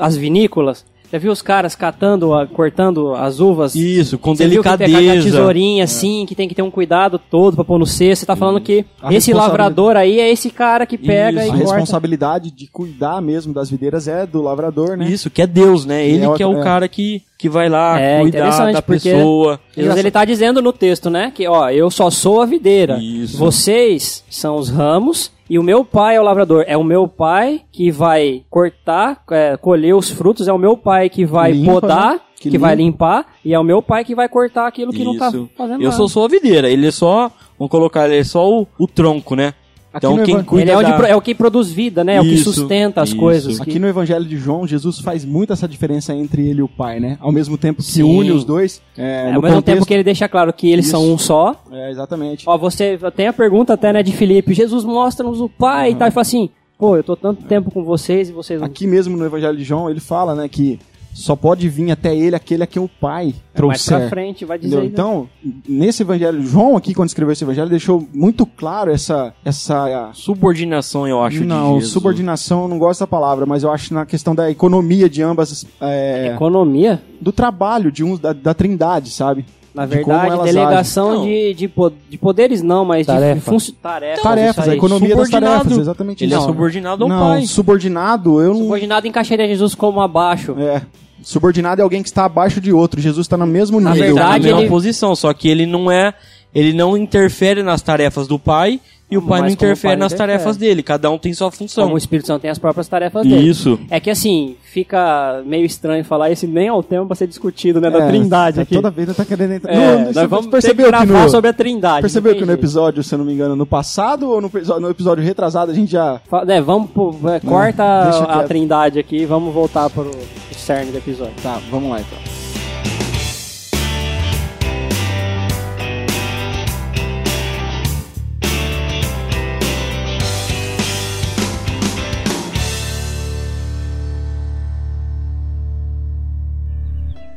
as 0.00 0.16
vinícolas? 0.16 0.84
Já 1.12 1.18
viu 1.18 1.30
os 1.30 1.42
caras 1.42 1.74
catando, 1.74 2.32
a- 2.32 2.46
cortando 2.46 3.14
as 3.14 3.38
uvas? 3.38 3.74
Isso, 3.74 4.16
com 4.18 4.34
Você 4.34 4.48
viu 4.48 4.62
que 4.62 4.68
tem 4.78 4.88
delicadeza. 4.88 5.24
tesourinha 5.30 5.84
assim, 5.84 6.24
que 6.26 6.34
tem 6.34 6.48
que 6.48 6.54
ter 6.54 6.62
um 6.62 6.70
cuidado 6.70 7.18
todo 7.18 7.54
pra 7.54 7.64
pôr 7.64 7.78
no 7.78 7.84
cesto. 7.86 8.20
Você 8.20 8.26
tá 8.26 8.34
falando 8.34 8.60
que 8.62 8.78
A 9.02 9.12
esse 9.12 9.30
responsabilidade- 9.30 9.36
lavrador 9.50 9.96
aí 9.96 10.18
é 10.20 10.30
esse 10.30 10.48
cara 10.48 10.86
que 10.86 10.96
pega 10.96 11.42
Isso. 11.42 11.52
A 11.52 11.56
e 11.56 11.58
corta. 11.58 11.74
responsabilidade 11.74 12.50
de 12.50 12.66
cuidar 12.66 13.20
mesmo 13.20 13.52
das 13.52 13.68
videiras 13.70 14.08
é 14.08 14.24
do 14.26 14.40
lavrador, 14.40 14.96
né? 14.96 15.06
Isso, 15.06 15.28
que 15.28 15.42
é 15.42 15.46
Deus, 15.46 15.84
né? 15.84 16.06
Ele 16.08 16.24
é 16.24 16.28
o- 16.30 16.34
que 16.34 16.42
é 16.42 16.46
o 16.46 16.58
é. 16.58 16.62
cara 16.64 16.88
que, 16.88 17.20
que 17.36 17.46
vai 17.48 17.68
lá 17.68 18.00
É, 18.00 18.20
cuidar 18.20 18.72
da 18.72 18.80
pessoa. 18.80 19.60
Jesus, 19.76 19.96
ele 19.98 20.10
tá 20.10 20.24
dizendo 20.24 20.62
no 20.62 20.72
texto, 20.72 21.10
né? 21.10 21.30
Que, 21.34 21.46
ó, 21.46 21.68
eu 21.68 21.90
só 21.90 22.08
sou 22.08 22.40
a 22.40 22.46
videira. 22.46 22.96
Isso. 22.98 23.36
Vocês 23.36 24.24
são 24.30 24.56
os 24.56 24.70
ramos 24.70 25.30
e 25.52 25.58
o 25.58 25.62
meu 25.62 25.84
pai 25.84 26.16
é 26.16 26.20
o 26.20 26.24
lavrador. 26.24 26.64
É 26.66 26.76
o 26.78 26.82
meu 26.84 27.06
pai 27.06 27.62
que 27.70 27.90
vai 27.90 28.42
cortar, 28.48 29.22
é, 29.30 29.54
colher 29.58 29.94
os 29.94 30.08
frutos. 30.08 30.48
É 30.48 30.52
o 30.52 30.56
meu 30.56 30.76
pai 30.78 31.10
que 31.10 31.26
vai 31.26 31.52
Limpa, 31.52 31.72
podar, 31.80 32.12
né? 32.14 32.20
que, 32.40 32.50
Que 32.50 32.56
vai 32.58 32.74
limpa. 32.74 33.16
limpar. 33.22 33.26
E 33.44 33.52
é 33.52 33.58
o 33.58 33.62
meu 33.64 33.82
pai 33.82 34.02
que 34.02 34.14
vai 34.14 34.28
cortar 34.30 34.66
aquilo 34.66 34.92
que 34.92 35.04
não 35.04 35.16
tá 35.18 35.28
Isso. 35.28 35.50
fazendo 35.56 35.80
Eu 35.82 35.84
nada. 35.90 35.96
sou 35.96 36.08
só 36.08 36.24
a 36.24 36.28
videira, 36.28 36.70
ele 36.70 36.86
é 36.86 36.90
só, 36.90 37.30
vamos 37.58 37.70
colocar, 37.70 38.06
ele 38.08 38.18
é 38.20 38.24
só 38.24 38.48
o, 38.50 38.66
o 38.78 38.86
tronco, 38.86 39.36
né? 39.36 39.52
Então 39.94 40.22
quem 40.24 40.42
cuida 40.42 40.62
Ele 40.62 40.70
é 40.70 40.76
o, 40.76 40.82
de 40.82 40.90
da... 41.02 41.08
é 41.08 41.16
o 41.16 41.20
que 41.20 41.34
produz 41.34 41.70
vida, 41.70 42.02
né? 42.02 42.16
É 42.16 42.20
o 42.20 42.24
que 42.24 42.34
Isso, 42.34 42.52
sustenta 42.52 43.02
as 43.02 43.10
isso. 43.10 43.18
coisas. 43.18 43.60
Aqui 43.60 43.72
que- 43.72 43.78
no 43.78 43.86
Evangelho 43.86 44.24
de 44.24 44.36
João, 44.36 44.66
Jesus 44.66 44.98
faz 45.00 45.24
muito 45.24 45.52
essa 45.52 45.68
diferença 45.68 46.14
entre 46.14 46.48
ele 46.48 46.60
e 46.60 46.62
o 46.62 46.68
Pai, 46.68 46.98
né? 46.98 47.18
Ao 47.20 47.30
mesmo 47.30 47.58
tempo 47.58 47.82
que 47.82 47.90
Sim. 47.90 48.02
une 48.02 48.30
os 48.32 48.44
dois. 48.44 48.80
É, 48.96 49.28
É, 49.28 49.30
no 49.30 49.36
ao 49.36 49.42
mesmo 49.42 49.56
tempo 49.62 49.76
contexto- 49.78 49.86
que 49.86 49.94
ele 49.94 50.02
deixa 50.04 50.28
claro 50.28 50.52
que 50.52 50.70
eles 50.70 50.86
Isso. 50.86 50.92
são 50.92 51.12
um 51.12 51.18
só. 51.18 51.54
É, 51.70 51.90
exatamente. 51.90 52.44
Ó, 52.48 52.56
você 52.56 52.98
tem 53.14 53.26
a 53.28 53.32
pergunta 53.32 53.74
até, 53.74 53.92
né, 53.92 54.02
de 54.02 54.12
Felipe. 54.12 54.54
Jesus 54.54 54.84
mostra-nos 54.84 55.40
o 55.40 55.48
Pai 55.48 55.90
e 55.90 55.94
tal. 55.94 56.08
E 56.08 56.10
fala 56.10 56.22
assim, 56.22 56.48
pô, 56.78 56.96
eu 56.96 57.04
tô 57.04 57.14
tanto 57.14 57.42
tempo 57.44 57.70
com 57.70 57.84
vocês 57.84 58.28
e 58.30 58.32
vocês. 58.32 58.62
Aqui 58.62 58.86
mesmo 58.86 59.16
no 59.16 59.24
Evangelho 59.24 59.56
de 59.56 59.64
João, 59.64 59.90
ele 59.90 60.00
fala, 60.00 60.34
né, 60.34 60.48
que 60.48 60.78
só 61.12 61.36
pode 61.36 61.68
vir 61.68 61.90
até 61.90 62.14
ele 62.16 62.34
aquele 62.34 62.62
a 62.62 62.66
quem 62.66 62.82
o 62.82 62.88
Pai 62.88 63.22
É 63.54 63.62
mais 63.62 63.84
pra 63.86 63.96
trouxer. 63.98 64.08
frente, 64.08 64.44
vai 64.44 64.58
dizer. 64.58 64.82
Então, 64.84 65.28
nesse 65.68 66.02
evangelho, 66.02 66.42
João 66.42 66.76
aqui, 66.76 66.94
quando 66.94 67.08
escreveu 67.08 67.32
esse 67.32 67.44
evangelho, 67.44 67.68
deixou 67.68 68.06
muito 68.14 68.44
claro 68.46 68.90
essa. 68.90 69.32
essa 69.44 70.10
Subordinação, 70.14 71.06
eu 71.06 71.22
acho, 71.22 71.44
não, 71.44 71.68
de 71.74 71.80
Jesus. 71.80 71.92
subordinação, 71.92 72.62
eu 72.62 72.68
não 72.68 72.78
gosto 72.78 72.98
dessa 73.00 73.06
palavra, 73.06 73.44
mas 73.46 73.62
eu 73.62 73.70
acho 73.70 73.92
na 73.92 74.06
questão 74.06 74.34
da 74.34 74.50
economia 74.50 75.08
de 75.08 75.22
ambas. 75.22 75.66
é, 75.80 76.32
Economia, 76.34 77.02
do 77.20 77.30
trabalho 77.32 77.92
de 77.92 78.02
um, 78.02 78.16
da, 78.16 78.32
da 78.32 78.54
trindade, 78.54 79.10
sabe? 79.10 79.44
na 79.74 79.86
De 79.86 79.94
verdade, 79.94 80.26
elas 80.32 80.44
delegação 80.44 81.24
de, 81.24 81.54
de, 81.54 81.70
de 82.10 82.18
poderes 82.18 82.60
não, 82.60 82.84
mas 82.84 83.06
Tarefa. 83.06 83.34
de 83.36 83.40
funci- 83.40 83.72
tarefas. 83.72 84.22
tarefas, 84.22 84.68
a 84.68 84.74
economia 84.76 85.16
das 85.16 85.30
tarefas, 85.30 85.78
exatamente 85.78 86.22
Ele 86.22 86.34
é 86.34 86.36
isso. 86.36 86.44
subordinado 86.46 87.04
ao 87.04 87.08
não, 87.08 87.18
pai. 87.18 87.46
subordinado, 87.46 88.38
eu 88.42 88.52
não. 88.52 88.60
Subordinado 88.60 89.06
encaixaria 89.06 89.48
Jesus 89.48 89.74
como 89.74 90.02
abaixo. 90.02 90.54
É. 90.58 90.82
Subordinado 91.22 91.80
é 91.80 91.84
alguém 91.84 92.02
que 92.02 92.08
está 92.08 92.24
abaixo 92.24 92.60
de 92.60 92.72
outro. 92.72 93.00
Jesus 93.00 93.24
está 93.26 93.36
no 93.36 93.46
mesmo 93.46 93.80
Na 93.80 93.92
nível. 93.94 94.14
Na 94.14 94.22
verdade, 94.22 94.44
mesma 94.44 94.60
ele- 94.60 94.68
posição, 94.68 95.14
só 95.16 95.32
que 95.32 95.48
ele 95.48 95.66
não 95.66 95.90
é... 95.90 96.14
Ele 96.54 96.74
não 96.74 96.96
interfere 96.98 97.62
nas 97.62 97.80
tarefas 97.80 98.28
do 98.28 98.38
pai 98.38 98.78
e 99.12 99.16
o 99.18 99.22
pai 99.22 99.40
não 99.40 99.48
o 99.48 99.50
interfere 99.50 99.94
pai 99.94 99.96
nas 99.96 100.12
interfere. 100.12 100.32
tarefas 100.32 100.56
dele. 100.56 100.82
Cada 100.82 101.10
um 101.10 101.18
tem 101.18 101.32
sua 101.32 101.50
função. 101.50 101.84
Como 101.84 101.94
o 101.94 101.98
Espírito 101.98 102.26
Santo 102.26 102.42
tem 102.42 102.50
as 102.50 102.58
próprias 102.58 102.88
tarefas 102.88 103.26
dele. 103.26 103.48
Isso. 103.48 103.78
É 103.90 104.00
que 104.00 104.10
assim, 104.10 104.56
fica 104.62 105.42
meio 105.46 105.64
estranho 105.64 106.04
falar 106.04 106.30
isso, 106.30 106.46
nem 106.46 106.68
ao 106.68 106.82
tempo 106.82 107.06
pra 107.06 107.14
ser 107.16 107.26
discutido, 107.26 107.80
né? 107.80 107.90
da 107.90 107.98
É, 108.04 108.08
trindade 108.08 108.56
tá 108.56 108.62
aqui. 108.62 108.74
Toda 108.74 108.90
vez 108.90 109.14
tá 109.16 109.24
querendo 109.24 109.52
entrar. 109.52 109.72
É, 109.72 109.96
No- 109.98 110.04
nós 110.06 110.14
você 110.14 110.26
vamos 110.26 110.46
percebeu 110.46 110.90
ter 110.90 110.98
que 110.98 111.06
no, 111.06 111.28
sobre 111.28 111.50
a 111.50 111.52
trindade. 111.52 112.00
Percebeu 112.02 112.32
não 112.32 112.38
que 112.40 112.46
no 112.46 112.52
episódio, 112.52 113.02
se 113.02 113.14
eu 113.14 113.18
não 113.18 113.24
me 113.24 113.32
engano, 113.32 113.54
no 113.54 113.66
passado 113.66 114.28
ou 114.30 114.40
no, 114.40 114.50
no 114.80 114.90
episódio 114.90 115.22
retrasado 115.24 115.70
a 115.70 115.74
gente 115.74 115.92
já. 115.92 116.20
É, 116.48 116.60
vamos 116.60 116.90
pro, 116.90 117.14
é, 117.28 117.40
corta 117.40 118.04
deixa 118.10 118.24
a 118.24 118.26
quieto. 118.38 118.48
trindade 118.48 118.98
aqui 118.98 119.18
e 119.18 119.26
vamos 119.26 119.52
voltar 119.54 119.88
pro 119.90 120.02
pro 120.04 120.58
cerne 120.58 120.90
do 120.92 120.98
episódio. 120.98 121.34
Tá, 121.42 121.58
vamos 121.70 121.90
lá 121.90 122.00
então. 122.00 122.41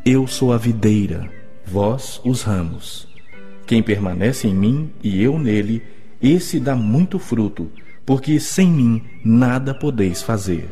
Eu 0.08 0.28
sou 0.28 0.54
a 0.54 0.58
videira, 0.58 1.28
vós 1.65 2.22
os 2.24 2.44
ramos. 2.44 3.08
Quem 3.65 3.82
permanece 3.82 4.48
em 4.48 4.54
mim 4.54 4.91
e 5.02 5.20
eu 5.20 5.39
nele, 5.39 5.82
esse 6.22 6.60
dá 6.60 6.76
muito 6.76 7.18
fruto, 7.18 7.72
porque 8.06 8.39
sem 8.39 8.70
mim 8.70 9.02
nada 9.24 9.74
podeis 9.74 10.22
fazer. 10.22 10.70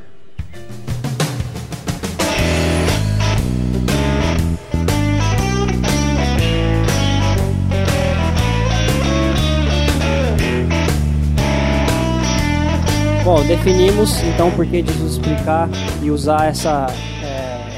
Bom, 13.24 13.44
definimos 13.48 14.22
então 14.22 14.52
por 14.52 14.64
que 14.68 14.86
Jesus 14.86 15.14
explicar 15.14 15.68
e 16.04 16.12
usar 16.12 16.50
essa, 16.50 16.86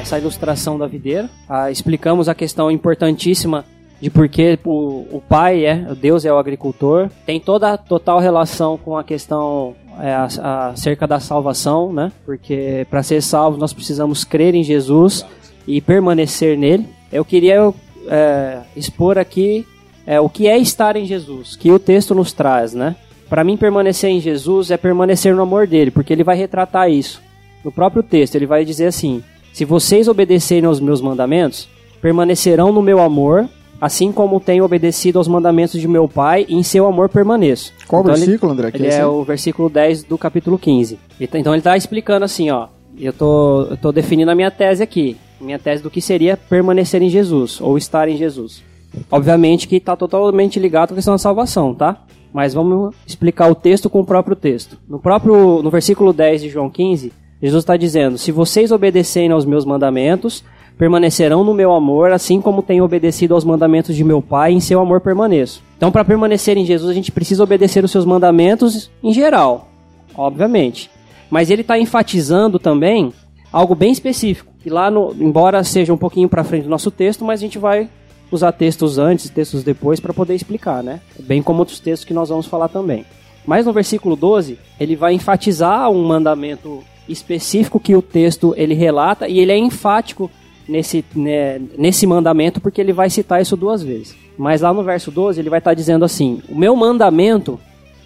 essa 0.05 0.19
ilustração 0.19 0.77
da 0.77 0.85
videira. 0.85 1.29
Ah, 1.49 1.71
explicamos 1.71 2.29
a 2.29 2.35
questão 2.35 2.69
importantíssima 2.69 3.65
de 3.99 4.09
por 4.11 4.29
que 4.29 4.59
o, 4.63 5.07
o 5.11 5.23
pai 5.27 5.65
é, 5.65 5.87
o 5.89 5.95
Deus 5.95 6.25
é 6.25 6.31
o 6.31 6.37
agricultor. 6.37 7.09
Tem 7.25 7.39
toda 7.39 7.73
a 7.73 7.77
total 7.77 8.19
relação 8.19 8.77
com 8.77 8.95
a 8.95 9.03
questão 9.03 9.75
é, 9.99 10.13
acerca 10.13 11.07
da 11.07 11.19
salvação, 11.19 11.91
né? 11.91 12.11
Porque 12.23 12.85
para 12.89 13.01
ser 13.01 13.21
salvos 13.21 13.59
nós 13.59 13.73
precisamos 13.73 14.23
crer 14.23 14.53
em 14.53 14.63
Jesus 14.63 15.25
e 15.67 15.81
permanecer 15.81 16.55
nele. 16.55 16.87
Eu 17.11 17.25
queria 17.25 17.73
é, 18.07 18.59
expor 18.75 19.17
aqui 19.17 19.65
é, 20.05 20.19
o 20.19 20.29
que 20.29 20.47
é 20.47 20.57
estar 20.57 20.95
em 20.95 21.05
Jesus, 21.05 21.55
que 21.55 21.71
o 21.71 21.79
texto 21.79 22.13
nos 22.13 22.31
traz, 22.31 22.75
né? 22.75 22.95
Para 23.27 23.43
mim, 23.43 23.57
permanecer 23.57 24.11
em 24.11 24.19
Jesus 24.19 24.69
é 24.69 24.77
permanecer 24.77 25.35
no 25.35 25.41
amor 25.41 25.65
dele, 25.65 25.89
porque 25.89 26.13
ele 26.13 26.23
vai 26.23 26.37
retratar 26.37 26.91
isso. 26.91 27.23
No 27.63 27.71
próprio 27.71 28.03
texto, 28.03 28.35
ele 28.35 28.45
vai 28.45 28.63
dizer 28.63 28.85
assim: 28.85 29.23
Se 29.55 29.63
vocês 29.63 30.09
obedecerem 30.09 30.65
aos 30.65 30.81
meus 30.81 30.99
mandamentos, 30.99 31.69
permanecerão 32.01 32.73
no 32.73 32.81
meu 32.81 32.99
amor, 32.99 33.47
assim 33.79 34.11
como 34.11 34.37
tenho 34.37 34.65
obedecido 34.65 35.17
aos 35.17 35.29
mandamentos 35.29 35.79
de 35.79 35.87
meu 35.87 36.09
Pai, 36.09 36.45
e 36.49 36.55
em 36.55 36.61
seu 36.61 36.85
amor 36.85 37.07
permaneço. 37.07 37.71
Qual 37.87 38.01
Então, 38.01 38.13
ele- 38.15 38.25
versículo, 38.25 38.51
André? 38.51 38.69
Que 38.69 38.77
ele 38.79 38.87
esse 38.87 38.97
é 38.97 39.03
aí? 39.03 39.05
o 39.07 39.23
versículo 39.23 39.69
10 39.69 40.03
do 40.03 40.17
capítulo 40.17 40.59
15. 40.59 40.99
Então 41.21 41.53
ele 41.53 41.59
está 41.61 41.77
explicando 41.77 42.25
assim, 42.25 42.51
ó. 42.51 42.67
Eu 42.99 43.13
tô, 43.13 43.61
eu 43.69 43.77
tô 43.77 43.93
definindo 43.93 44.29
a 44.29 44.35
minha 44.35 44.51
tese 44.51 44.83
aqui. 44.83 45.15
Minha 45.39 45.57
tese 45.57 45.81
do 45.81 45.89
que 45.89 46.01
seria 46.01 46.35
permanecer 46.35 47.01
em 47.01 47.07
Jesus, 47.09 47.61
ou 47.61 47.77
estar 47.77 48.09
em 48.09 48.17
Jesus. 48.17 48.61
Obviamente 49.09 49.69
que 49.69 49.77
está 49.77 49.95
totalmente 49.95 50.59
ligado 50.59 50.89
com 50.89 50.95
a 50.95 50.97
questão 50.97 51.13
da 51.13 51.17
salvação, 51.17 51.73
tá? 51.73 52.03
Mas 52.33 52.53
vamos 52.53 52.93
explicar 53.07 53.49
o 53.49 53.55
texto 53.55 53.89
com 53.89 54.01
o 54.01 54.05
próprio 54.05 54.35
texto. 54.35 54.77
No 54.85 54.99
próprio, 54.99 55.63
no 55.63 55.69
versículo 55.69 56.11
10 56.11 56.41
de 56.41 56.49
João 56.49 56.69
15, 56.69 57.13
Jesus 57.41 57.63
está 57.63 57.77
dizendo: 57.77 58.17
Se 58.17 58.31
vocês 58.31 58.71
obedecerem 58.71 59.31
aos 59.31 59.45
meus 59.45 59.65
mandamentos, 59.65 60.43
permanecerão 60.77 61.43
no 61.43 61.53
meu 61.53 61.73
amor, 61.73 62.11
assim 62.11 62.41
como 62.41 62.61
tenho 62.61 62.83
obedecido 62.83 63.33
aos 63.33 63.43
mandamentos 63.43 63.95
de 63.95 64.03
meu 64.03 64.21
Pai, 64.21 64.51
em 64.51 64.59
seu 64.59 64.79
amor 64.79 65.01
permaneço. 65.01 65.63
Então, 65.77 65.91
para 65.91 66.05
permanecer 66.05 66.57
em 66.57 66.65
Jesus, 66.65 66.89
a 66.89 66.93
gente 66.93 67.11
precisa 67.11 67.43
obedecer 67.43 67.83
os 67.83 67.91
seus 67.91 68.05
mandamentos 68.05 68.91
em 69.03 69.13
geral, 69.13 69.69
obviamente. 70.15 70.89
Mas 71.29 71.49
ele 71.49 71.61
está 71.61 71.77
enfatizando 71.79 72.59
também 72.59 73.11
algo 73.51 73.73
bem 73.73 73.91
específico, 73.91 74.51
que 74.61 74.69
lá, 74.69 74.91
no, 74.91 75.15
embora 75.19 75.63
seja 75.63 75.93
um 75.93 75.97
pouquinho 75.97 76.29
para 76.29 76.43
frente 76.43 76.63
do 76.63 76.69
nosso 76.69 76.91
texto, 76.91 77.23
mas 77.23 77.39
a 77.39 77.43
gente 77.43 77.57
vai 77.57 77.89
usar 78.31 78.51
textos 78.51 78.97
antes 78.97 79.25
e 79.25 79.31
textos 79.31 79.63
depois 79.63 79.99
para 79.99 80.13
poder 80.13 80.35
explicar, 80.35 80.83
né? 80.83 80.99
Bem 81.19 81.41
como 81.41 81.59
outros 81.59 81.79
textos 81.79 82.05
que 82.05 82.13
nós 82.13 82.29
vamos 82.29 82.45
falar 82.45 82.67
também. 82.67 83.05
Mas 83.45 83.65
no 83.65 83.73
versículo 83.73 84.15
12, 84.15 84.57
ele 84.79 84.95
vai 84.95 85.13
enfatizar 85.13 85.89
um 85.89 86.03
mandamento 86.03 86.83
específico 87.07 87.79
que 87.79 87.95
o 87.95 88.01
texto 88.01 88.53
ele 88.57 88.73
relata 88.73 89.27
e 89.27 89.39
ele 89.39 89.51
é 89.51 89.57
enfático 89.57 90.29
nesse, 90.67 91.03
né, 91.15 91.61
nesse 91.77 92.07
mandamento 92.07 92.59
porque 92.59 92.81
ele 92.81 92.93
vai 92.93 93.09
citar 93.09 93.41
isso 93.41 93.55
duas 93.55 93.83
vezes. 93.83 94.15
Mas 94.37 94.61
lá 94.61 94.73
no 94.73 94.83
verso 94.83 95.11
12 95.11 95.39
ele 95.39 95.49
vai 95.49 95.59
estar 95.59 95.73
dizendo 95.73 96.03
assim: 96.03 96.41
O 96.49 96.55
meu 96.55 96.75
mandamento 96.75 97.59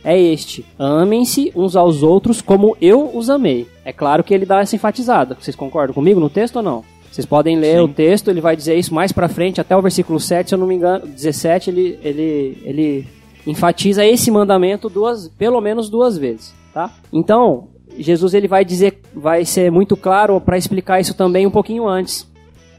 é 0.04 0.20
este: 0.20 0.66
amem-se 0.78 1.52
uns 1.56 1.76
aos 1.76 2.04
outros 2.04 2.42
como 2.42 2.78
eu 2.82 3.16
os 3.16 3.30
amei. 3.30 3.68
É 3.84 3.92
claro 3.92 4.24
que 4.24 4.34
ele 4.34 4.46
dá 4.46 4.60
essa 4.60 4.76
enfatizada. 4.76 5.36
Vocês 5.40 5.56
concordam 5.56 5.94
comigo 5.94 6.20
no 6.20 6.30
texto 6.30 6.58
ou 6.58 6.64
não? 6.64 6.84
Vocês 7.12 7.26
podem 7.26 7.58
ler 7.58 7.78
Sim. 7.78 7.84
o 7.84 7.88
texto, 7.88 8.30
ele 8.30 8.40
vai 8.40 8.56
dizer 8.56 8.78
isso 8.78 8.94
mais 8.94 9.12
pra 9.12 9.28
frente, 9.28 9.60
até 9.60 9.76
o 9.76 9.82
versículo 9.82 10.20
7, 10.20 10.50
se 10.50 10.56
eu 10.56 10.60
não 10.60 10.68
me 10.68 10.76
engano, 10.76 11.08
17, 11.08 11.72
ele, 11.72 12.00
ele, 12.04 12.62
ele 12.64 13.08
enfatiza 13.48 14.06
esse 14.06 14.30
mandamento 14.30 14.88
duas, 14.90 15.28
pelo 15.28 15.60
menos 15.60 15.90
duas 15.90 16.18
vezes, 16.18 16.54
tá? 16.72 16.94
Então, 17.12 17.68
Jesus 18.02 18.34
ele 18.34 18.48
vai 18.48 18.64
dizer, 18.64 19.00
vai 19.14 19.46
ser 19.46 19.72
muito 19.72 19.96
claro 19.98 20.40
para 20.40 20.58
explicar 20.58 21.00
isso 21.00 21.14
também 21.14 21.46
um 21.46 21.52
pouquinho 21.52 21.88
antes. 21.88 22.30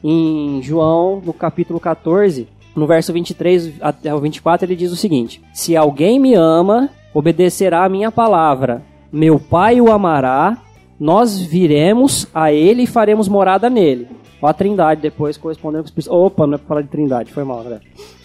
Em 0.03 0.61
João, 0.61 1.21
no 1.23 1.31
capítulo 1.31 1.79
14, 1.79 2.47
no 2.75 2.87
verso 2.87 3.13
23 3.13 3.73
até 3.81 4.13
o 4.13 4.19
24, 4.19 4.65
ele 4.65 4.75
diz 4.75 4.91
o 4.91 4.95
seguinte: 4.95 5.41
Se 5.53 5.75
alguém 5.75 6.19
me 6.19 6.33
ama, 6.33 6.89
obedecerá 7.13 7.83
a 7.83 7.89
minha 7.89 8.11
palavra. 8.11 8.81
Meu 9.11 9.39
Pai 9.39 9.81
o 9.81 9.91
amará, 9.91 10.57
nós 10.99 11.39
viremos 11.39 12.27
a 12.33 12.51
ele 12.51 12.83
e 12.83 12.87
faremos 12.87 13.27
morada 13.27 13.69
nele. 13.69 14.07
Ó, 14.41 14.47
a 14.47 14.53
Trindade 14.53 15.01
depois 15.01 15.37
correspondendo 15.37 15.91
com 15.91 15.99
os. 15.99 16.07
Opa, 16.07 16.47
não 16.47 16.55
é 16.55 16.57
pra 16.57 16.67
falar 16.67 16.81
de 16.81 16.87
Trindade, 16.87 17.31
foi 17.31 17.43
mal, 17.43 17.63
galera. 17.63 17.81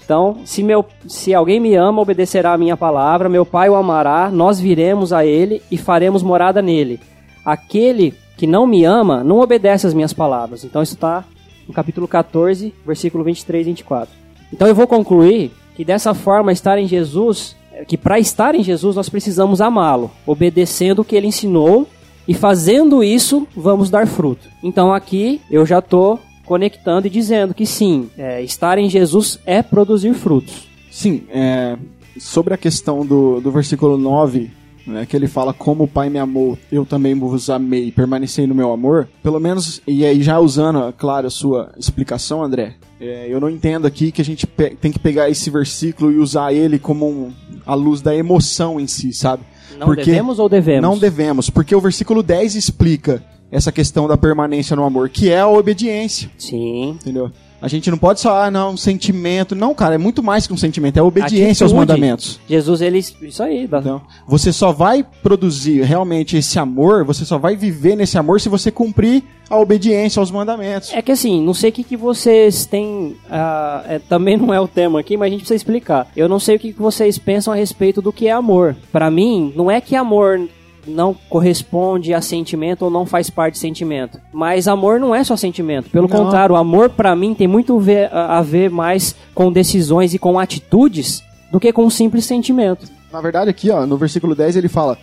Então, 0.07 0.37
se, 0.45 0.62
meu, 0.62 0.87
se 1.09 1.35
alguém 1.35 1.59
me 1.59 1.75
ama, 1.75 2.01
obedecerá 2.01 2.53
a 2.53 2.59
minha 2.59 2.77
palavra, 2.77 3.29
meu 3.29 3.45
Pai 3.45 3.69
o 3.69 3.75
amará, 3.75 4.31
nós 4.31 4.61
viremos 4.61 5.12
a 5.12 5.27
ele 5.27 5.61
e 5.69 5.77
faremos 5.77 6.23
morada 6.23 6.62
nele. 6.62 7.01
Aquele 7.45 8.14
que 8.37 8.47
não 8.47 8.69
me 8.69 8.85
ama, 8.85 9.25
não 9.25 9.40
obedece 9.40 9.85
às 9.85 9.92
minhas 9.92 10.12
palavras. 10.12 10.62
Então, 10.62 10.81
isso 10.81 10.95
está 10.95 11.25
no 11.66 11.75
capítulo 11.75 12.07
14, 12.07 12.73
versículo 12.87 13.25
23 13.25 13.66
e 13.66 13.71
24. 13.71 14.14
Então, 14.53 14.69
eu 14.69 14.77
vou 14.77 14.87
concluir 14.87 15.51
que 15.75 15.85
dessa 15.85 16.14
forma, 16.14 16.53
estar 16.53 16.79
em 16.79 16.87
Jesus, 16.87 17.57
que 17.88 17.99
para 17.99 18.21
estar 18.21 18.55
em 18.55 18.62
Jesus, 18.62 18.95
nós 18.95 19.09
precisamos 19.09 19.61
amá-lo, 19.61 20.12
obedecendo 20.25 21.01
o 21.01 21.05
que 21.05 21.16
ele 21.16 21.27
ensinou 21.27 21.85
e 22.29 22.33
fazendo 22.33 23.03
isso, 23.03 23.45
vamos 23.57 23.90
dar 23.90 24.07
fruto. 24.07 24.49
Então, 24.62 24.95
aqui 24.95 25.40
eu 25.51 25.66
já 25.66 25.81
estou 25.81 26.21
conectando 26.47 27.07
e 27.07 27.11
dizendo 27.11 27.53
que 27.53 27.67
sim, 27.67 28.09
é, 28.17 28.43
estar 28.43 28.79
em 28.79 28.89
Jesus 28.89 29.39
é 29.45 29.63
produzir 29.63 30.15
frutos. 30.15 30.69
Sim, 30.91 31.25
é, 31.29 31.77
sobre 32.19 32.55
a 32.55 32.57
questão 32.57 33.05
do, 33.05 33.41
do 33.41 33.51
versículo 33.51 33.99
9, 33.99 34.51
né, 34.87 35.05
que 35.05 35.17
ele 35.17 35.27
fala 35.27 35.53
como 35.53 35.85
o 35.85 35.89
Pai 35.89 36.09
me 36.09 36.19
amou, 36.19 36.57
eu 36.71 36.87
também 36.87 37.15
vos 37.15 37.51
amei, 37.51 37.91
permanecei 37.91 38.47
no 38.47 38.55
meu 38.55 38.73
amor, 38.73 39.09
pelo 39.23 39.41
menos, 39.41 39.83
e 39.87 40.07
aí 40.07 40.23
já 40.23 40.39
usando, 40.39 40.93
claro, 40.97 41.27
a 41.27 41.31
sua 41.31 41.73
explicação, 41.77 42.43
André, 42.43 42.75
é, 43.01 43.27
eu 43.29 43.41
não 43.41 43.51
entendo 43.51 43.87
aqui 43.87 44.13
que 44.13 44.23
a 44.23 44.25
gente 44.25 44.47
tem 44.47 44.93
que 44.93 44.99
pegar 44.99 45.29
esse 45.29 45.51
versículo 45.51 46.13
e 46.13 46.17
usar 46.17 46.53
ele 46.53 46.79
como 46.79 47.07
um, 47.07 47.33
a 47.67 47.75
luz 47.75 48.01
da 48.01 48.15
emoção 48.15 48.81
em 48.81 48.87
si, 48.87 49.13
sabe? 49.13 49.43
Não 49.79 49.87
porque 49.87 50.05
devemos 50.05 50.39
ou 50.39 50.49
devemos? 50.49 50.83
Não 50.83 50.97
devemos, 50.97 51.51
porque 51.51 51.75
o 51.75 51.81
versículo 51.81 52.23
10 52.23 52.55
explica 52.55 53.23
essa 53.51 53.71
questão 53.71 54.09
da 54.09 54.17
permanência 54.17 54.75
no 54.77 54.85
amor, 54.85 55.09
que 55.09 55.31
é 55.31 55.41
a 55.41 55.49
obediência. 55.49 56.31
Sim. 56.39 56.91
Entendeu? 56.91 57.31
A 57.61 57.69
gente 57.69 57.91
não 57.91 57.97
pode 57.97 58.21
só, 58.21 58.43
ah, 58.43 58.51
não, 58.51 58.73
um 58.73 58.77
sentimento. 58.77 59.55
Não, 59.55 59.75
cara, 59.75 59.95
é 59.95 59.99
muito 59.99 60.23
mais 60.23 60.47
que 60.47 60.53
um 60.53 60.57
sentimento, 60.57 60.99
é 60.99 61.01
a 61.01 61.05
obediência 61.05 61.65
Atitude. 61.65 61.65
aos 61.65 61.73
mandamentos. 61.73 62.41
Jesus, 62.49 62.83
ele. 62.83 62.99
Isso 62.99 63.43
aí, 63.43 63.67
dá. 63.67 63.79
Então, 63.79 64.03
você 64.27 64.53
só 64.53 64.73
vai 64.73 65.05
produzir 65.23 65.83
realmente 65.83 66.37
esse 66.37 66.59
amor, 66.59 67.05
você 67.05 67.25
só 67.25 67.39
vai 67.39 67.57
viver 67.57 67.97
nesse 67.97 68.19
amor 68.19 68.41
se 68.41 68.49
você 68.49 68.71
cumprir 68.71 69.25
a 69.49 69.59
obediência 69.59 70.21
aos 70.21 70.31
mandamentos. 70.31 70.93
É 70.93 71.01
que 71.01 71.13
assim, 71.13 71.43
não 71.43 71.55
sei 71.55 71.71
o 71.71 71.73
que, 71.73 71.83
que 71.83 71.97
vocês 71.97 72.67
têm. 72.67 73.17
Uh, 73.27 73.89
é, 73.89 74.01
também 74.07 74.37
não 74.39 74.53
é 74.53 74.61
o 74.61 74.69
tema 74.69 75.01
aqui, 75.01 75.17
mas 75.17 75.29
a 75.29 75.31
gente 75.31 75.41
precisa 75.41 75.57
explicar. 75.57 76.09
Eu 76.15 76.29
não 76.29 76.39
sei 76.39 76.57
o 76.57 76.59
que, 76.59 76.73
que 76.73 76.83
vocês 76.83 77.19
pensam 77.19 77.53
a 77.53 77.57
respeito 77.57 78.03
do 78.03 78.13
que 78.13 78.29
é 78.29 78.33
amor. 78.33 78.77
Para 78.93 79.11
mim, 79.11 79.53
não 79.57 79.71
é 79.71 79.81
que 79.81 79.97
amor 79.97 80.47
não 80.87 81.14
corresponde 81.29 82.14
a 82.14 82.20
sentimento 82.20 82.83
ou 82.83 82.90
não 82.90 83.05
faz 83.05 83.29
parte 83.29 83.55
de 83.55 83.61
sentimento. 83.61 84.20
Mas 84.33 84.68
amor 84.68 85.01
não 85.01 85.14
é 85.14 85.22
só 85.25 85.37
sentimento. 85.37 85.90
Pelo 85.90 86.09
não. 86.09 86.16
contrário, 86.16 86.55
o 86.55 86.59
amor 86.59 86.90
para 86.90 87.14
mim 87.16 87.35
tem 87.35 87.46
muito 87.46 87.81
a 88.11 88.42
ver 88.42 88.70
mais 88.70 89.14
com 89.35 89.53
decisões 89.53 90.14
e 90.14 90.18
com 90.18 90.38
atitudes 90.38 91.22
do 91.51 91.61
que 91.61 91.72
com 91.72 91.85
um 91.85 91.90
simples 91.90 92.25
sentimento. 92.25 92.87
Na 93.12 93.20
verdade, 93.20 93.51
aqui, 93.51 93.70
ó, 93.70 93.87
no 93.87 93.96
versículo 93.96 94.35
10 94.35 94.57
ele 94.57 94.68
fala: 94.68 94.99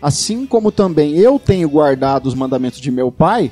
Assim 0.00 0.46
como 0.46 0.70
também 0.70 1.16
eu 1.16 1.38
tenho 1.38 1.68
guardado 1.68 2.26
os 2.26 2.34
mandamentos 2.34 2.80
de 2.80 2.90
meu 2.90 3.10
pai, 3.10 3.50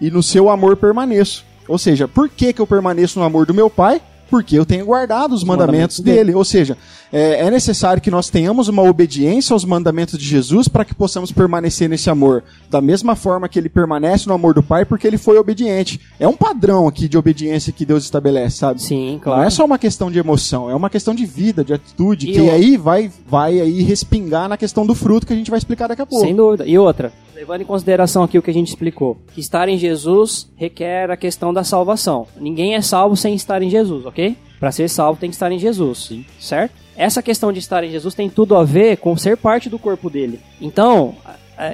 e 0.00 0.10
no 0.10 0.22
seu 0.22 0.48
amor 0.48 0.76
permaneço. 0.76 1.44
Ou 1.68 1.78
seja, 1.78 2.08
por 2.08 2.28
que, 2.28 2.52
que 2.52 2.60
eu 2.60 2.66
permaneço 2.66 3.18
no 3.18 3.24
amor 3.24 3.46
do 3.46 3.54
meu 3.54 3.70
pai? 3.70 4.00
Porque 4.32 4.58
eu 4.58 4.64
tenho 4.64 4.86
guardado 4.86 5.32
os, 5.32 5.42
os 5.42 5.44
mandamentos, 5.44 5.98
mandamentos 5.98 6.00
dele. 6.00 6.16
dele. 6.24 6.34
Ou 6.34 6.42
seja, 6.42 6.74
é, 7.12 7.46
é, 7.46 7.50
necessário 7.50 8.00
que 8.00 8.10
nós 8.10 8.30
tenhamos 8.30 8.66
uma 8.66 8.82
obediência 8.82 9.52
aos 9.52 9.62
mandamentos 9.62 10.18
de 10.18 10.24
Jesus 10.24 10.68
para 10.68 10.86
que 10.86 10.94
possamos 10.94 11.30
permanecer 11.30 11.86
nesse 11.86 12.08
amor. 12.08 12.42
Da 12.70 12.80
mesma 12.80 13.14
forma 13.14 13.46
que 13.46 13.58
ele 13.58 13.68
permanece 13.68 14.26
no 14.26 14.32
amor 14.32 14.54
do 14.54 14.62
Pai, 14.62 14.86
porque 14.86 15.06
ele 15.06 15.18
foi 15.18 15.36
obediente. 15.36 16.00
É 16.18 16.26
um 16.26 16.32
padrão 16.32 16.88
aqui 16.88 17.08
de 17.08 17.18
obediência 17.18 17.74
que 17.74 17.84
Deus 17.84 18.04
estabelece, 18.04 18.56
sabe? 18.56 18.80
Sim, 18.80 19.20
claro. 19.22 19.40
Não 19.40 19.46
é 19.46 19.50
só 19.50 19.66
uma 19.66 19.78
questão 19.78 20.10
de 20.10 20.18
emoção, 20.18 20.70
é 20.70 20.74
uma 20.74 20.88
questão 20.88 21.14
de 21.14 21.26
vida, 21.26 21.62
de 21.62 21.74
atitude, 21.74 22.30
e 22.30 22.32
que 22.32 22.38
eu... 22.38 22.50
aí 22.50 22.78
vai, 22.78 23.12
vai 23.28 23.60
aí 23.60 23.82
respingar 23.82 24.48
na 24.48 24.56
questão 24.56 24.86
do 24.86 24.94
fruto 24.94 25.26
que 25.26 25.34
a 25.34 25.36
gente 25.36 25.50
vai 25.50 25.58
explicar 25.58 25.88
daqui 25.88 26.00
a 26.00 26.06
pouco. 26.06 26.24
Sem 26.24 26.34
dúvida. 26.34 26.64
E 26.66 26.78
outra, 26.78 27.12
levando 27.42 27.62
em 27.62 27.66
consideração 27.66 28.22
aqui 28.22 28.38
o 28.38 28.42
que 28.42 28.50
a 28.50 28.54
gente 28.54 28.68
explicou, 28.68 29.18
que 29.34 29.40
estar 29.40 29.68
em 29.68 29.76
Jesus 29.76 30.48
requer 30.54 31.10
a 31.10 31.16
questão 31.16 31.52
da 31.52 31.64
salvação. 31.64 32.26
Ninguém 32.40 32.74
é 32.74 32.80
salvo 32.80 33.16
sem 33.16 33.34
estar 33.34 33.60
em 33.62 33.68
Jesus, 33.68 34.06
ok? 34.06 34.21
Para 34.58 34.72
ser 34.72 34.88
salvo 34.88 35.18
tem 35.18 35.28
que 35.28 35.34
estar 35.34 35.50
em 35.50 35.58
Jesus, 35.58 36.06
Sim. 36.06 36.24
certo? 36.38 36.74
Essa 36.96 37.22
questão 37.22 37.52
de 37.52 37.58
estar 37.58 37.82
em 37.82 37.90
Jesus 37.90 38.14
tem 38.14 38.28
tudo 38.28 38.54
a 38.56 38.64
ver 38.64 38.98
com 38.98 39.16
ser 39.16 39.36
parte 39.36 39.68
do 39.68 39.78
corpo 39.78 40.08
dele. 40.08 40.38
Então, 40.60 41.14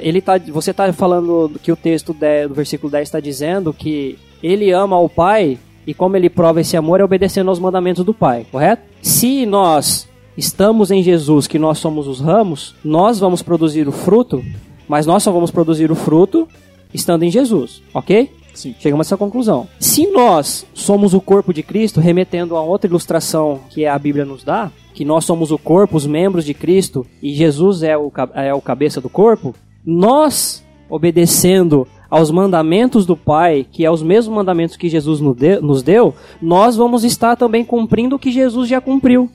ele 0.01 0.21
tá, 0.21 0.39
você 0.39 0.71
está 0.71 0.93
falando 0.93 1.59
que 1.63 1.73
o 1.73 1.77
texto 1.77 2.13
do 2.13 2.55
versículo 2.55 2.91
10 2.91 3.09
está 3.09 3.21
dizendo 3.21 3.73
que 3.73 4.19
ele 4.43 4.71
ama 4.71 4.99
o 4.99 5.09
Pai 5.09 5.59
e 5.87 5.95
como 5.95 6.17
ele 6.17 6.29
prova 6.29 6.61
esse 6.61 6.77
amor 6.77 7.01
é 7.01 7.05
obedecendo 7.05 7.49
aos 7.49 7.59
mandamentos 7.59 8.05
do 8.05 8.13
Pai, 8.13 8.47
correto? 8.51 8.83
Se 9.01 9.47
nós 9.47 10.09
estamos 10.37 10.91
em 10.91 11.03
Jesus, 11.03 11.47
que 11.47 11.59
nós 11.59 11.79
somos 11.79 12.07
os 12.07 12.21
ramos, 12.21 12.75
nós 12.85 13.19
vamos 13.19 13.43
produzir 13.43 13.89
o 13.89 13.93
fruto, 13.93 14.45
mas 14.87 15.07
nós 15.07 15.23
só 15.23 15.33
vamos 15.33 15.51
produzir 15.51 15.91
o 15.91 15.95
fruto 15.95 16.47
estando 16.93 17.23
em 17.23 17.31
Jesus, 17.31 17.83
ok? 17.93 18.31
Sim. 18.55 18.75
Chegamos 18.79 19.07
a 19.07 19.09
essa 19.09 19.17
conclusão. 19.17 19.69
Se 19.79 20.07
nós 20.09 20.67
somos 20.75 21.15
o 21.15 21.21
corpo 21.21 21.53
de 21.53 21.63
Cristo, 21.63 22.01
remetendo 22.01 22.57
a 22.57 22.63
outra 22.63 22.89
ilustração 22.89 23.61
que 23.71 23.87
a 23.87 23.99
Bíblia 23.99 24.25
nos 24.25 24.43
dá, 24.43 24.71
que 24.93 25.05
nós 25.05 25.25
somos 25.25 25.53
o 25.53 25.59
corpo, 25.59 25.97
os 25.97 26.07
membros 26.07 26.45
de 26.45 26.55
Cristo, 26.55 27.07
e 27.23 27.33
Jesus 27.33 27.83
é 27.83 27.97
o, 27.97 28.11
é 28.35 28.53
o 28.53 28.61
cabeça 28.61 29.01
do 29.01 29.09
corpo, 29.09 29.55
nós, 29.87 30.65
obedecendo 30.91 31.87
aos 32.11 32.31
mandamentos 32.31 33.07
do 33.07 33.17
Pai, 33.17 33.67
que 33.71 33.85
é 33.85 33.91
os 33.91 34.03
mesmos 34.03 34.35
mandamentos 34.35 34.77
que 34.77 34.89
Jesus 34.89 35.21
nos 35.21 35.83
deu, 35.83 36.15
nós 36.41 36.77
vamos 36.77 37.05
estar 37.05 37.37
também 37.37 37.65
cumprindo 37.65 38.17
o 38.17 38.19
que 38.19 38.33
Jesus 38.33 38.69
já 38.69 38.81
cumpriu. 38.81 39.31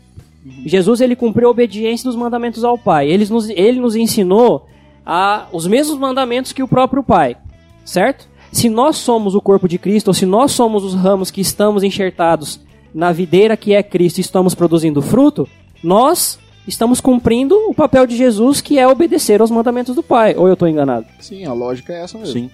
Jesus 0.66 1.00
ele 1.00 1.16
cumpriu 1.16 1.48
a 1.48 1.52
obediência 1.52 2.06
dos 2.06 2.16
mandamentos 2.16 2.64
ao 2.64 2.78
Pai. 2.78 3.08
Ele 3.08 3.26
nos, 3.26 3.50
ele 3.50 3.80
nos 3.80 3.96
ensinou 3.96 4.68
a, 5.06 5.48
os 5.52 5.68
mesmos 5.68 5.98
mandamentos 5.98 6.52
que 6.52 6.64
o 6.64 6.68
próprio 6.68 7.04
Pai, 7.04 7.38
certo? 7.86 8.28
Se 8.54 8.70
nós 8.70 8.98
somos 8.98 9.34
o 9.34 9.42
corpo 9.42 9.68
de 9.68 9.80
Cristo, 9.80 10.10
ou 10.10 10.14
se 10.14 10.28
nós 10.28 10.52
somos 10.52 10.84
os 10.84 10.94
ramos 10.94 11.32
que 11.32 11.42
estamos 11.42 11.82
enxertados 11.82 12.60
na 12.94 13.12
videira 13.12 13.58
que 13.58 13.74
é 13.74 13.82
Cristo 13.82 14.20
e 14.20 14.22
estamos 14.22 14.54
produzindo 14.54 15.02
fruto, 15.02 15.50
nós 15.84 16.38
estamos 16.68 17.02
cumprindo 17.02 17.56
o 17.68 17.74
papel 17.74 18.06
de 18.06 18.16
Jesus, 18.16 18.62
que 18.62 18.78
é 18.78 18.88
obedecer 18.88 19.42
aos 19.42 19.50
mandamentos 19.50 19.96
do 19.96 20.04
Pai. 20.04 20.36
Ou 20.38 20.48
eu 20.48 20.54
estou 20.54 20.68
enganado? 20.68 21.08
Sim, 21.20 21.44
a 21.46 21.52
lógica 21.52 21.94
é 21.94 22.04
essa 22.04 22.16
mesmo. 22.16 22.32
Sim. 22.32 22.52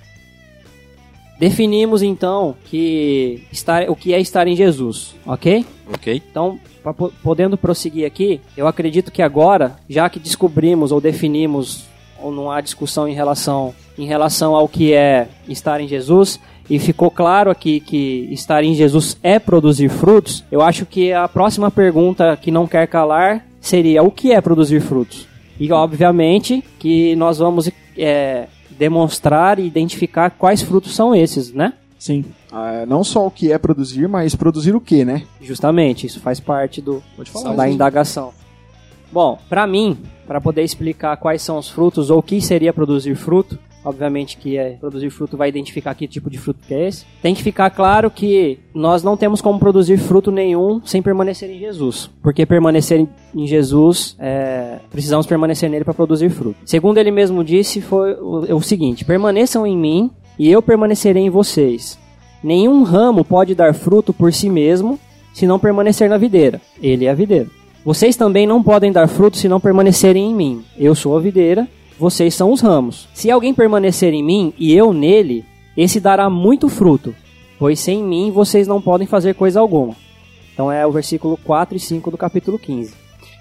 Definimos 1.37 2.01
então 2.01 2.55
que 2.65 3.43
estar, 3.51 3.89
o 3.89 3.95
que 3.95 4.13
é 4.13 4.21
estar 4.21 4.47
em 4.47 4.55
Jesus, 4.55 5.15
ok? 5.25 5.65
Ok. 5.93 6.23
Então, 6.31 6.57
pra, 6.81 6.93
podendo 6.93 7.57
prosseguir 7.57 8.05
aqui, 8.05 8.39
eu 8.55 8.67
acredito 8.67 9.11
que 9.11 9.21
agora, 9.21 9.75
já 9.89 10.09
que 10.09 10.17
descobrimos 10.19 10.93
ou 10.93 11.01
definimos 11.01 11.88
ou 12.21 12.31
não 12.31 12.51
há 12.51 12.61
discussão 12.61 13.07
em 13.07 13.13
relação, 13.13 13.73
em 13.97 14.05
relação 14.05 14.55
ao 14.55 14.67
que 14.67 14.93
é 14.93 15.27
estar 15.47 15.81
em 15.81 15.87
Jesus, 15.87 16.39
e 16.69 16.77
ficou 16.77 17.09
claro 17.09 17.49
aqui 17.49 17.79
que 17.79 18.27
estar 18.31 18.63
em 18.63 18.75
Jesus 18.75 19.17
é 19.23 19.39
produzir 19.39 19.89
frutos, 19.89 20.43
eu 20.51 20.61
acho 20.61 20.85
que 20.85 21.11
a 21.11 21.27
próxima 21.27 21.71
pergunta 21.71 22.37
que 22.37 22.51
não 22.51 22.67
quer 22.67 22.87
calar 22.87 23.43
seria 23.59 24.03
o 24.03 24.11
que 24.11 24.31
é 24.31 24.39
produzir 24.39 24.79
frutos? 24.79 25.27
E 25.59 25.71
obviamente 25.71 26.63
que 26.77 27.15
nós 27.15 27.39
vamos 27.39 27.69
é, 27.97 28.47
demonstrar 28.69 29.59
e 29.59 29.65
identificar 29.65 30.29
quais 30.29 30.61
frutos 30.61 30.95
são 30.95 31.13
esses, 31.13 31.51
né? 31.51 31.73
Sim. 31.97 32.23
Ah, 32.49 32.85
não 32.87 33.03
só 33.03 33.27
o 33.27 33.31
que 33.31 33.51
é 33.51 33.57
produzir, 33.57 34.07
mas 34.07 34.33
produzir 34.33 34.73
o 34.73 34.79
que, 34.79 35.03
né? 35.03 35.23
Justamente, 35.41 36.07
isso 36.07 36.21
faz 36.21 36.39
parte 36.39 36.81
do, 36.81 37.03
da 37.57 37.69
indagação. 37.69 38.31
Bom, 39.11 39.37
para 39.49 39.65
mim, 39.65 39.97
para 40.27 40.39
poder 40.39 40.63
explicar 40.63 41.17
quais 41.17 41.41
são 41.41 41.57
os 41.57 41.69
frutos 41.69 42.09
ou 42.09 42.19
o 42.19 42.23
que 42.23 42.39
seria 42.39 42.71
produzir 42.71 43.15
fruto, 43.15 43.57
obviamente 43.83 44.37
que 44.37 44.57
é 44.57 44.71
produzir 44.79 45.09
fruto 45.09 45.37
vai 45.37 45.49
identificar 45.49 45.95
que 45.95 46.07
tipo 46.07 46.29
de 46.29 46.37
fruto 46.37 46.59
que 46.67 46.73
é 46.73 46.87
esse. 46.87 47.05
Tem 47.21 47.33
que 47.33 47.43
ficar 47.43 47.69
claro 47.69 48.11
que 48.11 48.59
nós 48.73 49.03
não 49.03 49.17
temos 49.17 49.41
como 49.41 49.59
produzir 49.59 49.97
fruto 49.97 50.31
nenhum 50.31 50.81
sem 50.85 51.01
permanecer 51.01 51.49
em 51.49 51.59
Jesus, 51.59 52.09
porque 52.21 52.45
permanecer 52.45 53.07
em 53.35 53.47
Jesus 53.47 54.15
é, 54.19 54.79
precisamos 54.91 55.25
permanecer 55.25 55.69
nele 55.69 55.85
para 55.85 55.93
produzir 55.93 56.29
fruto. 56.29 56.59
Segundo 56.65 56.97
ele 56.97 57.11
mesmo 57.11 57.43
disse 57.43 57.81
foi 57.81 58.13
o, 58.13 58.55
o 58.55 58.61
seguinte: 58.61 59.05
permaneçam 59.05 59.65
em 59.65 59.77
mim 59.77 60.11
e 60.37 60.49
eu 60.49 60.61
permanecerei 60.61 61.23
em 61.23 61.29
vocês. 61.29 61.97
Nenhum 62.43 62.83
ramo 62.83 63.25
pode 63.25 63.53
dar 63.53 63.73
fruto 63.73 64.13
por 64.13 64.31
si 64.31 64.49
mesmo 64.49 64.97
se 65.33 65.45
não 65.45 65.59
permanecer 65.59 66.09
na 66.09 66.17
videira. 66.17 66.61
Ele 66.81 67.05
é 67.05 67.09
a 67.09 67.13
videira. 67.13 67.58
Vocês 67.89 68.15
também 68.15 68.45
não 68.45 68.61
podem 68.61 68.91
dar 68.91 69.07
fruto 69.07 69.35
se 69.35 69.49
não 69.49 69.59
permanecerem 69.59 70.29
em 70.29 70.35
mim. 70.35 70.63
Eu 70.77 70.93
sou 70.93 71.17
a 71.17 71.19
videira, 71.19 71.67
vocês 71.97 72.35
são 72.35 72.51
os 72.51 72.61
ramos. 72.61 73.09
Se 73.15 73.31
alguém 73.31 73.51
permanecer 73.51 74.13
em 74.13 74.23
mim 74.23 74.53
e 74.59 74.75
eu 74.75 74.93
nele, 74.93 75.43
esse 75.75 75.99
dará 75.99 76.29
muito 76.29 76.69
fruto, 76.69 77.15
pois 77.57 77.79
sem 77.79 78.03
mim 78.03 78.29
vocês 78.29 78.67
não 78.67 78.79
podem 78.79 79.07
fazer 79.07 79.33
coisa 79.33 79.59
alguma. 79.59 79.95
Então 80.53 80.71
é 80.71 80.85
o 80.85 80.91
versículo 80.91 81.35
4 81.43 81.77
e 81.77 81.79
5 81.79 82.11
do 82.11 82.17
capítulo 82.17 82.59
15. 82.59 82.93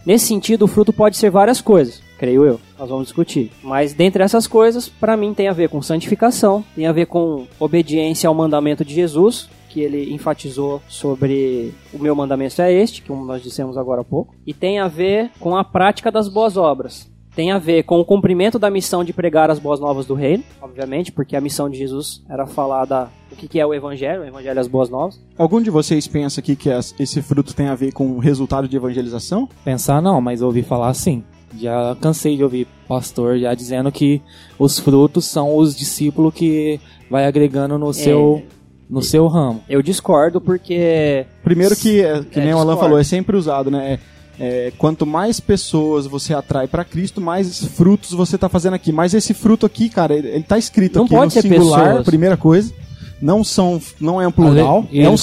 Nesse 0.06 0.28
sentido, 0.28 0.62
o 0.62 0.66
fruto 0.66 0.94
pode 0.94 1.18
ser 1.18 1.28
várias 1.28 1.60
coisas, 1.60 2.00
creio 2.18 2.46
eu. 2.46 2.58
Nós 2.78 2.88
vamos 2.88 3.08
discutir. 3.08 3.52
Mas 3.62 3.92
dentre 3.92 4.22
essas 4.22 4.46
coisas, 4.46 4.88
para 4.88 5.14
mim 5.14 5.34
tem 5.34 5.48
a 5.48 5.52
ver 5.52 5.68
com 5.68 5.82
santificação, 5.82 6.64
tem 6.74 6.86
a 6.86 6.92
ver 6.92 7.04
com 7.04 7.46
obediência 7.60 8.26
ao 8.26 8.34
mandamento 8.34 8.82
de 8.82 8.94
Jesus, 8.94 9.46
que 9.68 9.80
ele 9.80 10.12
enfatizou 10.12 10.82
sobre 10.88 11.72
o 11.92 11.98
meu 11.98 12.14
mandamento 12.14 12.60
é 12.60 12.72
este, 12.72 13.02
que 13.02 13.12
nós 13.12 13.42
dissemos 13.42 13.76
agora 13.76 14.00
há 14.00 14.04
pouco, 14.04 14.34
e 14.46 14.54
tem 14.54 14.78
a 14.78 14.88
ver 14.88 15.30
com 15.38 15.56
a 15.56 15.64
prática 15.64 16.10
das 16.10 16.28
boas 16.28 16.56
obras. 16.56 17.10
Tem 17.34 17.52
a 17.52 17.58
ver 17.58 17.84
com 17.84 18.00
o 18.00 18.04
cumprimento 18.04 18.58
da 18.58 18.68
missão 18.68 19.04
de 19.04 19.12
pregar 19.12 19.48
as 19.48 19.60
boas 19.60 19.78
novas 19.78 20.06
do 20.06 20.14
reino, 20.14 20.42
obviamente, 20.60 21.12
porque 21.12 21.36
a 21.36 21.40
missão 21.40 21.70
de 21.70 21.78
Jesus 21.78 22.20
era 22.28 22.48
falar 22.48 22.84
da 22.84 23.10
o 23.30 23.36
que 23.36 23.46
que 23.46 23.60
é 23.60 23.66
o 23.66 23.72
evangelho, 23.72 24.22
o 24.22 24.24
evangelho 24.24 24.58
é 24.58 24.60
as 24.60 24.66
boas 24.66 24.90
novas. 24.90 25.20
Algum 25.36 25.62
de 25.62 25.70
vocês 25.70 26.08
pensa 26.08 26.40
aqui 26.40 26.56
que 26.56 26.68
esse 26.68 27.22
fruto 27.22 27.54
tem 27.54 27.68
a 27.68 27.76
ver 27.76 27.92
com 27.92 28.10
o 28.10 28.18
resultado 28.18 28.66
de 28.66 28.76
evangelização? 28.76 29.48
Pensar 29.64 30.02
não, 30.02 30.20
mas 30.20 30.42
ouvi 30.42 30.62
falar 30.62 30.92
sim. 30.94 31.22
Já 31.56 31.96
cansei 32.00 32.36
de 32.36 32.42
ouvir 32.42 32.66
pastor 32.88 33.38
já 33.38 33.54
dizendo 33.54 33.92
que 33.92 34.20
os 34.58 34.78
frutos 34.78 35.24
são 35.24 35.56
os 35.56 35.76
discípulos 35.76 36.34
que 36.34 36.80
vai 37.08 37.24
agregando 37.24 37.78
no 37.78 37.92
seu 37.92 38.42
no 38.88 39.02
seu 39.02 39.26
ramo. 39.26 39.62
Eu 39.68 39.82
discordo 39.82 40.40
porque 40.40 41.26
Primeiro 41.44 41.76
que, 41.76 42.00
é, 42.02 42.22
que 42.22 42.40
É, 42.40 42.44
nem 42.44 42.54
o 42.54 42.58
Alan 42.58 42.72
discordo. 42.72 42.80
falou, 42.80 42.98
é 42.98 43.04
sempre 43.04 43.36
usado, 43.36 43.70
né? 43.70 43.98
É, 44.40 44.68
é, 44.68 44.72
quanto 44.78 45.04
mais 45.04 45.40
pessoas 45.40 46.06
você 46.06 46.32
atrai 46.32 46.66
pra 46.68 46.84
Cristo, 46.84 47.20
mais 47.20 47.64
frutos 47.64 48.12
você 48.12 48.38
tá 48.38 48.48
fazendo 48.48 48.74
aqui. 48.74 48.92
Mas 48.92 49.12
esse 49.14 49.34
fruto 49.34 49.66
aqui, 49.66 49.88
cara, 49.88 50.14
ele, 50.14 50.28
ele 50.28 50.44
tá 50.44 50.56
escrito 50.56 50.96
Não 50.96 51.04
aqui 51.06 51.14
pode 51.14 51.24
no 51.24 51.30
ser 51.30 51.42
singular, 51.42 51.86
pessoas. 51.88 52.06
primeira 52.06 52.36
coisa. 52.36 52.72
Não 53.20 53.42
são, 53.42 53.80
não 54.00 54.22
é 54.22 54.28
um 54.28 54.30
plural. 54.30 54.86
É, 54.92 55.08
um 55.10 55.16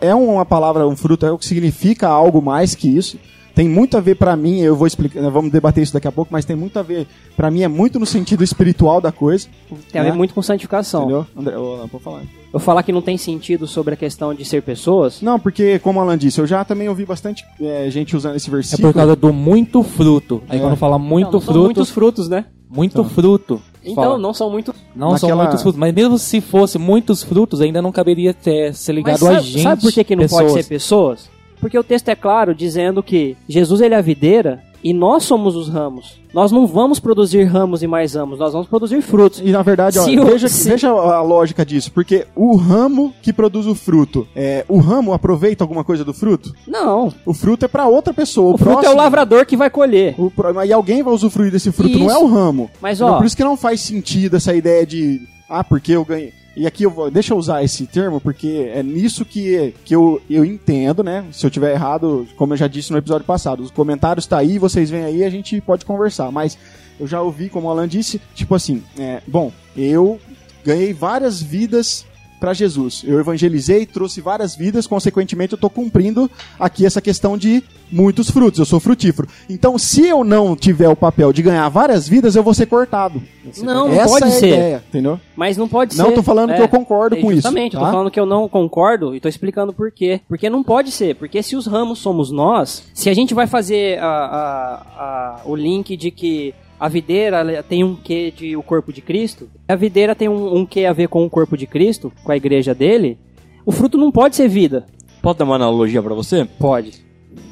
é, 0.00 0.08
é 0.10 0.14
uma 0.14 0.46
palavra, 0.46 0.86
um 0.86 0.94
fruto, 0.94 1.26
é 1.26 1.32
o 1.32 1.36
que 1.36 1.44
significa 1.44 2.06
algo 2.06 2.40
mais 2.40 2.74
que 2.76 2.88
isso. 2.88 3.18
Tem 3.54 3.68
muito 3.68 3.96
a 3.96 4.00
ver 4.00 4.14
pra 4.16 4.34
mim, 4.34 4.60
eu 4.60 4.74
vou 4.74 4.86
explicar, 4.86 5.20
vamos 5.30 5.52
debater 5.52 5.82
isso 5.82 5.92
daqui 5.92 6.08
a 6.08 6.12
pouco, 6.12 6.32
mas 6.32 6.44
tem 6.44 6.56
muito 6.56 6.78
a 6.78 6.82
ver, 6.82 7.06
pra 7.36 7.50
mim 7.50 7.62
é 7.62 7.68
muito 7.68 7.98
no 7.98 8.06
sentido 8.06 8.42
espiritual 8.42 9.00
da 9.00 9.12
coisa. 9.12 9.46
tem 9.90 10.00
a 10.00 10.04
ver 10.04 10.10
né? 10.10 10.16
muito 10.16 10.32
com 10.32 10.40
santificação. 10.42 11.02
Entendeu? 11.02 11.26
André, 11.36 11.88
pode 11.90 12.02
falar. 12.04 12.22
Eu 12.52 12.58
falar 12.60 12.82
que 12.82 12.92
não 12.92 13.02
tem 13.02 13.16
sentido 13.18 13.66
sobre 13.66 13.94
a 13.94 13.96
questão 13.96 14.34
de 14.34 14.44
ser 14.44 14.62
pessoas, 14.62 15.20
Não, 15.22 15.38
porque, 15.38 15.78
como 15.78 15.98
o 15.98 16.02
Alan 16.02 16.16
disse, 16.18 16.40
eu 16.40 16.46
já 16.46 16.64
também 16.64 16.88
ouvi 16.88 17.04
bastante 17.04 17.44
é, 17.60 17.88
gente 17.90 18.16
usando 18.16 18.36
esse 18.36 18.48
É 18.48 18.52
versículo. 18.52 18.88
por 18.88 18.94
causa 18.98 19.16
do 19.16 19.32
muito 19.32 19.82
fruto. 19.82 20.42
Aí 20.48 20.58
É. 20.58 20.60
quando 20.62 20.76
fala 20.76 20.98
Não, 20.98 21.04
muito 21.04 21.32
não 21.32 21.40
são 21.40 21.52
fruto, 21.52 21.64
muitos 21.64 21.90
frutos, 21.90 22.28
né? 22.28 22.46
muito 22.70 23.04
fruto. 23.04 23.60
Então, 23.84 23.94
Fala. 23.96 24.18
não 24.18 24.32
são 24.32 24.48
muito. 24.50 24.74
Não 24.96 25.08
são 25.18 25.28
Naquela- 25.28 25.42
muitos 25.44 25.60
frutos, 25.62 25.78
mas 25.78 25.92
mesmo 25.92 26.16
se 26.18 26.40
fosse 26.40 26.78
muitos 26.78 27.22
frutos, 27.22 27.60
ainda 27.60 27.82
não 27.82 27.92
caberia 27.92 28.32
ter 28.32 28.72
ser 28.74 28.92
ligado 28.94 29.20
Mas 29.20 29.22
a 29.22 29.34
sabe, 29.34 29.46
gente. 29.46 29.62
sabe 29.62 29.82
por 29.82 29.92
que, 29.92 30.04
que 30.04 30.16
não 30.16 30.22
pessoas. 30.22 30.42
pode 30.52 30.62
ser 30.62 30.68
pessoas? 30.68 31.30
Porque 31.62 31.78
o 31.78 31.82
texto 31.84 32.08
é 32.10 32.14
claro 32.14 32.54
dizendo 32.54 33.02
que 33.02 33.36
Jesus 33.48 33.80
ele 33.80 33.94
é 33.94 33.98
a 33.98 34.02
videira 34.02 34.62
e 34.84 34.92
nós 34.92 35.22
somos 35.22 35.54
os 35.54 35.68
ramos. 35.68 36.20
Nós 36.34 36.50
não 36.50 36.66
vamos 36.66 36.98
produzir 36.98 37.44
ramos 37.44 37.84
e 37.84 37.86
mais 37.86 38.14
ramos, 38.14 38.38
nós 38.40 38.52
vamos 38.52 38.66
produzir 38.66 39.00
frutos. 39.00 39.40
E 39.40 39.52
na 39.52 39.62
verdade, 39.62 39.96
ó, 39.98 40.02
o- 40.04 40.24
veja, 40.26 40.48
se- 40.48 40.68
veja 40.68 40.88
a 40.90 41.22
lógica 41.22 41.64
disso, 41.64 41.92
porque 41.92 42.26
o 42.34 42.56
ramo 42.56 43.14
que 43.22 43.32
produz 43.32 43.66
o 43.66 43.76
fruto, 43.76 44.26
é, 44.34 44.64
o 44.68 44.78
ramo 44.78 45.12
aproveita 45.12 45.62
alguma 45.62 45.84
coisa 45.84 46.04
do 46.04 46.12
fruto? 46.12 46.52
Não. 46.66 47.12
O 47.24 47.32
fruto 47.32 47.64
é 47.64 47.68
pra 47.68 47.86
outra 47.86 48.12
pessoa. 48.12 48.54
O 48.54 48.58
fruto 48.58 48.70
é 48.70 48.74
o 48.74 48.80
próximo- 48.80 48.96
lavrador 49.00 49.46
que 49.46 49.56
vai 49.56 49.70
colher. 49.70 50.16
o 50.18 50.32
E 50.66 50.72
alguém 50.72 51.00
vai 51.02 51.14
usufruir 51.14 51.52
desse 51.52 51.70
fruto, 51.70 51.96
não 51.96 52.10
é 52.10 52.14
Isso. 52.14 52.24
o 52.24 52.26
ramo. 52.28 52.68
Mas, 52.80 52.98
Entendeu? 52.98 53.14
ó- 53.14 53.18
Por 53.18 53.26
isso 53.26 53.36
que 53.36 53.44
não 53.44 53.56
faz 53.56 53.80
sentido 53.80 54.36
essa 54.36 54.52
ideia 54.52 54.84
de, 54.84 55.20
ah, 55.48 55.62
porque 55.62 55.92
eu 55.92 56.04
ganhei. 56.04 56.32
E 56.54 56.66
aqui 56.66 56.82
eu 56.82 56.90
vou, 56.90 57.10
deixa 57.10 57.32
eu 57.32 57.38
usar 57.38 57.62
esse 57.62 57.86
termo, 57.86 58.20
porque 58.20 58.70
é 58.74 58.82
nisso 58.82 59.24
que, 59.24 59.74
que 59.84 59.94
eu, 59.94 60.20
eu 60.28 60.44
entendo, 60.44 61.02
né? 61.02 61.24
Se 61.32 61.46
eu 61.46 61.50
tiver 61.50 61.72
errado, 61.72 62.26
como 62.36 62.52
eu 62.52 62.56
já 62.58 62.66
disse 62.66 62.92
no 62.92 62.98
episódio 62.98 63.26
passado, 63.26 63.62
os 63.62 63.70
comentários 63.70 64.26
tá 64.26 64.38
aí, 64.38 64.58
vocês 64.58 64.90
vêm 64.90 65.04
aí, 65.04 65.24
a 65.24 65.30
gente 65.30 65.60
pode 65.62 65.84
conversar. 65.84 66.30
Mas 66.30 66.58
eu 67.00 67.06
já 67.06 67.22
ouvi, 67.22 67.48
como 67.48 67.68
o 67.68 67.70
Alan 67.70 67.88
disse, 67.88 68.20
tipo 68.34 68.54
assim, 68.54 68.82
é, 68.98 69.22
bom, 69.26 69.50
eu 69.74 70.20
ganhei 70.64 70.92
várias 70.92 71.40
vidas 71.40 72.04
pra 72.42 72.52
Jesus. 72.52 73.04
Eu 73.06 73.20
evangelizei, 73.20 73.86
trouxe 73.86 74.20
várias 74.20 74.56
vidas, 74.56 74.84
consequentemente 74.84 75.52
eu 75.52 75.58
tô 75.58 75.70
cumprindo 75.70 76.28
aqui 76.58 76.84
essa 76.84 77.00
questão 77.00 77.38
de 77.38 77.62
muitos 77.90 78.28
frutos, 78.28 78.58
eu 78.58 78.64
sou 78.64 78.80
frutífero. 78.80 79.28
Então, 79.48 79.78
se 79.78 80.04
eu 80.08 80.24
não 80.24 80.56
tiver 80.56 80.88
o 80.88 80.96
papel 80.96 81.32
de 81.32 81.40
ganhar 81.40 81.68
várias 81.68 82.08
vidas, 82.08 82.34
eu 82.34 82.42
vou 82.42 82.52
ser 82.52 82.66
cortado. 82.66 83.22
Não, 83.62 83.86
não 83.88 83.92
Essa 83.92 84.08
pode 84.08 84.24
é 84.24 84.30
ser. 84.30 84.46
ideia, 84.48 84.84
entendeu? 84.88 85.20
Mas 85.36 85.56
não 85.56 85.68
pode 85.68 85.96
Não 85.96 86.06
ser. 86.08 86.14
tô 86.14 86.22
falando 86.22 86.52
que 86.52 86.60
eu 86.60 86.68
concordo 86.68 87.14
é, 87.16 87.20
com 87.20 87.30
isso, 87.30 87.42
Justamente, 87.42 87.74
eu 87.74 87.80
tá? 87.80 87.86
tô 87.86 87.92
falando 87.92 88.10
que 88.10 88.18
eu 88.18 88.26
não 88.26 88.48
concordo 88.48 89.14
e 89.14 89.20
tô 89.20 89.28
explicando 89.28 89.72
por 89.72 89.92
quê. 89.92 90.20
Porque 90.28 90.50
não 90.50 90.64
pode 90.64 90.90
ser. 90.90 91.14
Porque 91.14 91.42
se 91.44 91.54
os 91.54 91.66
ramos 91.66 92.00
somos 92.00 92.32
nós, 92.32 92.82
se 92.92 93.08
a 93.08 93.14
gente 93.14 93.34
vai 93.34 93.46
fazer 93.46 94.00
a- 94.00 94.06
a- 94.06 94.82
a- 94.98 95.40
o 95.44 95.54
link 95.54 95.96
de 95.96 96.10
que 96.10 96.54
a 96.82 96.88
videira 96.88 97.62
tem 97.62 97.84
um 97.84 97.94
quê 97.94 98.34
de 98.36 98.56
o 98.56 98.62
corpo 98.62 98.92
de 98.92 99.00
Cristo, 99.00 99.48
a 99.68 99.76
videira 99.76 100.16
tem 100.16 100.28
um, 100.28 100.56
um 100.56 100.66
quê 100.66 100.84
a 100.84 100.92
ver 100.92 101.06
com 101.06 101.24
o 101.24 101.30
corpo 101.30 101.56
de 101.56 101.64
Cristo, 101.64 102.12
com 102.24 102.32
a 102.32 102.36
igreja 102.36 102.74
dele, 102.74 103.16
o 103.64 103.70
fruto 103.70 103.96
não 103.96 104.10
pode 104.10 104.34
ser 104.34 104.48
vida. 104.48 104.84
Pode 105.22 105.38
dar 105.38 105.44
uma 105.44 105.54
analogia 105.54 106.02
pra 106.02 106.12
você? 106.12 106.44
Pode. 106.58 106.94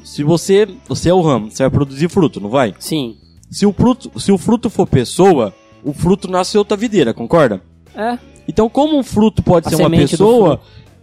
Se 0.03 0.21
você, 0.21 0.67
você 0.85 1.07
é 1.07 1.13
o 1.13 1.21
ramo, 1.21 1.49
você 1.49 1.63
vai 1.63 1.69
produzir 1.69 2.09
fruto, 2.09 2.41
não 2.41 2.49
vai? 2.49 2.75
Sim. 2.77 3.15
Se 3.49 3.65
o 3.65 3.71
fruto, 3.71 4.19
se 4.19 4.33
o 4.33 4.37
fruto 4.37 4.69
for 4.69 4.85
pessoa, 4.85 5.53
o 5.81 5.93
fruto 5.93 6.29
nasce 6.29 6.57
outra 6.57 6.75
videira, 6.75 7.13
concorda? 7.13 7.61
É. 7.95 8.17
Então, 8.49 8.67
como 8.67 8.97
um 8.97 9.03
fruto 9.03 9.41
pode 9.41 9.65
A 9.65 9.69
ser 9.69 9.77
uma 9.77 9.89
pessoa, 9.89 10.59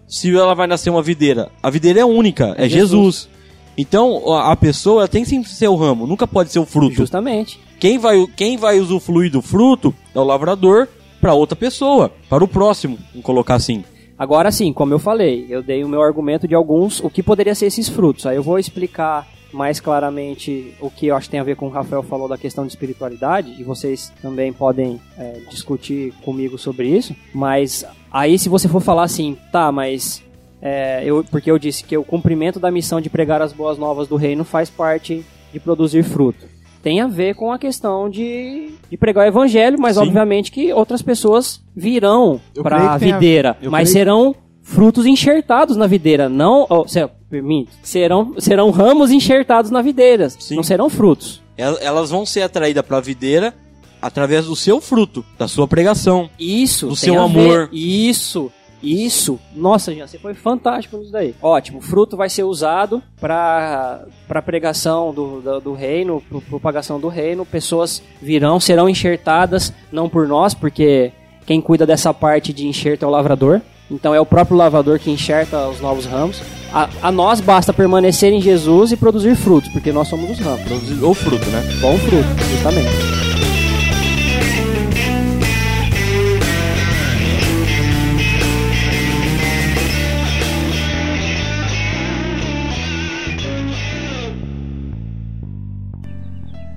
se 0.07 0.37
ela 0.37 0.53
vai 0.53 0.67
nascer 0.67 0.91
uma 0.91 1.03
videira? 1.03 1.51
A 1.63 1.71
videira 1.71 2.01
é 2.01 2.05
única, 2.05 2.55
é, 2.59 2.67
É 2.67 2.69
Jesus. 2.69 3.27
Então, 3.75 4.35
a 4.35 4.55
pessoa 4.55 5.09
tem 5.09 5.23
que 5.23 5.31
sempre 5.31 5.49
ser 5.49 5.69
o 5.69 5.77
ramo, 5.77 6.07
nunca 6.07 6.27
pode 6.27 6.53
ser 6.53 6.59
o 6.59 6.67
fruto. 6.67 6.95
Justamente. 6.95 7.59
Quem 7.79 7.97
vai, 7.97 8.27
quem 8.37 8.57
vai 8.57 8.81
usufruir 8.81 9.31
do 9.31 9.41
fruto 9.41 9.95
é 10.13 10.19
o 10.19 10.25
lavrador 10.25 10.89
para 11.21 11.35
outra 11.35 11.55
pessoa, 11.55 12.13
para 12.29 12.43
o 12.43 12.49
próximo, 12.49 12.99
vamos 13.11 13.25
colocar 13.25 13.55
assim. 13.55 13.85
Agora 14.19 14.51
sim, 14.51 14.73
como 14.73 14.93
eu 14.93 14.99
falei, 14.99 15.47
eu 15.49 15.63
dei 15.63 15.85
o 15.85 15.89
meu 15.89 16.03
argumento 16.03 16.49
de 16.49 16.57
alguns, 16.57 16.99
o 16.99 17.09
que 17.09 17.23
poderia 17.23 17.55
ser 17.55 17.67
esses 17.67 17.89
frutos. 17.89 18.27
Aí 18.27 18.35
eu 18.35 18.43
vou 18.43 18.59
explicar 18.59 19.29
mais 19.53 19.79
claramente 19.79 20.75
o 20.81 20.91
que 20.91 21.07
eu 21.07 21.17
acho 21.17 21.29
que 21.29 21.31
tem 21.31 21.41
a 21.41 21.45
ver 21.45 21.55
com 21.55 21.67
o 21.67 21.71
Rafael 21.71 22.03
falou 22.03 22.29
da 22.29 22.37
questão 22.37 22.67
de 22.67 22.73
espiritualidade, 22.73 23.55
e 23.59 23.63
vocês 23.63 24.13
também 24.21 24.53
podem 24.53 25.01
é, 25.17 25.41
discutir 25.49 26.13
comigo 26.25 26.59
sobre 26.59 26.89
isso. 26.89 27.15
Mas 27.33 27.85
aí 28.11 28.41
se 28.41 28.49
você 28.49 28.67
for 28.69 28.81
falar 28.81 29.05
assim, 29.05 29.37
tá, 29.53 29.71
mas 29.71 30.21
é, 30.61 31.05
eu, 31.05 31.25
porque 31.31 31.49
eu 31.49 31.59
disse 31.59 31.85
que 31.85 31.97
o 31.97 32.03
cumprimento 32.03 32.59
da 32.59 32.73
missão 32.73 33.01
de 33.01 33.09
pregar 33.09 33.41
as 33.41 33.53
boas 33.53 33.79
novas 33.79 34.09
do 34.09 34.17
reino 34.17 34.45
faz 34.45 34.69
parte 34.69 35.25
de 35.53 35.61
produzir 35.61 36.03
fruto. 36.03 36.58
Tem 36.83 37.01
a 37.01 37.07
ver 37.07 37.35
com 37.35 37.51
a 37.53 37.59
questão 37.59 38.09
de, 38.09 38.71
de 38.91 38.97
pregar 38.97 39.25
o 39.25 39.29
evangelho, 39.29 39.77
mas 39.81 39.97
Sim. 39.97 40.03
obviamente 40.03 40.51
que 40.53 40.73
outras 40.73 41.03
pessoas 41.03 41.61
virão 41.75 42.41
para 42.63 42.93
a 42.95 42.97
videira, 42.99 43.57
mas 43.63 43.91
creio- 43.91 43.93
serão 44.05 44.35
frutos 44.63 45.05
enxertados 45.07 45.77
na 45.77 45.87
videira, 45.87 46.29
não, 46.29 46.67
oh, 46.69 46.87
se, 46.87 47.07
permite, 47.29 47.71
serão, 47.83 48.35
serão 48.39 48.71
ramos 48.71 49.11
enxertados 49.11 49.71
na 49.71 49.83
videira, 49.83 50.29
Sim. 50.31 50.57
não 50.57 50.63
serão 50.63 50.89
frutos. 50.89 51.43
El- 51.57 51.79
Elas 51.81 52.11
vão 52.11 52.25
ser 52.25 52.43
atraídas 52.43 52.85
para 52.87 52.99
a 52.99 53.01
videira 53.01 53.55
através 54.01 54.45
do 54.47 54.55
seu 54.55 54.81
fruto, 54.81 55.25
da 55.39 55.49
sua 55.49 55.67
pregação. 55.67 56.31
Isso, 56.39 56.87
Do 56.87 56.95
tem 56.95 57.13
seu 57.13 57.15
a 57.21 57.27
ver- 57.27 57.41
amor. 57.41 57.69
Isso, 57.73 58.53
isso. 58.83 59.39
Nossa, 59.55 59.95
Jean, 59.95 60.07
você 60.07 60.19
foi 60.19 60.35
fantástico 60.35 60.97
nisso 60.97 61.13
daí. 61.13 61.35
Ótimo, 61.43 61.81
fruto 61.81 62.17
vai 62.17 62.29
ser 62.29 62.45
usado 62.45 63.03
para 63.21 64.03
para 64.27 64.43
pregação 64.43 65.13
do, 65.13 65.41
do, 65.41 65.61
do 65.61 65.73
reino, 65.73 66.23
pro- 66.29 66.41
propagação 66.41 67.01
do 67.01 67.09
reino. 67.09 67.45
Pessoas 67.47 68.03
virão, 68.21 68.61
serão 68.61 68.89
enxertadas, 68.89 69.73
não 69.91 70.09
por 70.09 70.29
nós, 70.29 70.55
porque 70.55 71.13
quem 71.47 71.61
cuida 71.61 71.87
dessa 71.87 72.13
parte 72.13 72.53
de 72.53 72.67
enxerto 72.67 73.05
é 73.05 73.07
o 73.07 73.11
lavrador. 73.11 73.61
Então 73.91 74.15
é 74.15 74.21
o 74.21 74.27
próprio 74.27 74.55
lavrador 74.57 74.99
que 74.99 75.11
enxerta 75.11 75.67
os 75.69 75.81
novos 75.81 76.05
ramos. 76.05 76.43
A, 76.71 76.91
a 77.05 77.11
nós 77.11 77.41
basta 77.41 77.73
permanecer 77.73 78.31
em 78.35 78.41
Jesus 78.41 78.93
e 78.93 78.97
produzir 78.99 79.35
frutos, 79.35 79.71
porque 79.73 79.91
nós 79.91 80.09
somos 80.09 80.31
os 80.31 80.39
ramos. 80.39 80.61
Produzir 80.63 81.03
o 81.03 81.15
fruto, 81.15 81.47
né? 81.47 81.63
Bom 81.81 81.97
fruto, 81.97 82.29
justamente. 82.51 83.48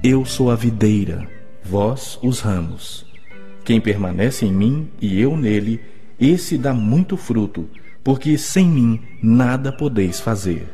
Eu 0.04 0.26
sou 0.26 0.50
a 0.50 0.56
videira, 0.56 1.28
vós 1.64 2.18
os 2.24 2.40
ramos. 2.40 3.06
Quem 3.64 3.80
permanece 3.80 4.48
em 4.48 4.52
mim 4.52 4.90
e 5.00 5.22
eu 5.22 5.38
nele, 5.38 5.80
esse 6.20 6.58
dá 6.58 6.74
muito 6.74 7.16
fruto, 7.16 7.70
porque 8.04 8.36
sem 8.36 8.68
mim 8.68 9.00
nada 9.22 9.72
podeis 9.72 10.20
fazer. 10.20 10.68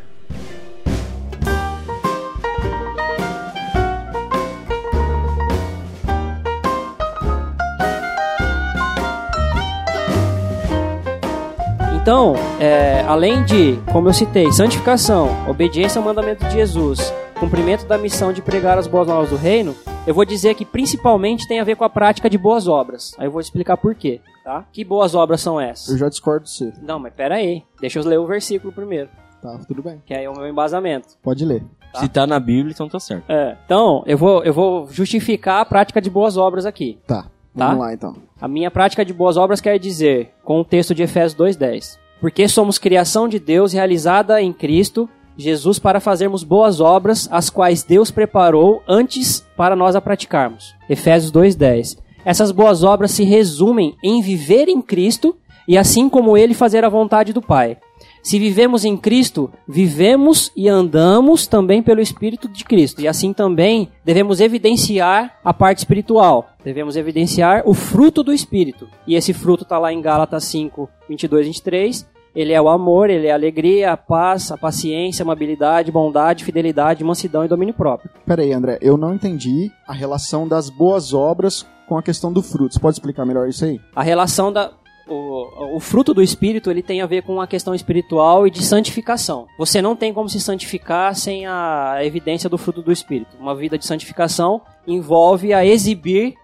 Então, 12.07 12.35
é, 12.57 13.01
além 13.01 13.43
de, 13.43 13.77
como 13.91 14.07
eu 14.07 14.13
citei, 14.13 14.49
santificação, 14.53 15.27
obediência 15.45 15.99
ao 15.99 16.05
mandamento 16.05 16.45
de 16.45 16.53
Jesus, 16.53 17.13
cumprimento 17.37 17.85
da 17.85 17.97
missão 17.97 18.31
de 18.31 18.41
pregar 18.41 18.77
as 18.77 18.87
boas 18.87 19.09
novas 19.09 19.29
do 19.29 19.35
reino, 19.35 19.75
eu 20.07 20.13
vou 20.13 20.23
dizer 20.23 20.55
que 20.55 20.63
principalmente 20.63 21.45
tem 21.49 21.59
a 21.59 21.65
ver 21.65 21.75
com 21.75 21.83
a 21.83 21.89
prática 21.89 22.29
de 22.29 22.37
boas 22.37 22.65
obras. 22.65 23.13
Aí 23.17 23.27
eu 23.27 23.31
vou 23.31 23.41
explicar 23.41 23.75
por 23.75 23.93
quê, 23.93 24.21
tá? 24.41 24.63
Que 24.71 24.85
boas 24.85 25.15
obras 25.15 25.41
são 25.41 25.59
essas? 25.59 25.89
Eu 25.89 25.97
já 25.97 26.07
discordo 26.07 26.45
de 26.45 26.51
você. 26.51 26.71
Não, 26.81 26.97
mas 26.97 27.13
pera 27.13 27.35
aí. 27.35 27.61
Deixa 27.81 27.99
eu 27.99 28.05
ler 28.05 28.19
o 28.19 28.25
versículo 28.25 28.71
primeiro, 28.71 29.09
Tá, 29.41 29.59
tudo 29.67 29.83
bem. 29.83 30.01
que 30.05 30.13
aí 30.13 30.23
é 30.23 30.29
o 30.29 30.33
meu 30.33 30.47
embasamento. 30.47 31.09
Pode 31.21 31.43
ler. 31.43 31.61
Tá. 31.91 31.99
Se 31.99 32.07
tá 32.07 32.25
na 32.25 32.39
Bíblia, 32.39 32.71
então 32.71 32.87
tá 32.87 33.01
certo. 33.01 33.29
É, 33.29 33.57
então, 33.65 34.01
eu 34.05 34.17
vou, 34.17 34.45
eu 34.45 34.53
vou 34.53 34.87
justificar 34.89 35.59
a 35.59 35.65
prática 35.65 35.99
de 35.99 36.09
boas 36.09 36.37
obras 36.37 36.65
aqui. 36.65 36.97
Tá. 37.05 37.23
Tá? 37.23 37.67
Vamos 37.67 37.79
lá 37.79 37.93
então. 37.93 38.15
A 38.39 38.47
minha 38.47 38.69
prática 38.71 39.03
de 39.03 39.13
boas 39.13 39.37
obras 39.37 39.61
quer 39.61 39.79
dizer, 39.79 40.31
com 40.43 40.59
o 40.59 40.65
texto 40.65 40.93
de 40.93 41.03
Efésios 41.03 41.33
2:10, 41.33 41.97
porque 42.19 42.47
somos 42.47 42.77
criação 42.77 43.27
de 43.27 43.39
Deus 43.39 43.73
realizada 43.73 44.41
em 44.41 44.53
Cristo 44.53 45.09
Jesus 45.37 45.77
para 45.77 45.99
fazermos 45.99 46.43
boas 46.43 46.81
obras, 46.81 47.29
as 47.31 47.49
quais 47.49 47.83
Deus 47.83 48.09
preparou 48.09 48.81
antes 48.87 49.45
para 49.55 49.75
nós 49.75 49.95
a 49.95 50.01
praticarmos. 50.01 50.73
Efésios 50.89 51.31
2:10. 51.31 51.97
Essas 52.25 52.51
boas 52.51 52.83
obras 52.83 53.11
se 53.11 53.23
resumem 53.23 53.95
em 54.03 54.21
viver 54.21 54.67
em 54.67 54.81
Cristo 54.81 55.37
e 55.67 55.77
assim 55.77 56.09
como 56.09 56.35
ele 56.35 56.53
fazer 56.55 56.83
a 56.83 56.89
vontade 56.89 57.31
do 57.31 57.41
Pai. 57.41 57.77
Se 58.27 58.37
vivemos 58.37 58.83
em 58.83 58.97
Cristo, 58.97 59.49
vivemos 59.65 60.51
e 60.53 60.67
andamos 60.67 61.47
também 61.47 61.81
pelo 61.81 62.01
Espírito 62.01 62.49
de 62.49 62.65
Cristo. 62.65 62.99
E 62.99 63.07
assim 63.07 63.31
também 63.31 63.89
devemos 64.03 64.41
evidenciar 64.41 65.39
a 65.41 65.53
parte 65.53 65.77
espiritual. 65.77 66.49
Devemos 66.61 66.97
evidenciar 66.97 67.63
o 67.65 67.73
fruto 67.73 68.21
do 68.23 68.33
Espírito. 68.33 68.89
E 69.07 69.15
esse 69.15 69.31
fruto 69.31 69.63
está 69.63 69.79
lá 69.79 69.93
em 69.93 70.01
Gálatas 70.01 70.43
5, 70.43 70.89
22 71.07 71.45
e 71.45 71.49
23. 71.51 72.09
Ele 72.35 72.51
é 72.51 72.61
o 72.61 72.67
amor, 72.67 73.09
ele 73.09 73.27
é 73.27 73.31
a 73.31 73.35
alegria, 73.35 73.93
a 73.93 73.97
paz, 73.97 74.51
a 74.51 74.57
paciência, 74.57 75.23
a 75.23 75.25
amabilidade, 75.25 75.89
bondade, 75.89 76.43
fidelidade, 76.43 77.05
mansidão 77.05 77.45
e 77.45 77.47
domínio 77.47 77.73
próprio. 77.73 78.11
Pera 78.25 78.41
aí, 78.41 78.51
André. 78.51 78.77
Eu 78.81 78.97
não 78.97 79.15
entendi 79.15 79.71
a 79.87 79.93
relação 79.93 80.45
das 80.45 80.69
boas 80.69 81.13
obras 81.13 81.65
com 81.87 81.97
a 81.97 82.03
questão 82.03 82.33
do 82.33 82.43
fruto. 82.43 82.73
Você 82.73 82.79
pode 82.81 82.95
explicar 82.95 83.25
melhor 83.25 83.47
isso 83.47 83.63
aí? 83.63 83.79
A 83.95 84.03
relação 84.03 84.51
da. 84.51 84.73
O, 85.07 85.75
o 85.77 85.79
fruto 85.79 86.13
do 86.13 86.21
Espírito 86.21 86.69
ele 86.69 86.81
tem 86.81 87.01
a 87.01 87.05
ver 87.05 87.23
com 87.23 87.39
a 87.39 87.47
questão 87.47 87.73
espiritual 87.73 88.45
e 88.45 88.51
de 88.51 88.63
santificação. 88.63 89.47
Você 89.57 89.81
não 89.81 89.95
tem 89.95 90.13
como 90.13 90.27
se 90.27 90.39
santificar 90.39 91.15
sem 91.15 91.45
a 91.47 91.99
evidência 92.01 92.49
do 92.49 92.57
fruto 92.57 92.81
do 92.81 92.91
Espírito. 92.91 93.37
Uma 93.39 93.55
vida 93.55 93.77
de 93.77 93.85
santificação 93.85 94.61
envolve 94.85 95.53
a 95.53 95.65
exibir 95.65 96.35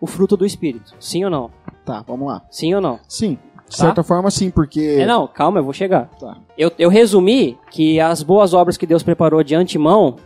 o 0.00 0.06
fruto 0.06 0.36
do 0.36 0.46
Espírito. 0.46 0.94
Sim 1.00 1.24
ou 1.24 1.30
não? 1.30 1.50
Tá, 1.84 2.04
vamos 2.06 2.28
lá. 2.28 2.42
Sim 2.50 2.74
ou 2.74 2.80
não? 2.80 3.00
Sim. 3.08 3.38
De 3.68 3.78
certa 3.78 4.02
forma, 4.02 4.30
sim, 4.30 4.50
porque. 4.50 4.98
É, 5.00 5.06
não, 5.06 5.26
calma, 5.26 5.58
eu 5.58 5.64
vou 5.64 5.72
chegar. 5.72 6.10
Tá. 6.20 6.36
Eu, 6.58 6.70
eu 6.78 6.90
resumi 6.90 7.58
que 7.70 7.98
as 7.98 8.22
boas 8.22 8.52
obras 8.52 8.76
que 8.76 8.86
Deus 8.86 9.02
preparou 9.02 9.42
de 9.42 9.54
antemão 9.54 10.16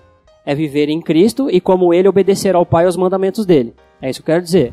é 0.45 0.55
viver 0.55 0.89
em 0.89 1.01
Cristo 1.01 1.49
e 1.49 1.61
como 1.61 1.95
ele 1.95 2.09
obedecer 2.09 2.57
ao 2.57 2.67
Pai 2.67 2.85
e 2.85 2.87
aos 2.87 2.97
mandamentos 2.97 3.47
dele. 3.47 3.75
É 4.03 4.11
isso 4.11 4.23
que 4.23 4.31
eu 4.31 4.35
quero 4.35 4.45
dizer. 4.45 4.73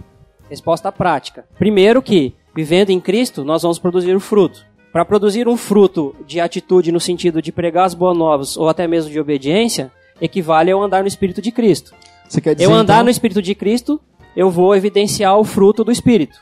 Resposta 0.49 0.91
prática. 0.91 1.45
Primeiro 1.57 2.01
que, 2.01 2.35
vivendo 2.55 2.89
em 2.89 2.99
Cristo, 2.99 3.43
nós 3.43 3.61
vamos 3.61 3.79
produzir 3.79 4.15
o 4.15 4.19
fruto. 4.19 4.65
Para 4.91 5.03
produzir 5.03 5.47
um 5.47 5.57
fruto 5.57 6.15
de 6.27 6.39
atitude 6.39 6.91
no 6.91 6.99
sentido 6.99 7.41
de 7.41 7.51
pregar 7.51 7.85
as 7.85 7.93
boas 7.93 8.15
novas 8.17 8.55
ou 8.55 8.69
até 8.69 8.87
mesmo 8.87 9.11
de 9.11 9.19
obediência, 9.19 9.91
equivale 10.21 10.69
a 10.69 10.73
eu 10.73 10.81
andar 10.81 11.01
no 11.01 11.07
Espírito 11.07 11.41
de 11.41 11.51
Cristo. 11.51 11.93
Você 12.29 12.39
quer 12.39 12.53
dizer 12.53 12.65
Eu 12.65 12.73
andar 12.73 12.95
então, 12.95 13.05
no 13.05 13.09
Espírito 13.09 13.41
de 13.41 13.55
Cristo, 13.55 13.99
eu 14.35 14.49
vou 14.49 14.75
evidenciar 14.75 15.37
o 15.37 15.43
fruto 15.43 15.83
do 15.83 15.91
Espírito. 15.91 16.37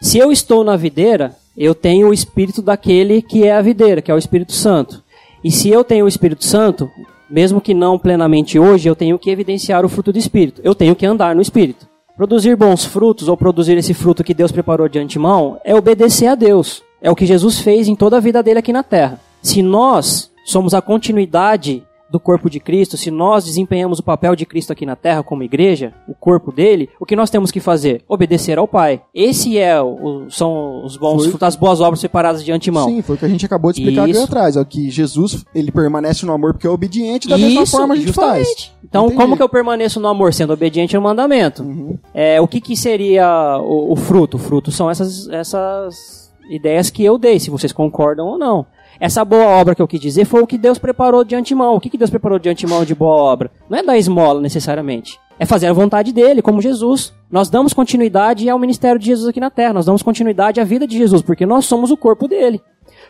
Se 0.00 0.16
eu 0.16 0.30
estou 0.30 0.62
na 0.62 0.76
videira, 0.76 1.36
eu 1.56 1.74
tenho 1.74 2.08
o 2.08 2.14
Espírito 2.14 2.62
daquele 2.62 3.20
que 3.20 3.44
é 3.44 3.52
a 3.52 3.62
videira, 3.62 4.00
que 4.00 4.10
é 4.10 4.14
o 4.14 4.18
Espírito 4.18 4.52
Santo. 4.52 5.02
E 5.42 5.50
se 5.50 5.68
eu 5.68 5.82
tenho 5.82 6.04
o 6.04 6.08
Espírito 6.08 6.44
Santo, 6.44 6.88
mesmo 7.28 7.60
que 7.60 7.74
não 7.74 7.98
plenamente 7.98 8.58
hoje, 8.58 8.88
eu 8.88 8.94
tenho 8.94 9.18
que 9.18 9.30
evidenciar 9.30 9.84
o 9.84 9.88
fruto 9.88 10.12
do 10.12 10.18
Espírito. 10.18 10.60
Eu 10.64 10.74
tenho 10.74 10.94
que 10.94 11.04
andar 11.04 11.34
no 11.34 11.42
Espírito. 11.42 11.88
Produzir 12.18 12.56
bons 12.56 12.84
frutos 12.84 13.28
ou 13.28 13.36
produzir 13.36 13.78
esse 13.78 13.94
fruto 13.94 14.24
que 14.24 14.34
Deus 14.34 14.50
preparou 14.50 14.88
de 14.88 14.98
antemão 14.98 15.60
é 15.64 15.72
obedecer 15.72 16.26
a 16.26 16.34
Deus. 16.34 16.82
É 17.00 17.08
o 17.08 17.14
que 17.14 17.24
Jesus 17.24 17.60
fez 17.60 17.86
em 17.86 17.94
toda 17.94 18.16
a 18.16 18.20
vida 18.20 18.42
dele 18.42 18.58
aqui 18.58 18.72
na 18.72 18.82
terra. 18.82 19.20
Se 19.40 19.62
nós 19.62 20.28
somos 20.44 20.74
a 20.74 20.82
continuidade 20.82 21.84
do 22.10 22.18
corpo 22.18 22.48
de 22.48 22.58
Cristo, 22.58 22.96
se 22.96 23.10
nós 23.10 23.44
desempenhamos 23.44 23.98
o 23.98 24.02
papel 24.02 24.34
de 24.34 24.46
Cristo 24.46 24.72
aqui 24.72 24.86
na 24.86 24.96
terra 24.96 25.22
como 25.22 25.42
igreja, 25.42 25.92
o 26.08 26.14
corpo 26.14 26.50
dele, 26.50 26.88
o 26.98 27.04
que 27.04 27.14
nós 27.14 27.28
temos 27.28 27.50
que 27.50 27.60
fazer? 27.60 28.02
Obedecer 28.08 28.58
ao 28.58 28.66
Pai. 28.66 29.02
Esse 29.14 29.58
é 29.58 29.80
o, 29.82 30.26
são 30.30 30.84
os 30.84 30.96
bons 30.96 31.26
Foi- 31.26 31.46
as 31.46 31.54
boas 31.56 31.80
obras 31.80 32.00
separadas 32.00 32.42
de 32.44 32.50
antemão. 32.50 32.88
Sim, 32.88 33.02
foi 33.02 33.16
o 33.16 33.18
que 33.18 33.24
a 33.24 33.28
gente 33.28 33.44
acabou 33.44 33.72
de 33.72 33.80
explicar 33.80 34.04
aqui 34.08 34.16
atrás. 34.18 34.56
Ó, 34.56 34.64
que 34.64 34.90
Jesus, 34.90 35.44
ele 35.54 35.70
permanece 35.70 36.24
no 36.24 36.32
amor 36.32 36.54
porque 36.54 36.66
é 36.66 36.70
obediente 36.70 37.28
da 37.28 37.36
mesma 37.36 37.62
Isso, 37.62 37.76
forma 37.76 37.94
a 37.94 37.96
gente 37.96 38.12
faz. 38.12 38.38
justamente. 38.46 38.72
Então, 38.82 39.04
Entendi. 39.06 39.20
como 39.20 39.36
que 39.36 39.42
eu 39.42 39.48
permaneço 39.48 40.00
no 40.00 40.08
amor? 40.08 40.32
Sendo 40.32 40.52
obediente 40.52 40.96
ao 40.96 41.02
mandamento. 41.02 41.62
Uhum. 41.62 41.98
É, 42.14 42.40
o 42.40 42.48
que, 42.48 42.60
que 42.60 42.74
seria 42.76 43.58
o, 43.60 43.92
o 43.92 43.96
fruto? 43.96 44.36
O 44.38 44.40
fruto 44.40 44.70
são 44.72 44.88
essas, 44.90 45.28
essas 45.28 46.32
ideias 46.50 46.88
que 46.88 47.04
eu 47.04 47.18
dei, 47.18 47.38
se 47.38 47.50
vocês 47.50 47.72
concordam 47.72 48.26
ou 48.26 48.38
não. 48.38 48.64
Essa 49.00 49.24
boa 49.24 49.44
obra 49.44 49.74
que 49.74 49.82
eu 49.82 49.86
quis 49.86 50.00
dizer 50.00 50.24
foi 50.24 50.42
o 50.42 50.46
que 50.46 50.58
Deus 50.58 50.78
preparou 50.78 51.24
de 51.24 51.34
antemão. 51.36 51.76
O 51.76 51.80
que, 51.80 51.90
que 51.90 51.98
Deus 51.98 52.10
preparou 52.10 52.38
de 52.38 52.48
antemão 52.48 52.84
de 52.84 52.94
boa 52.94 53.14
obra? 53.14 53.50
Não 53.68 53.78
é 53.78 53.82
dar 53.82 53.96
esmola 53.96 54.40
necessariamente. 54.40 55.18
É 55.38 55.46
fazer 55.46 55.68
a 55.68 55.72
vontade 55.72 56.12
dele, 56.12 56.42
como 56.42 56.60
Jesus. 56.60 57.12
Nós 57.30 57.48
damos 57.48 57.72
continuidade 57.72 58.48
ao 58.48 58.58
ministério 58.58 58.98
de 58.98 59.06
Jesus 59.06 59.28
aqui 59.28 59.38
na 59.38 59.50
terra. 59.50 59.72
Nós 59.72 59.86
damos 59.86 60.02
continuidade 60.02 60.60
à 60.60 60.64
vida 60.64 60.84
de 60.84 60.98
Jesus, 60.98 61.22
porque 61.22 61.46
nós 61.46 61.64
somos 61.64 61.92
o 61.92 61.96
corpo 61.96 62.26
dele. 62.26 62.60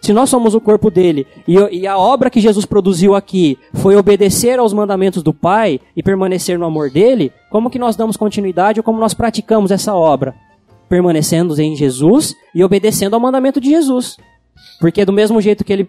Se 0.00 0.12
nós 0.12 0.28
somos 0.28 0.54
o 0.54 0.60
corpo 0.60 0.90
dele 0.90 1.26
e, 1.46 1.54
e 1.54 1.86
a 1.86 1.96
obra 1.96 2.30
que 2.30 2.40
Jesus 2.40 2.66
produziu 2.66 3.14
aqui 3.14 3.58
foi 3.74 3.96
obedecer 3.96 4.58
aos 4.58 4.72
mandamentos 4.72 5.22
do 5.22 5.32
Pai 5.32 5.80
e 5.96 6.02
permanecer 6.02 6.58
no 6.58 6.66
amor 6.66 6.90
dele, 6.90 7.32
como 7.50 7.70
que 7.70 7.78
nós 7.78 7.96
damos 7.96 8.16
continuidade 8.16 8.80
ou 8.80 8.84
como 8.84 9.00
nós 9.00 9.14
praticamos 9.14 9.70
essa 9.70 9.94
obra? 9.94 10.34
Permanecendo 10.88 11.58
em 11.60 11.74
Jesus 11.74 12.34
e 12.54 12.62
obedecendo 12.62 13.14
ao 13.14 13.20
mandamento 13.20 13.60
de 13.60 13.70
Jesus. 13.70 14.16
Porque 14.80 15.04
do 15.04 15.12
mesmo 15.12 15.40
jeito 15.40 15.64
que 15.64 15.72
ele 15.72 15.88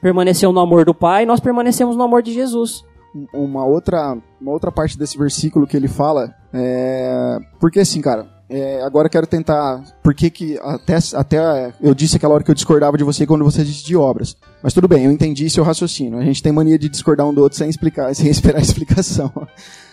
permaneceu 0.00 0.52
no 0.52 0.60
amor 0.60 0.84
do 0.84 0.94
Pai, 0.94 1.26
nós 1.26 1.40
permanecemos 1.40 1.96
no 1.96 2.02
amor 2.02 2.22
de 2.22 2.32
Jesus. 2.32 2.84
Uma 3.32 3.64
outra, 3.64 4.16
uma 4.40 4.52
outra 4.52 4.70
parte 4.70 4.98
desse 4.98 5.16
versículo 5.16 5.66
que 5.66 5.76
ele 5.76 5.88
fala 5.88 6.34
é. 6.52 7.38
Porque 7.58 7.80
assim, 7.80 8.00
cara. 8.00 8.26
é, 8.48 8.82
agora 8.82 9.06
eu 9.06 9.10
quero 9.10 9.26
tentar. 9.26 9.82
Por 10.02 10.14
que 10.14 10.30
que. 10.30 10.58
Até, 10.62 10.98
até 11.14 11.72
eu 11.80 11.94
disse 11.94 12.16
aquela 12.16 12.34
hora 12.34 12.44
que 12.44 12.50
eu 12.50 12.54
discordava 12.54 12.98
de 12.98 13.04
você 13.04 13.26
quando 13.26 13.44
você 13.44 13.64
disse 13.64 13.84
de 13.84 13.96
obras. 13.96 14.36
Mas 14.62 14.74
tudo 14.74 14.86
bem, 14.86 15.04
eu 15.04 15.10
entendi 15.12 15.48
seu 15.48 15.64
raciocínio. 15.64 16.18
A 16.18 16.24
gente 16.24 16.42
tem 16.42 16.52
mania 16.52 16.78
de 16.78 16.88
discordar 16.88 17.26
um 17.26 17.32
do 17.32 17.40
outro 17.42 17.56
sem 17.56 17.68
explicar, 17.68 18.12
sem 18.14 18.28
esperar 18.28 18.58
a 18.58 18.62
explicação. 18.62 19.32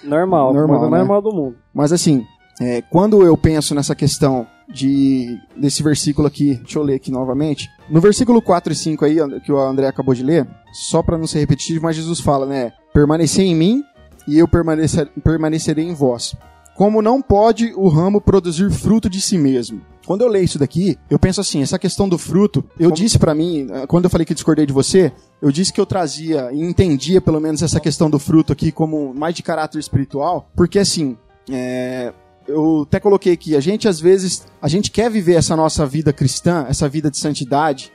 Normal, 0.04 0.54
Normal, 0.54 0.90
né? 0.90 0.98
normal 0.98 1.22
do 1.22 1.32
mundo. 1.32 1.56
Mas 1.74 1.94
assim, 1.94 2.26
é, 2.62 2.82
quando 2.82 3.24
eu 3.24 3.38
penso 3.38 3.74
nessa 3.74 3.96
questão 3.96 4.46
de 4.70 5.40
desse 5.56 5.82
versículo 5.82 6.28
aqui, 6.28 6.56
deixa 6.56 6.78
eu 6.78 6.84
ler 6.84 6.96
aqui 6.96 7.12
novamente. 7.12 7.70
No 7.94 8.02
versículo 8.02 8.42
4 8.42 8.74
e 8.74 8.76
5 8.76 9.06
aí, 9.06 9.18
que 9.42 9.52
o 9.52 9.60
André 9.60 9.86
acabou 9.86 10.16
de 10.16 10.24
ler, 10.24 10.48
só 10.72 11.04
para 11.04 11.16
não 11.16 11.28
ser 11.28 11.38
repetitivo, 11.38 11.84
mas 11.84 11.96
Jesus 11.96 12.20
fala, 12.20 12.48
né? 12.48 12.74
Permanecer 12.92 13.46
em 13.46 13.56
mim 13.56 13.84
e 14.28 14.40
eu 14.40 14.48
permanecer, 14.48 15.08
permanecerei 15.24 15.86
em 15.86 15.94
vós. 15.94 16.36
Como 16.76 17.04
não 17.04 17.22
pode 17.22 17.72
o 17.76 17.88
ramo 17.88 18.20
produzir 18.20 18.72
fruto 18.72 19.08
de 19.08 19.22
si 19.22 19.38
mesmo. 19.38 19.80
Quando 20.08 20.22
eu 20.22 20.28
leio 20.28 20.44
isso 20.44 20.58
daqui, 20.58 20.98
eu 21.08 21.20
penso 21.20 21.40
assim, 21.40 21.62
essa 21.62 21.78
questão 21.78 22.10
do 22.10 22.18
fruto, 22.18 22.66
eu 22.80 22.90
disse 22.90 23.20
pra 23.20 23.36
mim, 23.36 23.68
quando 23.88 24.06
eu 24.06 24.10
falei 24.10 24.26
que 24.26 24.34
discordei 24.34 24.66
de 24.66 24.74
você, 24.74 25.12
eu 25.40 25.52
disse 25.52 25.72
que 25.72 25.80
eu 25.80 25.86
trazia 25.86 26.50
e 26.52 26.64
entendia 26.64 27.22
pelo 27.22 27.40
menos 27.40 27.62
essa 27.62 27.80
questão 27.80 28.10
do 28.10 28.18
fruto 28.18 28.52
aqui 28.52 28.72
como 28.72 29.14
mais 29.14 29.36
de 29.36 29.44
caráter 29.44 29.78
espiritual, 29.78 30.50
porque 30.56 30.80
assim, 30.80 31.16
é, 31.48 32.12
eu 32.48 32.84
até 32.88 33.00
coloquei 33.00 33.34
aqui, 33.34 33.56
a 33.56 33.60
gente 33.60 33.88
às 33.88 34.00
vezes, 34.00 34.46
a 34.62 34.68
gente 34.68 34.92
quer 34.92 35.10
viver 35.10 35.36
essa 35.36 35.56
nossa 35.56 35.86
vida 35.86 36.12
cristã, 36.12 36.66
essa 36.70 36.88
vida 36.90 37.10
de 37.10 37.18
santidade, 37.18 37.92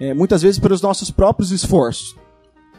é, 0.00 0.14
muitas 0.14 0.42
vezes 0.42 0.58
pelos 0.58 0.80
nossos 0.80 1.10
próprios 1.10 1.50
esforços. 1.50 2.16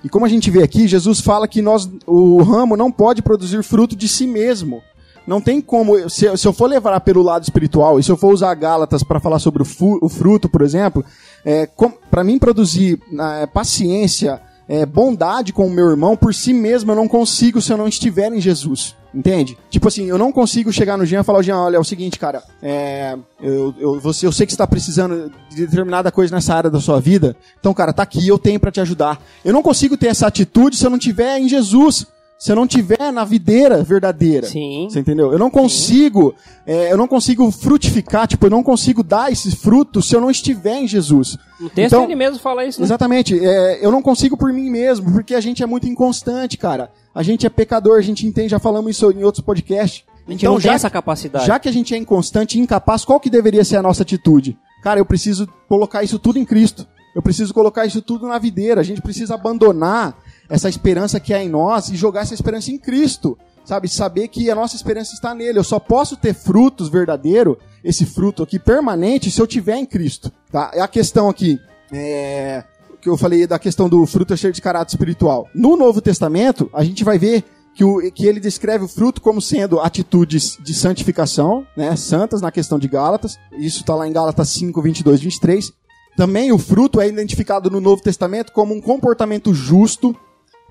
E 0.04 0.10
como 0.10 0.26
a 0.26 0.30
gente 0.30 0.50
vê 0.50 0.64
aqui, 0.64 0.88
Jesus 0.88 1.20
fala 1.20 1.48
que 1.48 1.62
nós, 1.62 1.90
o 2.08 2.42
ramo 2.42 2.76
não 2.76 2.92
pode 2.92 3.22
produzir 3.22 3.62
fruto 3.62 3.96
de 3.96 4.08
si 4.08 4.26
mesmo. 4.26 4.82
Não 5.28 5.40
tem 5.40 5.62
como, 5.62 6.10
se, 6.10 6.36
se 6.36 6.48
eu 6.48 6.52
for 6.52 6.66
levar 6.68 7.00
pelo 7.02 7.22
lado 7.22 7.44
espiritual, 7.44 8.00
e 8.00 8.04
se 8.04 8.12
eu 8.12 8.18
for 8.18 8.34
usar 8.34 8.52
Gálatas 8.56 9.04
para 9.04 9.20
falar 9.20 9.38
sobre 9.38 9.62
o, 9.62 9.66
fu- 9.66 10.00
o 10.02 10.10
fruto, 10.10 10.50
por 10.50 10.64
exemplo, 10.64 11.06
é, 11.46 11.70
para 12.10 12.24
mim 12.24 12.40
produzir 12.40 13.00
é, 13.40 13.46
paciência, 13.46 14.42
é, 14.72 14.86
bondade 14.86 15.52
com 15.52 15.68
o 15.68 15.70
meu 15.70 15.90
irmão, 15.90 16.16
por 16.16 16.34
si 16.34 16.54
mesmo 16.54 16.94
eu 16.94 16.96
não 16.96 17.06
consigo 17.06 17.62
se 17.62 17.74
eu 17.74 17.78
não 17.78 17.90
estiver 17.90 18.32
em 18.32 18.40
Jesus. 18.40 18.96
Entende? 19.14 19.58
Tipo 19.70 19.90
assim, 19.90 20.06
eu 20.06 20.18
não 20.18 20.32
consigo 20.32 20.72
chegar 20.72 20.98
no 20.98 21.06
Jean 21.06 21.20
e 21.20 21.24
falar, 21.26 21.42
Jean, 21.42 21.58
olha, 21.58 21.76
é 21.76 21.80
o 21.80 21.84
seguinte, 21.84 22.18
cara, 22.18 22.42
é, 22.64 23.18
eu, 23.42 23.76
eu, 23.78 24.00
você, 24.00 24.26
eu 24.26 24.32
sei 24.32 24.46
que 24.46 24.54
você 24.54 24.56
está 24.56 24.66
precisando 24.66 25.30
de 25.50 25.68
determinada 25.68 26.10
coisa 26.10 26.34
nessa 26.34 26.56
área 26.56 26.70
da 26.70 26.80
sua 26.80 27.02
vida, 27.02 27.36
então, 27.60 27.74
cara, 27.74 27.92
tá 27.92 28.04
aqui, 28.04 28.26
eu 28.26 28.40
tenho 28.40 28.62
para 28.62 28.72
te 28.72 28.80
ajudar. 28.80 29.22
Eu 29.44 29.52
não 29.52 29.62
consigo 29.62 29.98
ter 29.98 30.08
essa 30.08 30.26
atitude 30.26 30.78
se 30.78 30.86
eu 30.86 30.90
não 30.90 30.98
tiver 30.98 31.38
em 31.38 31.50
Jesus. 31.50 32.08
Se 32.42 32.52
eu 32.52 32.56
não 32.56 32.66
tiver 32.66 33.12
na 33.14 33.24
videira 33.24 33.84
verdadeira. 33.84 34.48
Sim. 34.48 34.88
Você 34.90 35.00
entendeu? 35.00 35.32
Eu 35.32 35.38
não 35.38 35.52
consigo, 35.52 36.34
é, 36.66 36.92
eu 36.92 36.98
não 36.98 37.08
consigo 37.08 37.52
frutificar, 37.52 38.28
tipo, 38.28 38.48
eu 38.48 38.50
não 38.50 38.64
consigo 38.64 39.04
dar 39.04 39.32
esses 39.32 39.54
frutos 39.54 40.08
se 40.10 40.16
eu 40.16 40.20
não 40.22 40.32
estiver 40.32 40.78
em 40.78 40.88
Jesus. 40.88 41.38
No 41.60 41.70
texto 41.70 41.94
Então- 41.94 42.04
ele 42.06 42.16
mesmo 42.16 42.40
fala 42.40 42.66
isso, 42.66 42.80
né? 42.82 42.86
Exatamente. 42.86 43.38
É, 43.40 43.86
eu 43.86 43.92
não 43.92 44.02
consigo 44.02 44.36
por 44.36 44.52
mim 44.52 44.72
mesmo, 44.72 45.12
porque 45.12 45.36
a 45.36 45.40
gente 45.40 45.62
é 45.62 45.68
muito 45.68 45.88
inconstante, 45.88 46.58
cara. 46.58 46.90
A 47.14 47.22
gente 47.22 47.46
é 47.46 47.50
pecador, 47.50 48.00
a 48.00 48.02
gente 48.02 48.26
entende, 48.26 48.50
já 48.50 48.60
falamos 48.60 48.90
isso 48.90 49.12
em 49.12 49.24
outros 49.24 49.46
podcasts. 49.46 50.04
A 50.28 50.32
gente 50.32 50.44
não 50.44 50.54
tem 50.54 50.58
Então, 50.58 50.60
já, 50.60 50.74
essa 50.74 50.90
capacidade. 50.90 51.46
já 51.46 51.60
que 51.60 51.70
a 51.70 51.72
gente 51.72 51.94
é 51.94 51.98
inconstante 51.98 52.58
e 52.58 52.62
incapaz, 52.62 53.06
qual 53.06 53.20
que 53.20 53.30
deveria 53.30 53.64
ser 53.64 53.76
a 53.78 53.84
nossa 53.84 54.02
atitude? 54.02 54.58
Cara, 54.82 55.00
eu 55.00 55.06
preciso 55.06 55.48
colocar 55.70 56.02
isso 56.04 56.18
tudo 56.18 56.40
em 56.40 56.46
Cristo. 56.46 56.88
Eu 57.16 57.22
preciso 57.22 57.54
colocar 57.54 57.86
isso 57.86 58.02
tudo 58.02 58.26
na 58.26 58.40
videira. 58.40 58.82
A 58.82 58.84
gente 58.84 59.00
precisa 59.02 59.36
abandonar 59.36 60.18
essa 60.52 60.68
esperança 60.68 61.20
que 61.20 61.34
é 61.34 61.42
em 61.42 61.50
nós 61.50 61.88
e 61.90 61.96
jogar 61.96 62.22
essa 62.22 62.34
esperança 62.34 62.70
em 62.70 62.78
Cristo. 62.78 63.38
Sabe? 63.64 63.88
Saber 63.88 64.28
que 64.28 64.52
a 64.52 64.56
nossa 64.56 64.76
esperança 64.76 65.14
está 65.14 65.34
nele. 65.34 65.58
Eu 65.58 65.64
só 65.64 65.80
posso 65.80 66.18
ter 66.18 66.34
frutos 66.34 66.90
verdadeiros, 66.90 67.58
esse 67.84 68.06
fruto 68.06 68.44
aqui 68.44 68.60
permanente, 68.60 69.32
se 69.32 69.40
eu 69.40 69.48
tiver 69.48 69.78
em 69.78 69.86
Cristo. 69.86 70.32
Tá? 70.52 70.72
É 70.74 70.82
a 70.82 70.88
questão 70.88 71.30
aqui. 71.30 71.60
É 71.92 72.64
que 73.02 73.10
eu 73.10 73.18
falei 73.18 73.48
da 73.48 73.58
questão 73.58 73.90
do 73.90 74.06
fruto 74.06 74.38
ser 74.38 74.52
de 74.52 74.62
caráter 74.62 74.94
espiritual. 74.94 75.50
No 75.56 75.76
Novo 75.76 76.00
Testamento, 76.00 76.70
a 76.72 76.84
gente 76.84 77.04
vai 77.04 77.18
ver 77.18 77.44
que, 77.74 77.84
o, 77.84 78.00
que 78.12 78.28
ele 78.28 78.40
descreve 78.40 78.86
o 78.86 78.88
fruto 78.88 79.20
como 79.22 79.42
sendo 79.42 79.80
atitudes 79.80 80.58
de 80.62 80.74
santificação, 80.74 81.66
né, 81.76 81.96
santas 81.96 82.42
na 82.42 82.52
questão 82.52 82.78
de 82.78 82.88
Gálatas. 82.88 83.40
Isso 83.54 83.80
está 83.80 83.96
lá 83.96 84.08
em 84.08 84.14
Gálatas 84.14 84.50
5, 84.50 84.80
22, 84.80 85.20
23. 85.20 85.74
Também 86.16 86.52
o 86.52 86.60
fruto 86.60 87.02
é 87.02 87.08
identificado 87.08 87.72
no 87.72 87.82
Novo 87.82 88.04
Testamento 88.04 88.52
como 88.52 88.76
um 88.76 88.82
comportamento 88.82 89.54
justo. 89.54 90.16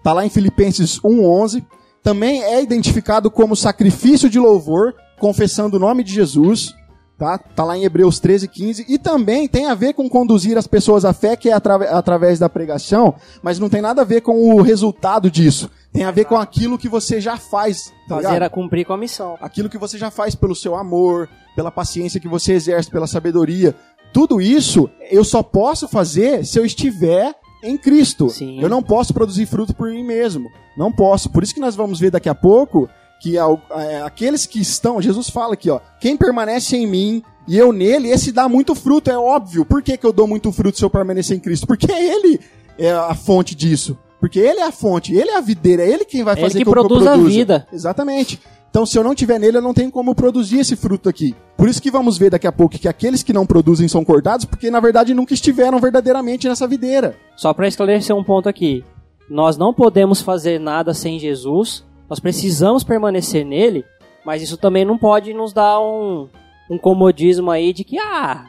Está 0.01 0.13
lá 0.13 0.27
em 0.27 0.31
Filipenses 0.31 0.99
1, 1.05 1.25
11. 1.25 1.65
Também 2.03 2.43
é 2.43 2.63
identificado 2.63 3.31
como 3.31 3.55
sacrifício 3.55 4.29
de 4.29 4.39
louvor, 4.39 4.95
confessando 5.19 5.77
o 5.77 5.81
nome 5.81 6.03
de 6.03 6.13
Jesus. 6.13 6.75
Tá? 7.19 7.37
tá 7.37 7.63
lá 7.65 7.77
em 7.77 7.85
Hebreus 7.85 8.19
13, 8.19 8.49
15. 8.49 8.87
E 8.89 8.99
também 8.99 9.47
tem 9.47 9.67
a 9.67 9.75
ver 9.75 9.93
com 9.93 10.09
conduzir 10.09 10.57
as 10.57 10.67
pessoas 10.67 11.05
à 11.05 11.13
fé, 11.13 11.37
que 11.37 11.51
é 11.51 11.53
atra- 11.53 11.91
através 11.91 12.39
da 12.39 12.49
pregação, 12.49 13.15
mas 13.43 13.59
não 13.59 13.69
tem 13.69 13.83
nada 13.83 14.01
a 14.01 14.05
ver 14.07 14.23
com 14.23 14.55
o 14.55 14.63
resultado 14.63 15.31
disso. 15.31 15.71
Tem 15.93 16.03
a 16.05 16.11
ver 16.11 16.25
com 16.25 16.37
aquilo 16.37 16.79
que 16.79 16.89
você 16.89 17.21
já 17.21 17.37
faz. 17.37 17.93
Tá 18.09 18.15
Fazer 18.15 18.29
ligado? 18.29 18.43
a 18.45 18.49
cumprir 18.49 18.87
com 18.87 18.95
a 18.95 18.97
missão. 18.97 19.37
aquilo 19.39 19.69
que 19.69 19.77
você 19.77 19.99
já 19.99 20.11
faz 20.11 20.35
pelo 20.35 20.57
seu 20.57 20.75
amor, 20.75 21.29
pela 21.55 21.71
paciência 21.71 22.19
que 22.19 22.27
você 22.29 22.55
exerce, 22.55 22.91
pela 22.91 23.07
sabedoria. 23.07 23.75
Tudo 24.15 24.41
isso 24.41 24.89
eu 25.11 25.23
só 25.23 25.43
posso 25.43 25.87
fazer 25.89 26.47
se 26.47 26.59
eu 26.59 26.65
estiver 26.65 27.35
em 27.63 27.77
Cristo. 27.77 28.29
Sim. 28.31 28.61
Eu 28.61 28.69
não 28.69 28.83
posso 28.83 29.13
produzir 29.13 29.47
fruto 29.47 29.75
por 29.75 29.91
mim 29.91 30.05
mesmo. 30.05 30.51
Não 30.77 30.91
posso. 30.91 31.31
Por 31.31 31.43
isso 31.43 31.55
que 31.55 31.61
nós 31.61 31.75
vamos 31.77 31.99
ver 32.01 32.11
daqui 32.11 32.29
a 32.29 32.35
pouco 32.35 32.89
que 33.21 33.37
é, 33.37 34.01
aqueles 34.03 34.47
que 34.47 34.61
estão, 34.61 35.01
Jesus 35.01 35.29
fala 35.29 35.53
aqui, 35.53 35.69
ó, 35.69 35.79
quem 36.01 36.17
permanece 36.17 36.75
em 36.75 36.87
mim 36.87 37.23
e 37.47 37.57
eu 37.57 37.71
nele, 37.71 38.09
esse 38.09 38.33
dá 38.33 38.49
muito 38.49 38.75
fruto, 38.75 39.11
é 39.11 39.19
óbvio. 39.19 39.65
Por 39.65 39.83
que, 39.83 39.97
que 39.97 40.07
eu 40.07 40.13
dou 40.13 40.27
muito 40.27 40.51
fruto 40.53 40.79
se 40.79 40.85
eu 40.85 40.89
permanecer 40.89 41.37
em 41.37 41.41
Cristo? 41.41 41.67
Porque 41.67 41.91
ele 41.93 42.41
é 42.79 42.93
a 42.93 43.15
fonte 43.15 43.55
disso. 43.55 43.99
Porque 44.19 44.39
ele 44.39 44.61
é 44.61 44.67
a 44.67 44.73
fonte, 44.73 45.15
ele 45.15 45.31
é 45.31 45.37
a 45.39 45.41
videira, 45.41 45.83
é 45.83 45.91
ele 45.91 46.05
quem 46.05 46.23
vai 46.23 46.35
Ele 46.35 46.43
fazer 46.43 46.59
que 46.59 46.65
com 46.65 46.73
que 46.73 46.79
eu 46.79 46.83
produz 46.87 47.07
a 47.07 47.13
produza. 47.13 47.31
vida. 47.31 47.67
Exatamente. 47.73 48.39
Então, 48.71 48.87
se 48.87 48.97
eu 48.97 49.03
não 49.03 49.17
tiver 49.17 49.39
nele, 49.41 49.57
eu 49.57 49.63
não 49.63 49.75
tenho 49.75 49.91
como 49.91 50.15
produzir 50.15 50.61
esse 50.61 50.77
fruto 50.77 51.09
aqui. 51.09 51.35
Por 51.57 51.69
isso 51.69 51.83
que 51.83 51.91
vamos 51.91 52.17
ver 52.17 52.31
daqui 52.31 52.47
a 52.47 52.53
pouco 52.53 52.79
que 52.79 52.87
aqueles 52.87 53.23
que 53.23 53.33
não 53.33 53.45
produzem 53.45 53.89
são 53.89 54.05
cortados, 54.05 54.45
porque 54.45 54.71
na 54.71 54.79
verdade 54.79 55.13
nunca 55.13 55.35
estiveram 55.35 55.81
verdadeiramente 55.81 56.49
nessa 56.49 56.69
videira. 56.69 57.17
Só 57.37 57.53
para 57.53 57.67
esclarecer 57.67 58.15
um 58.15 58.23
ponto 58.23 58.49
aqui. 58.49 58.85
Nós 59.29 59.57
não 59.57 59.75
podemos 59.75 60.21
fazer 60.21 60.61
nada 60.61 60.95
sem 60.95 61.19
Jesus. 61.19 61.85
Nós 62.09 62.21
precisamos 62.21 62.85
permanecer 62.85 63.45
nele. 63.45 63.85
Mas 64.25 64.43
isso 64.43 64.57
também 64.57 64.85
não 64.85 64.97
pode 64.97 65.35
nos 65.35 65.53
dar 65.53 65.81
um, 65.81 66.29
um 66.71 66.79
comodismo 66.79 67.51
aí 67.51 67.73
de 67.73 67.83
que, 67.85 67.99
ah, 67.99 68.45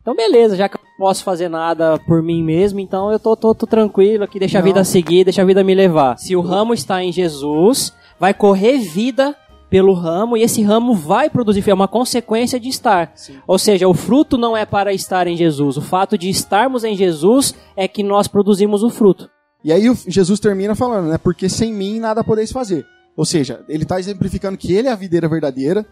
então 0.00 0.14
beleza, 0.14 0.54
já 0.54 0.68
que 0.68 0.76
eu 0.76 0.80
não 0.82 1.06
posso 1.06 1.24
fazer 1.24 1.48
nada 1.48 1.98
por 2.06 2.22
mim 2.22 2.42
mesmo, 2.42 2.78
então 2.78 3.10
eu 3.10 3.18
tô, 3.18 3.34
tô, 3.34 3.54
tô 3.54 3.66
tranquilo 3.66 4.22
aqui, 4.22 4.38
deixa 4.38 4.58
a 4.58 4.60
Não. 4.60 4.66
vida 4.66 4.84
seguir, 4.84 5.24
deixa 5.24 5.40
a 5.42 5.44
vida 5.44 5.64
me 5.64 5.74
levar. 5.74 6.18
Se 6.18 6.36
o 6.36 6.42
ramo 6.42 6.74
está 6.74 7.02
em 7.02 7.10
Jesus, 7.10 7.92
vai 8.20 8.34
correr 8.34 8.78
vida 8.78 9.34
pelo 9.74 9.92
ramo 9.92 10.36
e 10.36 10.42
esse 10.44 10.62
ramo 10.62 10.94
vai 10.94 11.28
produzir, 11.28 11.68
é 11.68 11.74
uma 11.74 11.88
consequência 11.88 12.60
de 12.60 12.68
estar. 12.68 13.12
Ou 13.44 13.58
seja, 13.58 13.88
o 13.88 13.92
fruto 13.92 14.38
não 14.38 14.56
é 14.56 14.64
para 14.64 14.92
estar 14.92 15.26
em 15.26 15.36
Jesus, 15.36 15.76
o 15.76 15.82
fato 15.82 16.16
de 16.16 16.30
estarmos 16.30 16.84
em 16.84 16.94
Jesus 16.94 17.56
é 17.74 17.88
que 17.88 18.00
nós 18.00 18.28
produzimos 18.28 18.84
o 18.84 18.88
fruto. 18.88 19.28
E 19.64 19.72
aí 19.72 19.92
Jesus 20.06 20.38
termina 20.38 20.76
falando, 20.76 21.08
né? 21.08 21.18
Porque 21.18 21.48
sem 21.48 21.72
mim 21.72 21.98
nada 21.98 22.22
podeis 22.22 22.52
fazer. 22.52 22.86
Ou 23.16 23.24
seja, 23.24 23.64
ele 23.68 23.82
está 23.82 23.98
exemplificando 23.98 24.56
que 24.56 24.72
ele 24.72 24.86
é 24.86 24.92
a 24.92 24.94
videira 24.94 25.28
verdadeira, 25.28 25.84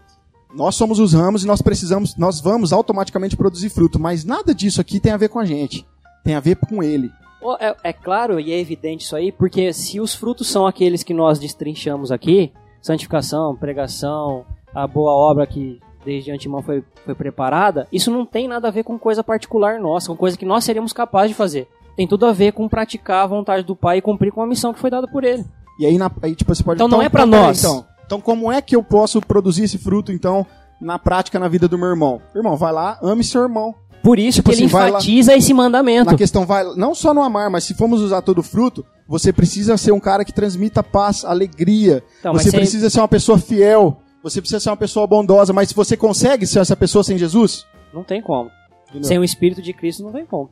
nós 0.55 0.75
somos 0.75 0.97
os 0.97 1.11
ramos 1.11 1.43
e 1.43 1.47
nós 1.47 1.61
precisamos, 1.61 2.15
nós 2.15 2.39
vamos 2.39 2.71
automaticamente 2.71 3.35
produzir 3.35 3.67
fruto. 3.67 3.99
Mas 3.99 4.23
nada 4.23 4.55
disso 4.55 4.79
aqui 4.79 4.97
tem 4.97 5.11
a 5.11 5.17
ver 5.17 5.27
com 5.27 5.39
a 5.39 5.45
gente. 5.45 5.85
Tem 6.23 6.35
a 6.35 6.39
ver 6.39 6.55
com 6.55 6.81
ele. 6.81 7.11
É, 7.59 7.89
é 7.89 7.91
claro 7.91 8.39
e 8.39 8.53
é 8.53 8.57
evidente 8.57 9.03
isso 9.03 9.13
aí, 9.13 9.29
porque 9.29 9.73
se 9.73 9.99
os 9.99 10.15
frutos 10.15 10.47
são 10.47 10.65
aqueles 10.65 11.03
que 11.03 11.13
nós 11.13 11.37
destrinchamos 11.37 12.13
aqui, 12.13 12.53
santificação, 12.83 13.55
pregação, 13.55 14.45
a 14.75 14.85
boa 14.85 15.11
obra 15.11 15.47
que 15.47 15.79
desde 16.05 16.31
antemão 16.31 16.61
foi, 16.61 16.83
foi 17.05 17.15
preparada, 17.15 17.87
isso 17.91 18.11
não 18.11 18.25
tem 18.25 18.45
nada 18.47 18.67
a 18.67 18.71
ver 18.71 18.83
com 18.83 18.99
coisa 18.99 19.23
particular 19.23 19.79
nossa, 19.79 20.09
com 20.09 20.17
coisa 20.17 20.37
que 20.37 20.45
nós 20.45 20.65
seríamos 20.65 20.91
capazes 20.91 21.29
de 21.29 21.35
fazer. 21.35 21.67
Tem 21.95 22.05
tudo 22.05 22.25
a 22.25 22.33
ver 22.33 22.51
com 22.51 22.67
praticar 22.67 23.23
a 23.23 23.27
vontade 23.27 23.63
do 23.63 23.75
Pai 23.75 23.99
e 23.99 24.01
cumprir 24.01 24.31
com 24.31 24.41
a 24.41 24.47
missão 24.47 24.73
que 24.73 24.79
foi 24.79 24.89
dada 24.89 25.07
por 25.07 25.23
Ele. 25.23 25.45
E 25.79 25.85
aí, 25.85 25.97
na, 25.97 26.11
aí 26.21 26.35
tipo, 26.35 26.53
você 26.53 26.63
pode... 26.63 26.77
Então 26.77 26.87
não 26.87 27.01
é 27.01 27.07
pra 27.07 27.25
peraí, 27.25 27.41
nós. 27.41 27.59
Então, 27.59 27.85
então 28.05 28.21
como 28.21 28.51
é 28.51 28.61
que 28.61 28.75
eu 28.75 28.83
posso 28.83 29.21
produzir 29.21 29.63
esse 29.63 29.77
fruto, 29.77 30.11
então, 30.11 30.45
na 30.81 30.99
prática, 30.99 31.39
na 31.39 31.47
vida 31.47 31.67
do 31.67 31.77
meu 31.77 31.87
irmão? 31.87 32.21
Irmão, 32.35 32.57
vai 32.57 32.73
lá, 32.73 32.99
ame 33.01 33.23
seu 33.23 33.43
irmão. 33.43 33.73
Por 34.03 34.19
isso 34.19 34.37
Tipo 34.39 34.49
que 34.49 34.55
ele 34.57 34.65
assim, 34.65 34.75
lá- 34.75 34.89
enfatiza 34.89 35.33
esse 35.35 35.53
mandamento. 35.53 36.11
Na 36.11 36.17
questão 36.17 36.45
vai 36.45 36.63
não 36.75 36.93
só 36.93 37.13
no 37.13 37.23
amar, 37.23 37.49
mas 37.49 37.63
se 37.63 37.73
formos 37.73 38.01
usar 38.01 38.21
todo 38.21 38.43
fruto, 38.43 38.85
você 39.07 39.31
precisa 39.31 39.77
ser 39.77 39.93
um 39.93 39.99
cara 39.99 40.25
que 40.25 40.33
transmita 40.33 40.83
paz, 40.83 41.23
alegria. 41.23 42.03
Então, 42.19 42.33
você 42.33 42.51
precisa 42.51 42.89
ser 42.89 42.99
uma 42.99 43.07
pessoa 43.07 43.37
fiel. 43.39 43.97
Você 44.21 44.41
precisa 44.41 44.59
ser 44.59 44.69
uma 44.69 44.77
pessoa 44.77 45.07
bondosa. 45.07 45.53
Mas 45.53 45.69
se 45.69 45.75
você 45.75 45.95
consegue 45.97 46.45
ser 46.45 46.59
essa 46.59 46.75
pessoa 46.75 47.03
sem 47.03 47.17
Jesus, 47.17 47.65
Não 47.93 48.03
tem 48.03 48.21
como. 48.21 48.49
Entendeu? 48.89 49.07
Sem 49.07 49.19
o 49.19 49.23
Espírito 49.23 49.61
de 49.61 49.71
Cristo 49.73 50.03
não 50.03 50.11
tem 50.11 50.25
como. 50.25 50.49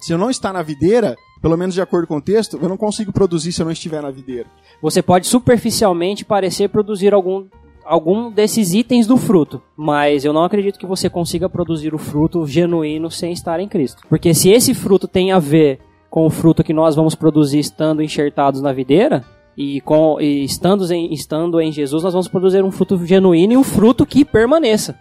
se 0.00 0.12
eu 0.12 0.18
não 0.18 0.30
estar 0.30 0.52
na 0.52 0.62
videira, 0.62 1.14
pelo 1.40 1.56
menos 1.56 1.74
de 1.74 1.80
acordo 1.80 2.06
com 2.08 2.16
o 2.16 2.20
texto, 2.22 2.58
eu 2.60 2.68
não 2.68 2.76
consigo 2.76 3.12
produzir 3.12 3.52
se 3.52 3.60
eu 3.62 3.64
não 3.64 3.72
estiver 3.72 4.02
na 4.02 4.10
videira. 4.10 4.48
Você 4.80 5.00
pode 5.02 5.26
superficialmente 5.28 6.24
parecer 6.24 6.68
produzir 6.68 7.14
algum, 7.14 7.46
algum 7.84 8.30
desses 8.30 8.74
itens 8.74 9.06
do 9.06 9.16
fruto, 9.16 9.62
mas 9.76 10.24
eu 10.24 10.32
não 10.32 10.44
acredito 10.44 10.78
que 10.78 10.86
você 10.86 11.08
consiga 11.08 11.48
produzir 11.48 11.94
o 11.94 11.98
fruto 11.98 12.46
genuíno 12.46 13.10
sem 13.10 13.32
estar 13.32 13.60
em 13.60 13.68
Cristo. 13.68 14.02
Porque 14.08 14.34
se 14.34 14.50
esse 14.50 14.74
fruto 14.74 15.08
tem 15.08 15.32
a 15.32 15.38
ver 15.38 15.80
com 16.10 16.26
o 16.26 16.30
fruto 16.30 16.64
que 16.64 16.72
nós 16.72 16.94
vamos 16.94 17.14
produzir 17.14 17.58
estando 17.58 18.02
enxertados 18.02 18.60
na 18.60 18.72
videira, 18.72 19.24
e, 19.56 19.80
com, 19.82 20.20
e 20.20 20.44
estando, 20.44 20.90
em, 20.92 21.12
estando 21.12 21.60
em 21.60 21.70
Jesus, 21.70 22.02
nós 22.02 22.12
vamos 22.12 22.28
produzir 22.28 22.64
um 22.64 22.70
fruto 22.70 23.04
genuíno 23.04 23.52
e 23.52 23.56
um 23.56 23.64
fruto 23.64 24.06
que 24.06 24.24
permaneça. 24.24 24.98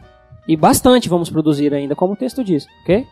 E 0.47 0.57
bastante 0.57 1.07
vamos 1.07 1.29
produzir 1.29 1.73
ainda, 1.73 1.95
como 1.95 2.13
o 2.13 2.17
texto 2.17 2.43
diz, 2.43 2.67
ok? 2.83 3.05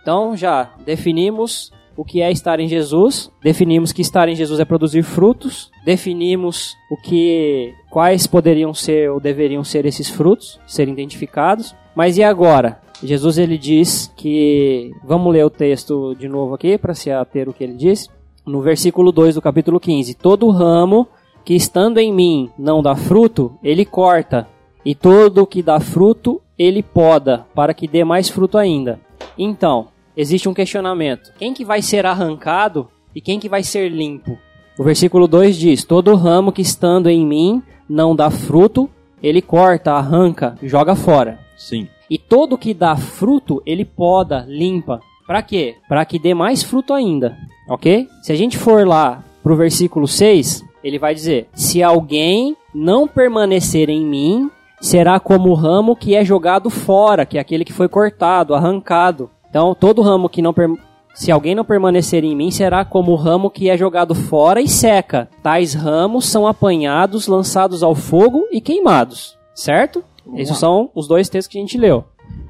Então 0.00 0.36
já 0.36 0.70
definimos 0.84 1.72
o 1.96 2.04
que 2.04 2.20
é 2.20 2.30
estar 2.30 2.60
em 2.60 2.68
Jesus, 2.68 3.30
definimos 3.42 3.92
que 3.92 4.02
estar 4.02 4.28
em 4.28 4.34
Jesus 4.34 4.58
é 4.60 4.64
produzir 4.64 5.02
frutos, 5.02 5.70
definimos 5.84 6.76
o 6.90 6.96
que 6.96 7.72
quais 7.90 8.26
poderiam 8.26 8.74
ser 8.74 9.10
ou 9.10 9.20
deveriam 9.20 9.62
ser 9.62 9.86
esses 9.86 10.08
frutos, 10.08 10.60
serem 10.66 10.92
identificados. 10.92 11.74
Mas 11.94 12.18
e 12.18 12.22
agora? 12.22 12.80
Jesus 13.02 13.38
ele 13.38 13.58
diz 13.58 14.12
que 14.16 14.92
vamos 15.04 15.32
ler 15.32 15.44
o 15.44 15.50
texto 15.50 16.14
de 16.14 16.28
novo 16.28 16.54
aqui 16.54 16.78
para 16.78 16.94
se 16.94 17.10
ater 17.10 17.48
o 17.48 17.52
que 17.52 17.62
ele 17.62 17.74
diz. 17.74 18.08
No 18.46 18.60
versículo 18.60 19.12
2 19.12 19.36
do 19.36 19.42
capítulo 19.42 19.78
15: 19.78 20.14
Todo 20.14 20.50
ramo 20.50 21.06
que 21.44 21.54
estando 21.54 21.98
em 21.98 22.12
mim 22.12 22.50
não 22.58 22.82
dá 22.82 22.96
fruto, 22.96 23.52
ele 23.62 23.84
corta, 23.84 24.48
e 24.84 24.94
todo 24.94 25.42
o 25.42 25.46
que 25.46 25.62
dá 25.62 25.78
fruto, 25.78 26.40
ele 26.58 26.82
poda, 26.82 27.46
para 27.54 27.74
que 27.74 27.86
dê 27.86 28.04
mais 28.04 28.28
fruto 28.28 28.56
ainda. 28.56 28.98
Então, 29.36 29.88
existe 30.16 30.48
um 30.48 30.54
questionamento: 30.54 31.32
quem 31.38 31.52
que 31.54 31.64
vai 31.64 31.82
ser 31.82 32.06
arrancado 32.06 32.88
e 33.14 33.20
quem 33.20 33.38
que 33.38 33.48
vai 33.48 33.62
ser 33.62 33.88
limpo? 33.88 34.38
O 34.78 34.82
versículo 34.82 35.28
2 35.28 35.56
diz: 35.56 35.84
Todo 35.84 36.14
ramo 36.14 36.52
que 36.52 36.62
estando 36.62 37.08
em 37.08 37.24
mim 37.24 37.62
não 37.88 38.14
dá 38.14 38.30
fruto, 38.30 38.90
ele 39.22 39.40
corta, 39.40 39.92
arranca, 39.92 40.56
joga 40.62 40.94
fora. 40.94 41.38
Sim. 41.56 41.88
E 42.10 42.18
todo 42.18 42.58
que 42.58 42.74
dá 42.74 42.96
fruto, 42.96 43.62
ele 43.64 43.84
poda, 43.84 44.44
limpa. 44.48 45.00
Para 45.26 45.42
quê? 45.42 45.76
Para 45.88 46.04
que 46.04 46.18
dê 46.18 46.34
mais 46.34 46.62
fruto 46.62 46.92
ainda, 46.92 47.36
ok? 47.68 48.06
Se 48.22 48.32
a 48.32 48.36
gente 48.36 48.58
for 48.58 48.86
lá 48.86 49.24
pro 49.42 49.56
versículo 49.56 50.06
6, 50.06 50.62
ele 50.82 50.98
vai 50.98 51.14
dizer: 51.14 51.48
Se 51.54 51.82
alguém 51.82 52.56
não 52.74 53.08
permanecer 53.08 53.88
em 53.88 54.04
mim, 54.04 54.50
será 54.80 55.18
como 55.18 55.48
o 55.48 55.54
ramo 55.54 55.96
que 55.96 56.14
é 56.14 56.24
jogado 56.24 56.68
fora, 56.68 57.24
que 57.24 57.38
é 57.38 57.40
aquele 57.40 57.64
que 57.64 57.72
foi 57.72 57.88
cortado, 57.88 58.54
arrancado. 58.54 59.30
Então, 59.54 59.72
todo 59.72 60.02
ramo 60.02 60.28
que 60.28 60.42
não 60.42 60.52
per- 60.52 60.76
Se 61.14 61.30
alguém 61.30 61.54
não 61.54 61.64
permanecer 61.64 62.24
em 62.24 62.34
mim, 62.34 62.50
será 62.50 62.84
como 62.84 63.12
o 63.12 63.14
ramo 63.14 63.48
que 63.48 63.70
é 63.70 63.76
jogado 63.76 64.12
fora 64.12 64.60
e 64.60 64.66
seca. 64.66 65.28
Tais 65.44 65.74
ramos 65.74 66.26
são 66.26 66.44
apanhados, 66.44 67.28
lançados 67.28 67.80
ao 67.80 67.94
fogo 67.94 68.48
e 68.50 68.60
queimados. 68.60 69.38
Certo? 69.54 70.02
Esses 70.34 70.58
são 70.58 70.90
os 70.92 71.06
dois 71.06 71.28
textos 71.28 71.52
que 71.52 71.56
a 71.56 71.60
gente 71.60 71.78
leu. 71.78 72.02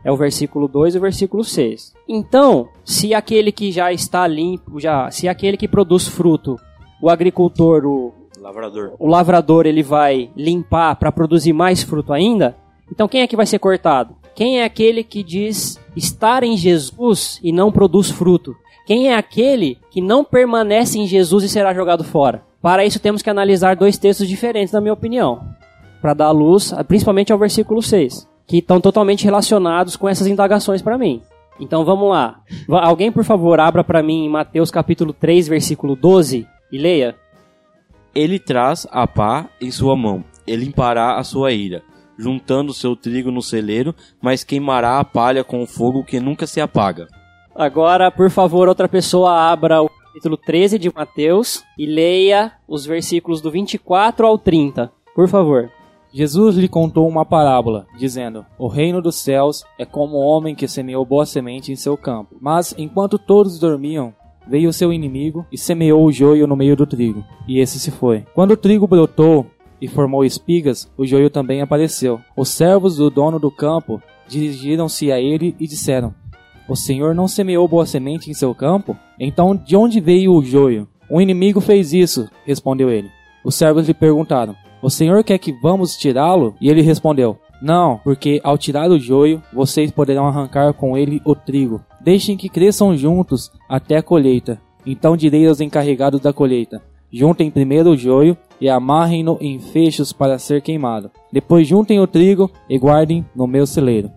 É 0.03 0.11
o 0.11 0.17
versículo 0.17 0.67
2 0.67 0.95
e 0.95 0.99
o 0.99 1.01
versículo 1.03 1.45
6. 1.45 1.93
Então, 2.09 2.69
se 2.87 3.13
aquele 3.13 3.53
que 3.53 3.71
já 3.71 3.93
está 3.93 4.27
limpo, 4.27 4.81
já, 4.81 5.11
se 5.11 5.29
aquele 5.29 5.59
que 5.59 5.69
produz 5.69 6.09
fruto, 6.09 6.59
o 7.03 7.11
agricultor, 7.11 7.85
o, 7.85 8.15
Lavrador. 8.41 8.93
o 8.99 9.07
lavrador, 9.07 9.67
ele 9.67 9.83
vai 9.83 10.31
limpar 10.35 10.97
para 10.97 11.13
produzir 11.13 11.53
mais 11.53 11.83
fruto 11.83 12.15
ainda, 12.15 12.57
então 12.91 13.09
quem 13.09 13.21
é 13.21 13.27
que 13.27 13.37
vai 13.37 13.45
ser 13.45 13.59
cortado? 13.59 14.17
Quem 14.35 14.61
é 14.61 14.65
aquele 14.65 15.05
que 15.05 15.23
diz 15.23 15.79
estar 15.95 16.43
em 16.43 16.57
Jesus 16.57 17.39
e 17.43 17.53
não 17.53 17.71
produz 17.71 18.11
fruto? 18.11 18.57
Quem 18.85 19.09
é 19.09 19.17
aquele 19.17 19.79
que 19.91 20.01
não 20.01 20.25
permanece 20.25 20.99
em 20.99 21.07
Jesus 21.07 21.45
e 21.45 21.49
será 21.49 21.73
jogado 21.73 22.03
fora? 22.03 22.43
Para 22.61 22.85
isso 22.85 22.99
temos 22.99 23.23
que 23.23 23.31
analisar 23.31 23.77
dois 23.77 23.97
textos 23.97 24.27
diferentes, 24.27 24.73
na 24.73 24.81
minha 24.81 24.93
opinião, 24.93 25.41
para 26.03 26.15
dar 26.15 26.33
luz, 26.33 26.75
principalmente 26.89 27.33
ao 27.33 27.39
versículo 27.39 27.81
6, 27.81 28.29
que 28.47 28.59
estão 28.59 28.81
totalmente 28.81 29.25
relacionados 29.25 29.97
com 29.97 30.09
essas 30.09 30.27
indagações 30.27 30.83
para 30.83 30.99
mim. 30.99 31.23
Então 31.61 31.85
vamos 31.85 32.11
lá. 32.11 32.41
Alguém, 32.69 33.13
por 33.13 33.23
favor, 33.23 33.61
abra 33.61 33.85
para 33.85 34.03
mim 34.03 34.29
Mateus 34.29 34.71
capítulo 34.71 35.13
3, 35.13 35.47
versículo 35.47 35.95
12 35.95 36.47
e 36.73 36.79
leia. 36.79 37.15
Ele 38.13 38.39
traz 38.39 38.87
a 38.91 39.07
pá 39.07 39.49
em 39.61 39.71
sua 39.71 39.97
mão, 39.97 40.25
e 40.47 40.57
limpará 40.57 41.19
a 41.19 41.25
sua 41.25 41.53
ira, 41.53 41.83
juntando 42.19 42.73
seu 42.73 42.95
trigo 42.95 43.31
no 43.31 43.43
celeiro, 43.43 43.95
mas 44.21 44.45
queimará 44.45 44.99
a 44.99 45.05
palha 45.05 45.45
com 45.45 45.63
o 45.63 45.67
fogo 45.67 46.05
que 46.05 46.21
nunca 46.21 46.47
se 46.47 46.61
apaga. 46.61 47.09
Agora, 47.55 48.11
por 48.11 48.31
favor, 48.31 48.69
outra 48.69 48.89
pessoa 48.89 49.33
abra 49.33 49.83
o 49.83 49.89
capítulo 49.89 50.37
13 50.37 50.79
de 50.79 50.93
Mateus 50.95 51.65
e 51.79 51.87
leia 51.87 52.53
os 52.69 52.85
versículos 52.85 53.41
do 53.41 53.51
24 53.51 54.27
ao 54.27 54.39
30. 54.39 54.91
Por 55.15 55.29
favor. 55.29 55.71
Jesus 56.13 56.57
lhe 56.57 56.69
contou 56.69 57.09
uma 57.09 57.25
parábola, 57.25 57.89
dizendo: 57.99 58.47
O 58.57 58.69
reino 58.69 59.03
dos 59.03 59.17
céus 59.17 59.65
é 59.77 59.85
como 59.85 60.17
um 60.17 60.25
homem 60.25 60.55
que 60.55 60.69
semeou 60.69 61.05
boa 61.05 61.27
semente 61.27 61.73
em 61.73 61.77
seu 61.77 61.97
campo. 61.97 62.37
Mas 62.41 62.73
enquanto 62.79 63.19
todos 63.19 63.59
dormiam, 63.59 64.15
veio 64.47 64.69
o 64.69 64.73
seu 64.73 64.93
inimigo 64.93 65.45
e 65.51 65.59
semeou 65.59 66.05
o 66.05 66.13
joio 66.13 66.47
no 66.47 66.55
meio 66.55 66.77
do 66.77 66.87
trigo, 66.87 67.25
e 67.49 67.59
esse 67.59 67.81
se 67.81 67.91
foi. 67.91 68.25
Quando 68.33 68.53
o 68.53 68.57
trigo 68.57 68.87
brotou 68.87 69.47
e 69.85 69.89
formou 69.89 70.25
espigas, 70.25 70.91
o 70.97 71.05
joio 71.05 71.29
também 71.29 71.61
apareceu. 71.61 72.19
Os 72.35 72.49
servos 72.49 72.97
do 72.97 73.11
dono 73.11 73.39
do 73.39 73.51
campo 73.51 74.01
dirigiram-se 74.27 75.13
a 75.13 75.21
ele 75.21 75.55
e 75.61 75.67
disseram: 75.67 76.15
O 76.67 76.75
senhor 76.75 77.15
não 77.15 77.29
semeou 77.29 77.69
boa 77.69 77.85
semente 77.85 78.31
em 78.31 78.35
seu 78.35 78.55
campo? 78.55 78.97
Então 79.21 79.55
de 79.55 79.77
onde 79.77 80.01
veio 80.01 80.33
o 80.33 80.43
joio? 80.43 80.89
O 81.11 81.21
inimigo 81.21 81.61
fez 81.61 81.93
isso, 81.93 82.27
respondeu 82.47 82.91
ele. 82.91 83.11
Os 83.45 83.57
servos 83.57 83.87
lhe 83.87 83.93
perguntaram: 83.93 84.57
O 84.81 84.89
senhor 84.89 85.23
quer 85.23 85.37
que 85.37 85.53
vamos 85.53 85.99
tirá-lo? 85.99 86.55
E 86.59 86.71
ele 86.71 86.81
respondeu: 86.81 87.37
Não, 87.61 88.01
porque 88.03 88.41
ao 88.43 88.57
tirar 88.57 88.91
o 88.91 88.99
joio, 88.99 89.43
vocês 89.53 89.91
poderão 89.91 90.27
arrancar 90.27 90.73
com 90.73 90.97
ele 90.97 91.21
o 91.27 91.35
trigo. 91.35 91.85
Deixem 92.01 92.39
que 92.39 92.49
cresçam 92.49 92.97
juntos 92.97 93.53
até 93.69 93.99
a 93.99 94.03
colheita. 94.03 94.59
Então 94.87 95.15
direi 95.15 95.47
aos 95.47 95.61
encarregados 95.61 96.23
da 96.23 96.33
colheita: 96.33 96.81
Juntem 97.17 97.49
primeiro 97.49 97.91
o 97.91 97.97
joio 97.97 98.37
e 98.61 98.69
amarrem-no 98.69 99.39
em 99.41 99.61
fechos 99.61 100.13
para 100.13 100.37
ser 100.37 100.61
queimado. 100.61 101.13
Depois 101.31 101.65
juntem 101.65 102.01
o 102.01 102.09
trigo 102.09 102.51
e 102.69 102.77
guardem 102.77 103.25
no 103.37 103.47
meu 103.47 103.69
celeiro. 103.69 104.11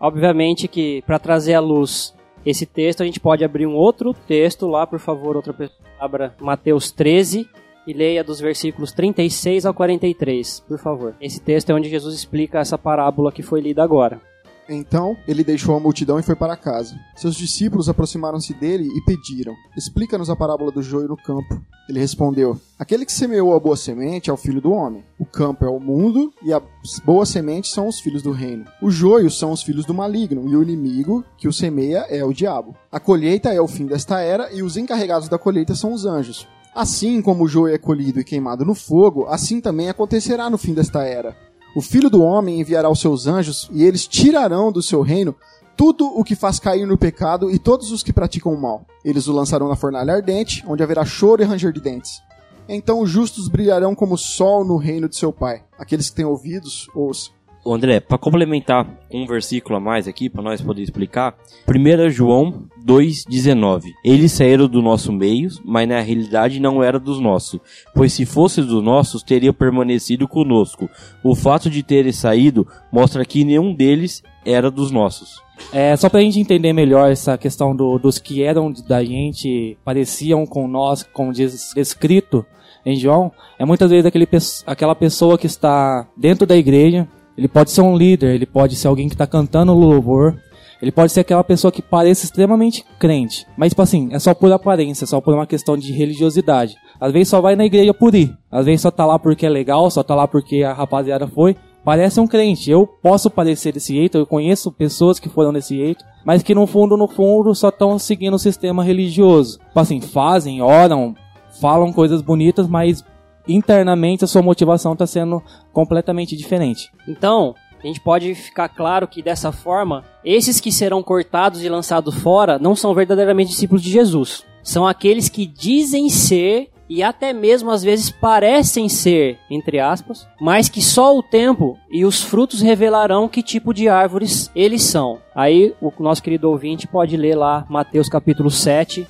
Obviamente 0.00 0.66
que 0.66 1.00
para 1.06 1.20
trazer 1.20 1.54
à 1.54 1.60
luz 1.60 2.12
esse 2.44 2.66
texto, 2.66 3.04
a 3.04 3.06
gente 3.06 3.20
pode 3.20 3.44
abrir 3.44 3.66
um 3.66 3.76
outro 3.76 4.12
texto 4.12 4.66
lá, 4.66 4.84
por 4.84 4.98
favor, 4.98 5.36
outra 5.36 5.52
pessoa 5.52 5.78
abra 5.96 6.34
Mateus 6.40 6.90
13 6.90 7.48
e 7.86 7.92
leia 7.92 8.24
dos 8.24 8.40
versículos 8.40 8.90
36 8.90 9.64
ao 9.64 9.72
43, 9.72 10.64
por 10.66 10.78
favor. 10.80 11.14
Esse 11.20 11.40
texto 11.40 11.70
é 11.70 11.74
onde 11.74 11.88
Jesus 11.88 12.16
explica 12.16 12.58
essa 12.58 12.76
parábola 12.76 13.30
que 13.30 13.44
foi 13.44 13.60
lida 13.60 13.84
agora. 13.84 14.20
Então 14.68 15.16
ele 15.26 15.44
deixou 15.44 15.76
a 15.76 15.80
multidão 15.80 16.18
e 16.18 16.22
foi 16.22 16.34
para 16.34 16.56
casa. 16.56 16.98
Seus 17.16 17.36
discípulos 17.36 17.88
aproximaram-se 17.88 18.54
dele 18.54 18.88
e 18.88 19.04
pediram: 19.04 19.54
Explica-nos 19.76 20.30
a 20.30 20.36
parábola 20.36 20.70
do 20.70 20.82
joio 20.82 21.08
no 21.08 21.16
campo. 21.16 21.60
Ele 21.88 22.00
respondeu: 22.00 22.58
Aquele 22.78 23.04
que 23.04 23.12
semeou 23.12 23.54
a 23.54 23.60
boa 23.60 23.76
semente 23.76 24.30
é 24.30 24.32
o 24.32 24.38
filho 24.38 24.60
do 24.60 24.72
homem. 24.72 25.04
O 25.18 25.26
campo 25.26 25.64
é 25.64 25.68
o 25.68 25.80
mundo 25.80 26.32
e 26.42 26.52
as 26.52 26.62
boas 27.04 27.28
sementes 27.28 27.70
são 27.70 27.88
os 27.88 28.00
filhos 28.00 28.22
do 28.22 28.32
reino. 28.32 28.64
Os 28.82 28.94
joios 28.94 29.38
são 29.38 29.52
os 29.52 29.62
filhos 29.62 29.84
do 29.84 29.94
maligno 29.94 30.48
e 30.48 30.56
o 30.56 30.62
inimigo 30.62 31.24
que 31.36 31.48
o 31.48 31.52
semeia 31.52 32.06
é 32.08 32.24
o 32.24 32.32
diabo. 32.32 32.74
A 32.90 32.98
colheita 32.98 33.52
é 33.52 33.60
o 33.60 33.68
fim 33.68 33.86
desta 33.86 34.20
era 34.20 34.52
e 34.52 34.62
os 34.62 34.76
encarregados 34.76 35.28
da 35.28 35.38
colheita 35.38 35.74
são 35.74 35.92
os 35.92 36.06
anjos. 36.06 36.46
Assim 36.74 37.22
como 37.22 37.44
o 37.44 37.48
joio 37.48 37.72
é 37.72 37.78
colhido 37.78 38.18
e 38.18 38.24
queimado 38.24 38.64
no 38.64 38.74
fogo, 38.74 39.26
assim 39.28 39.60
também 39.60 39.88
acontecerá 39.88 40.50
no 40.50 40.58
fim 40.58 40.74
desta 40.74 41.04
era. 41.04 41.36
O 41.74 41.82
filho 41.82 42.08
do 42.08 42.22
homem 42.22 42.60
enviará 42.60 42.88
os 42.88 43.00
seus 43.00 43.26
anjos 43.26 43.68
e 43.72 43.82
eles 43.82 44.06
tirarão 44.06 44.70
do 44.70 44.80
seu 44.80 45.02
reino 45.02 45.34
tudo 45.76 46.06
o 46.06 46.22
que 46.22 46.36
faz 46.36 46.60
cair 46.60 46.86
no 46.86 46.96
pecado 46.96 47.50
e 47.50 47.58
todos 47.58 47.90
os 47.90 48.00
que 48.00 48.12
praticam 48.12 48.52
o 48.52 48.60
mal. 48.60 48.86
Eles 49.04 49.26
o 49.26 49.32
lançarão 49.32 49.68
na 49.68 49.74
fornalha 49.74 50.14
ardente, 50.14 50.64
onde 50.68 50.84
haverá 50.84 51.04
choro 51.04 51.42
e 51.42 51.44
ranger 51.44 51.72
de 51.72 51.80
dentes. 51.80 52.22
Então 52.68 53.00
os 53.00 53.10
justos 53.10 53.48
brilharão 53.48 53.92
como 53.92 54.14
o 54.14 54.18
sol 54.18 54.64
no 54.64 54.76
reino 54.76 55.08
de 55.08 55.16
seu 55.16 55.32
Pai. 55.32 55.64
Aqueles 55.76 56.08
que 56.08 56.16
têm 56.16 56.24
ouvidos, 56.24 56.88
ouçam. 56.94 57.34
André, 57.72 58.00
para 58.00 58.18
complementar 58.18 58.86
um 59.10 59.26
versículo 59.26 59.76
a 59.76 59.80
mais 59.80 60.06
aqui, 60.06 60.28
para 60.28 60.42
nós 60.42 60.60
poder 60.60 60.82
explicar, 60.82 61.34
1 61.66 62.10
João 62.10 62.64
2,19. 62.84 63.92
Eles 64.04 64.32
saíram 64.32 64.66
do 64.68 64.82
nosso 64.82 65.12
meio, 65.12 65.48
mas 65.64 65.88
na 65.88 66.00
realidade 66.00 66.60
não 66.60 66.82
era 66.82 66.98
dos 66.98 67.18
nossos, 67.20 67.60
pois 67.94 68.12
se 68.12 68.26
fosse 68.26 68.60
dos 68.62 68.82
nossos, 68.82 69.22
teria 69.22 69.52
permanecido 69.52 70.28
conosco. 70.28 70.88
O 71.22 71.34
fato 71.34 71.70
de 71.70 71.82
terem 71.82 72.12
saído 72.12 72.66
mostra 72.92 73.24
que 73.24 73.44
nenhum 73.44 73.74
deles 73.74 74.22
era 74.44 74.70
dos 74.70 74.90
nossos. 74.90 75.42
É, 75.72 75.96
só 75.96 76.08
pra 76.10 76.20
gente 76.20 76.40
entender 76.40 76.72
melhor 76.72 77.10
essa 77.10 77.38
questão 77.38 77.74
do- 77.74 77.98
dos 77.98 78.18
que 78.18 78.42
eram 78.42 78.72
da 78.86 79.02
gente, 79.04 79.78
pareciam 79.84 80.44
com 80.44 80.66
nós, 80.66 81.02
como 81.02 81.32
diz 81.32 81.70
descrito 81.74 82.44
em 82.84 82.96
João, 82.96 83.32
é 83.58 83.64
muitas 83.64 83.88
vezes 83.90 84.04
aquele, 84.04 84.28
aquela 84.66 84.94
pessoa 84.94 85.38
que 85.38 85.46
está 85.46 86.06
dentro 86.16 86.46
da 86.46 86.56
igreja, 86.56 87.08
ele 87.36 87.48
pode 87.48 87.70
ser 87.70 87.82
um 87.82 87.96
líder, 87.96 88.34
ele 88.34 88.46
pode 88.46 88.76
ser 88.76 88.88
alguém 88.88 89.08
que 89.08 89.14
está 89.14 89.26
cantando 89.26 89.74
louvor, 89.74 90.36
ele 90.80 90.92
pode 90.92 91.12
ser 91.12 91.20
aquela 91.20 91.44
pessoa 91.44 91.72
que 91.72 91.80
parece 91.80 92.24
extremamente 92.24 92.84
crente, 92.98 93.46
mas 93.56 93.70
tipo 93.70 93.82
assim, 93.82 94.08
é 94.12 94.18
só 94.18 94.34
por 94.34 94.52
aparência, 94.52 95.06
só 95.06 95.20
por 95.20 95.34
uma 95.34 95.46
questão 95.46 95.76
de 95.76 95.92
religiosidade. 95.92 96.76
Às 97.00 97.12
vezes 97.12 97.28
só 97.28 97.40
vai 97.40 97.56
na 97.56 97.64
igreja 97.64 97.94
por 97.94 98.14
ir, 98.14 98.36
às 98.50 98.66
vezes 98.66 98.82
só 98.82 98.90
tá 98.90 99.04
lá 99.04 99.18
porque 99.18 99.46
é 99.46 99.48
legal, 99.48 99.90
só 99.90 100.02
tá 100.02 100.14
lá 100.14 100.28
porque 100.28 100.62
a 100.62 100.72
rapaziada 100.72 101.26
foi, 101.26 101.56
parece 101.84 102.18
um 102.18 102.26
crente. 102.26 102.70
Eu 102.70 102.86
posso 102.86 103.30
parecer 103.30 103.72
desse 103.72 103.94
jeito, 103.94 104.18
eu 104.18 104.26
conheço 104.26 104.72
pessoas 104.72 105.20
que 105.20 105.28
foram 105.28 105.52
desse 105.52 105.76
jeito, 105.76 106.04
mas 106.24 106.42
que 106.42 106.54
no 106.54 106.66
fundo, 106.66 106.96
no 106.96 107.06
fundo, 107.06 107.54
só 107.54 107.68
estão 107.68 107.98
seguindo 107.98 108.34
o 108.34 108.38
sistema 108.38 108.82
religioso. 108.82 109.58
Tipo 109.58 109.80
assim, 109.80 110.00
fazem, 110.00 110.62
oram, 110.62 111.14
falam 111.60 111.92
coisas 111.92 112.22
bonitas, 112.22 112.66
mas 112.66 113.04
internamente 113.46 114.24
a 114.24 114.26
sua 114.26 114.42
motivação 114.42 114.92
está 114.92 115.06
sendo 115.06 115.42
completamente 115.72 116.36
diferente. 116.36 116.90
Então, 117.06 117.54
a 117.82 117.86
gente 117.86 118.00
pode 118.00 118.34
ficar 118.34 118.68
claro 118.68 119.06
que 119.06 119.22
dessa 119.22 119.52
forma, 119.52 120.04
esses 120.24 120.58
que 120.58 120.72
serão 120.72 121.02
cortados 121.02 121.62
e 121.62 121.68
lançados 121.68 122.14
fora 122.14 122.58
não 122.58 122.74
são 122.74 122.94
verdadeiramente 122.94 123.50
discípulos 123.50 123.82
de 123.82 123.90
Jesus. 123.90 124.44
São 124.62 124.86
aqueles 124.86 125.28
que 125.28 125.44
dizem 125.44 126.08
ser 126.08 126.70
e 126.88 127.02
até 127.02 127.32
mesmo 127.32 127.70
às 127.70 127.82
vezes 127.82 128.10
parecem 128.10 128.88
ser, 128.88 129.38
entre 129.50 129.80
aspas, 129.80 130.26
mas 130.40 130.68
que 130.68 130.82
só 130.82 131.16
o 131.16 131.22
tempo 131.22 131.78
e 131.90 132.04
os 132.04 132.22
frutos 132.22 132.60
revelarão 132.60 133.28
que 133.28 133.42
tipo 133.42 133.72
de 133.74 133.88
árvores 133.88 134.50
eles 134.54 134.82
são. 134.82 135.18
Aí 135.34 135.74
o 135.80 135.92
nosso 135.98 136.22
querido 136.22 136.50
ouvinte 136.50 136.86
pode 136.86 137.16
ler 137.16 137.34
lá 137.34 137.66
Mateus 137.68 138.08
capítulo 138.08 138.50
7, 138.50 139.06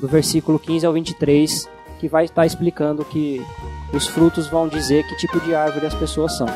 do 0.00 0.08
versículo 0.08 0.58
15 0.58 0.86
ao 0.86 0.92
23, 0.92 1.68
que 1.98 2.08
vai 2.08 2.24
estar 2.24 2.46
explicando 2.46 3.04
que 3.04 3.44
os 3.92 4.06
frutos 4.06 4.46
vão 4.48 4.68
dizer 4.68 5.06
que 5.06 5.16
tipo 5.16 5.40
de 5.40 5.54
árvore 5.54 5.86
as 5.86 5.94
pessoas 5.94 6.36
são. 6.36 6.46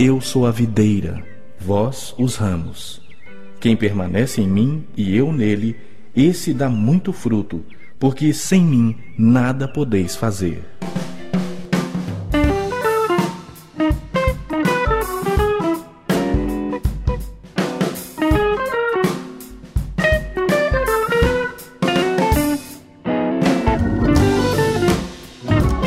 Eu 0.00 0.20
sou 0.20 0.46
a 0.46 0.52
videira, 0.52 1.24
vós 1.58 2.14
os 2.16 2.36
ramos. 2.36 3.02
Quem 3.60 3.76
permanece 3.76 4.40
em 4.40 4.48
mim 4.48 4.84
e 4.96 5.16
eu 5.16 5.32
nele, 5.32 5.76
esse 6.14 6.54
dá 6.54 6.68
muito 6.68 7.12
fruto, 7.12 7.64
porque 7.98 8.32
sem 8.32 8.64
mim 8.64 8.96
nada 9.18 9.66
podeis 9.66 10.14
fazer. 10.14 10.64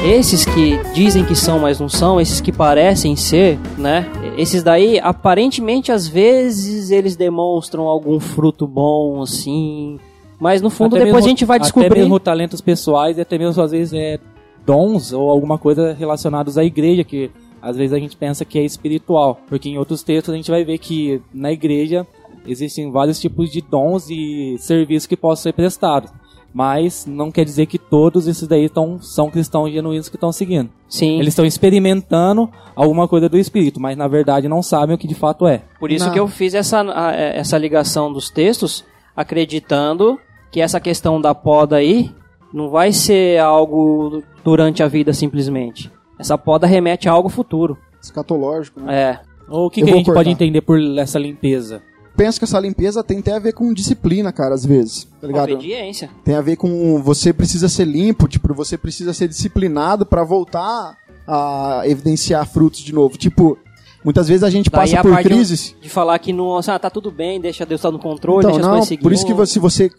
Esses 0.04 0.44
que 0.44 0.78
dizem 0.94 1.24
que 1.24 1.36
são, 1.36 1.60
mas 1.60 1.80
não 1.80 1.88
são, 1.88 2.20
esses 2.20 2.42
que 2.42 2.52
parecem 2.52 3.16
ser, 3.16 3.58
né? 3.78 4.12
Esses 4.38 4.62
daí, 4.62 5.00
aparentemente, 5.00 5.92
às 5.92 6.08
vezes 6.08 6.92
eles 6.92 7.16
demonstram 7.16 7.84
algum 7.84 8.20
fruto 8.20 8.68
bom, 8.68 9.22
assim, 9.22 10.00
mas 10.42 10.62
no 10.62 10.70
fundo, 10.72 10.96
Até 10.96 11.06
depois 11.06 11.24
mesmo- 11.24 11.28
a 11.28 11.30
gente 11.30 11.46
vai 11.46 11.58
Até 11.58 11.64
descobrir. 11.66 12.00
mesmo 12.00 12.20
talentos 12.20 12.60
pessoais 12.62 13.18
e 13.18 13.22
até 13.22 13.38
mesmo 13.38 13.62
às 13.62 13.70
vezes 13.72 13.94
é 13.94 14.20
dons 14.66 15.14
ou 15.14 15.30
alguma 15.30 15.58
coisa 15.60 15.94
relacionados 15.94 16.58
à 16.58 16.64
igreja 16.64 17.04
que 17.04 17.30
às 17.62 17.78
vezes 17.78 17.94
a 17.94 18.00
gente 18.00 18.18
pensa 18.18 18.44
que 18.44 18.58
é 18.58 18.64
espiritual, 18.66 19.40
porque 19.48 19.70
em 19.70 19.78
outros 19.78 20.02
textos 20.02 20.34
a 20.34 20.36
gente 20.38 20.50
vai 20.50 20.64
ver 20.66 20.80
que 20.80 21.22
na 21.32 21.52
igreja 21.52 22.08
existem 22.48 22.90
vários 22.92 23.20
tipos 23.20 23.52
de 23.52 23.62
dons 23.62 24.10
e 24.10 24.56
serviços 24.58 25.06
que 25.06 25.16
possam 25.16 25.44
ser 25.44 25.54
prestados. 25.54 26.12
Mas 26.54 27.06
não 27.06 27.32
quer 27.32 27.46
dizer 27.46 27.66
que 27.68 27.78
todos 27.78 28.28
esses 28.28 28.46
daí 28.48 28.68
tão, 28.68 29.00
são 29.00 29.30
cristãos 29.30 29.72
genuínos 29.72 30.10
que 30.10 30.18
estão 30.18 30.32
seguindo. 30.34 30.70
Sim. 30.90 31.16
Eles 31.20 31.30
estão 31.30 31.46
experimentando 31.46 32.50
alguma 32.76 33.08
coisa 33.08 33.30
do 33.30 33.38
Espírito, 33.38 33.80
mas 33.80 33.96
na 33.96 34.08
verdade 34.08 34.50
não 34.50 34.62
sabem 34.62 34.96
o 34.96 34.98
que 34.98 35.08
de 35.08 35.16
fato 35.16 35.48
é. 35.48 35.62
Por 35.80 35.92
isso 35.92 36.08
Não. 36.08 36.12
que 36.14 36.20
eu 36.20 36.28
fiz 36.28 36.54
essa, 36.54 36.82
é, 37.16 37.40
essa 37.40 37.58
ligação 37.58 38.12
dos 38.12 38.30
textos, 38.30 38.84
acreditando 39.16 40.20
que 40.52 40.60
essa 40.62 40.80
questão 40.80 41.20
da 41.20 41.34
poda 41.34 41.78
aí 41.78 42.12
não 42.54 42.70
vai 42.70 42.92
ser 42.92 43.40
algo 43.40 44.22
durante 44.44 44.84
a 44.84 44.88
vida 44.88 45.14
simplesmente. 45.14 45.92
Essa 46.20 46.38
poda 46.38 46.68
remete 46.68 47.08
a 47.08 47.12
algo 47.12 47.30
futuro. 47.30 47.78
Escatológico, 48.02 48.82
né? 48.82 49.02
É. 49.02 49.20
Ou 49.50 49.68
o 49.68 49.70
que, 49.70 49.82
Eu 49.82 49.86
que 49.86 49.92
a 49.92 49.96
gente 49.96 50.06
cortar. 50.06 50.20
pode 50.20 50.30
entender 50.30 50.62
por 50.62 50.80
essa 50.98 51.18
limpeza? 51.18 51.82
Penso 52.16 52.40
que 52.40 52.44
essa 52.44 52.60
limpeza 52.60 53.04
tem 53.04 53.20
até 53.20 53.34
a 53.34 53.40
ver 53.40 53.54
com 53.54 53.74
disciplina, 53.74 54.32
cara, 54.32 54.54
às 54.54 54.66
vezes. 54.66 55.08
Tá 55.20 55.28
ligado? 55.28 55.54
Obediência. 55.54 56.10
Tem 56.24 56.36
a 56.36 56.42
ver 56.42 56.58
com 56.58 57.02
você 57.02 57.32
precisa 57.34 57.70
ser 57.70 57.86
limpo, 57.86 58.28
tipo, 58.28 58.54
você 58.54 58.78
precisa 58.78 59.14
ser 59.14 59.28
disciplinado 59.28 60.06
pra 60.06 60.24
voltar 60.24 60.98
a 61.28 61.84
evidenciar 61.86 62.46
frutos 62.46 62.82
de 62.82 62.94
novo. 62.94 63.18
Tipo, 63.18 63.58
muitas 64.04 64.28
vezes 64.28 64.44
a 64.44 64.50
gente 64.50 64.70
Daí 64.70 64.82
passa 64.82 65.00
a 65.00 65.02
por 65.02 65.12
parte 65.12 65.28
crises. 65.30 65.76
de 65.82 65.90
falar 65.90 66.18
que 66.20 66.34
não, 66.34 66.58
ah, 66.58 66.80
tá 66.80 66.90
tudo 66.90 67.12
bem, 67.12 67.40
deixa 67.40 67.66
Deus 67.66 67.80
estar 67.80 67.92
no 67.92 68.00
controle, 68.00 68.40
Então, 68.40 68.52
deixa 68.52 68.62
as 68.62 68.66
não, 68.68 68.74
coisas 68.74 68.88
seguir. 68.90 69.04
por 69.04 69.12
isso 69.14 69.26
que 69.26 69.34
você, 69.34 69.60
você 69.60 69.92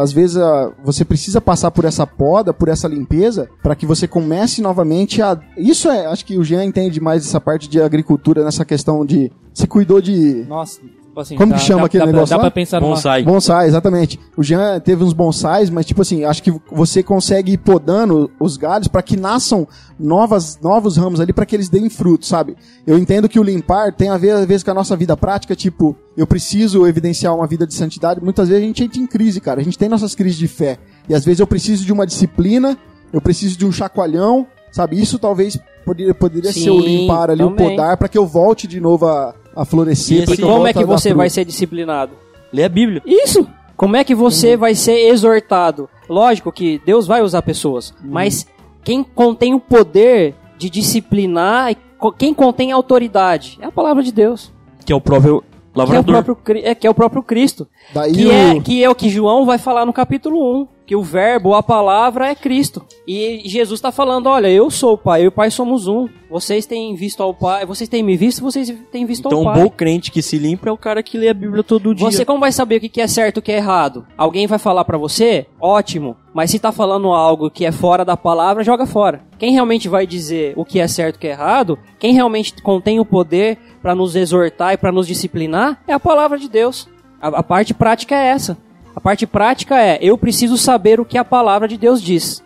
às 0.00 0.12
vezes 0.12 0.36
ah, 0.36 0.72
você 0.84 1.04
precisa 1.04 1.40
passar 1.40 1.70
por 1.70 1.84
essa 1.84 2.06
poda, 2.06 2.52
por 2.52 2.68
essa 2.68 2.86
limpeza, 2.88 3.48
pra 3.62 3.74
que 3.74 3.86
você 3.86 4.06
comece 4.06 4.60
novamente 4.62 5.20
a. 5.22 5.38
Isso 5.56 5.88
é, 5.88 6.06
acho 6.06 6.24
que 6.24 6.38
o 6.38 6.44
Jean 6.44 6.64
entende 6.64 7.00
mais 7.00 7.26
essa 7.26 7.40
parte 7.40 7.68
de 7.68 7.80
agricultura 7.80 8.44
nessa 8.44 8.64
questão 8.64 9.04
de 9.04 9.30
se 9.52 9.66
cuidou 9.66 10.00
de 10.00 10.44
Nossa, 10.48 10.80
tipo 11.18 11.20
assim, 11.20 11.36
Como 11.36 11.52
dá, 11.52 11.58
que 11.58 11.64
chama 11.64 11.80
dá, 11.80 11.86
aquele 11.86 12.04
dá, 12.04 12.12
negócio 12.12 12.28
Pra, 12.28 12.36
dá 12.36 12.42
lá? 12.42 12.50
pra 12.50 12.50
pensar 12.50 12.80
numa... 12.80 12.94
Bonsai. 12.94 13.22
Bonsai, 13.22 13.66
exatamente. 13.66 14.20
O 14.36 14.42
Jean 14.42 14.80
teve 14.80 15.02
uns 15.04 15.12
bonsais, 15.12 15.70
mas 15.70 15.86
tipo 15.86 16.02
assim, 16.02 16.24
acho 16.24 16.42
que 16.42 16.52
você 16.70 17.02
consegue 17.02 17.52
ir 17.52 17.58
podando 17.58 18.30
os 18.38 18.56
galhos 18.56 18.88
para 18.88 19.02
que 19.02 19.16
nasçam 19.16 19.66
novas, 19.98 20.58
novos 20.62 20.96
ramos 20.96 21.20
ali 21.20 21.32
para 21.32 21.46
que 21.46 21.56
eles 21.56 21.68
deem 21.68 21.88
fruto, 21.90 22.26
sabe? 22.26 22.56
Eu 22.86 22.98
entendo 22.98 23.28
que 23.28 23.38
o 23.40 23.42
limpar 23.42 23.92
tem 23.92 24.08
a 24.08 24.16
ver 24.16 24.30
às 24.30 24.46
vezes 24.46 24.62
com 24.62 24.70
a 24.70 24.74
nossa 24.74 24.96
vida 24.96 25.16
prática, 25.16 25.54
tipo, 25.56 25.96
eu 26.16 26.26
preciso 26.26 26.86
evidenciar 26.86 27.34
uma 27.34 27.46
vida 27.46 27.66
de 27.66 27.74
santidade. 27.74 28.22
Muitas 28.22 28.48
vezes 28.48 28.62
a 28.62 28.66
gente 28.66 28.84
entra 28.84 28.98
em 28.98 29.06
crise, 29.06 29.40
cara. 29.40 29.60
A 29.60 29.64
gente 29.64 29.78
tem 29.78 29.88
nossas 29.88 30.14
crises 30.14 30.38
de 30.38 30.48
fé. 30.48 30.78
E 31.08 31.14
às 31.14 31.24
vezes 31.24 31.40
eu 31.40 31.46
preciso 31.46 31.84
de 31.84 31.92
uma 31.92 32.06
disciplina, 32.06 32.76
eu 33.12 33.20
preciso 33.20 33.58
de 33.58 33.66
um 33.66 33.72
chacoalhão, 33.72 34.46
sabe? 34.70 35.00
Isso 35.00 35.18
talvez 35.18 35.58
poderia, 35.84 36.14
poderia 36.14 36.52
ser 36.52 36.70
o 36.70 36.82
Sim, 36.82 36.98
limpar 37.00 37.30
ali, 37.30 37.42
o 37.42 37.50
também. 37.50 37.70
podar, 37.70 37.96
para 37.96 38.08
que 38.08 38.18
eu 38.18 38.26
volte 38.26 38.66
de 38.66 38.80
novo 38.80 39.06
a, 39.06 39.34
a 39.60 39.64
florescer. 39.64 40.18
E 40.18 40.20
E 40.20 40.22
esse- 40.24 40.32
eu 40.42 40.46
como 40.48 40.58
volte 40.60 40.70
é 40.70 40.72
que 40.80 40.84
você 40.84 41.12
vai 41.14 41.28
ser 41.30 41.44
disciplinado? 41.44 42.12
Lê 42.52 42.64
a 42.64 42.68
Bíblia. 42.68 43.02
Isso! 43.04 43.46
Como 43.76 43.96
é 43.96 44.02
que 44.04 44.14
você 44.14 44.54
Uhum. 44.54 44.58
vai 44.60 44.74
ser 44.74 45.08
exortado? 45.08 45.88
Lógico 46.08 46.50
que 46.50 46.80
Deus 46.84 47.06
vai 47.06 47.22
usar 47.22 47.42
pessoas, 47.42 47.90
Uhum. 48.02 48.10
mas 48.10 48.46
quem 48.82 49.02
contém 49.04 49.54
o 49.54 49.60
poder 49.60 50.34
de 50.56 50.68
disciplinar, 50.70 51.72
e 51.72 51.76
quem 52.16 52.32
contém 52.34 52.72
a 52.72 52.76
autoridade, 52.76 53.58
é 53.60 53.66
a 53.66 53.70
palavra 53.72 54.02
de 54.02 54.10
Deus. 54.12 54.52
Que 54.84 54.92
é 54.92 54.96
o 54.96 55.00
próprio 55.00 55.40
Que 55.42 55.46
é, 55.46 55.50
o 55.74 55.78
lavrador. 55.78 56.24
próprio, 56.24 56.62
é, 56.64 56.74
que 56.74 56.86
é 56.86 56.90
o 56.90 56.94
próprio 56.94 57.22
Cristo. 57.22 57.68
Daí 57.94 58.12
Que 58.12 58.26
o- 58.26 58.32
é, 58.32 58.60
que 58.60 58.82
é 58.84 58.90
o 58.90 58.94
que 58.94 59.08
João 59.08 59.44
vai 59.44 59.58
falar 59.58 59.84
no 59.86 59.92
capítulo 59.92 60.62
1. 60.62 60.68
Que 60.88 60.96
o 60.96 61.02
verbo, 61.02 61.52
a 61.54 61.62
palavra 61.62 62.28
é 62.30 62.34
Cristo. 62.34 62.82
E 63.06 63.42
Jesus 63.44 63.76
está 63.76 63.92
falando: 63.92 64.26
olha, 64.26 64.48
eu 64.48 64.70
sou 64.70 64.94
o 64.94 64.98
Pai, 64.98 65.20
eu 65.20 65.24
e 65.26 65.28
o 65.28 65.32
Pai 65.32 65.50
somos 65.50 65.86
um. 65.86 66.08
Vocês 66.30 66.64
têm 66.64 66.94
visto 66.94 67.22
ao 67.22 67.34
Pai, 67.34 67.66
vocês 67.66 67.90
têm 67.90 68.02
me 68.02 68.16
visto, 68.16 68.40
vocês 68.40 68.74
têm 68.90 69.04
visto 69.04 69.26
Então, 69.26 69.40
ao 69.40 69.42
um 69.42 69.44
Pai. 69.52 69.62
bom 69.64 69.68
crente 69.68 70.10
que 70.10 70.22
se 70.22 70.38
limpa 70.38 70.70
é 70.70 70.72
o 70.72 70.78
cara 70.78 71.02
que 71.02 71.18
lê 71.18 71.28
a 71.28 71.34
Bíblia 71.34 71.62
todo 71.62 71.94
dia. 71.94 72.10
Você 72.10 72.24
como 72.24 72.40
vai 72.40 72.50
saber 72.52 72.76
o 72.76 72.80
que 72.80 73.02
é 73.02 73.06
certo 73.06 73.36
e 73.36 73.40
o 73.40 73.42
que 73.42 73.52
é 73.52 73.58
errado? 73.58 74.06
Alguém 74.16 74.46
vai 74.46 74.58
falar 74.58 74.82
pra 74.86 74.96
você? 74.96 75.46
Ótimo. 75.60 76.16
Mas 76.32 76.50
se 76.52 76.58
tá 76.58 76.72
falando 76.72 77.08
algo 77.12 77.50
que 77.50 77.66
é 77.66 77.72
fora 77.72 78.02
da 78.02 78.16
palavra, 78.16 78.64
joga 78.64 78.86
fora. 78.86 79.20
Quem 79.38 79.52
realmente 79.52 79.90
vai 79.90 80.06
dizer 80.06 80.54
o 80.56 80.64
que 80.64 80.80
é 80.80 80.88
certo 80.88 81.16
e 81.16 81.18
o 81.18 81.20
que 81.20 81.28
é 81.28 81.32
errado, 81.32 81.78
quem 81.98 82.14
realmente 82.14 82.62
contém 82.62 82.98
o 82.98 83.04
poder 83.04 83.58
pra 83.82 83.94
nos 83.94 84.16
exortar 84.16 84.72
e 84.72 84.78
pra 84.78 84.90
nos 84.90 85.06
disciplinar, 85.06 85.82
é 85.86 85.92
a 85.92 86.00
palavra 86.00 86.38
de 86.38 86.48
Deus. 86.48 86.88
A, 87.20 87.28
a 87.28 87.42
parte 87.42 87.74
prática 87.74 88.14
é 88.14 88.28
essa. 88.28 88.56
A 88.98 89.00
parte 89.00 89.28
prática 89.28 89.80
é, 89.80 89.96
eu 90.02 90.18
preciso 90.18 90.58
saber 90.58 90.98
o 90.98 91.04
que 91.04 91.16
a 91.16 91.24
palavra 91.24 91.68
de 91.68 91.78
Deus 91.78 92.02
diz. 92.02 92.42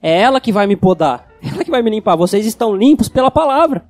É 0.00 0.20
ela 0.20 0.40
que 0.40 0.52
vai 0.52 0.64
me 0.64 0.76
podar. 0.76 1.26
Ela 1.42 1.64
que 1.64 1.70
vai 1.70 1.82
me 1.82 1.90
limpar. 1.90 2.14
Vocês 2.14 2.46
estão 2.46 2.76
limpos 2.76 3.08
pela 3.08 3.28
palavra. 3.28 3.84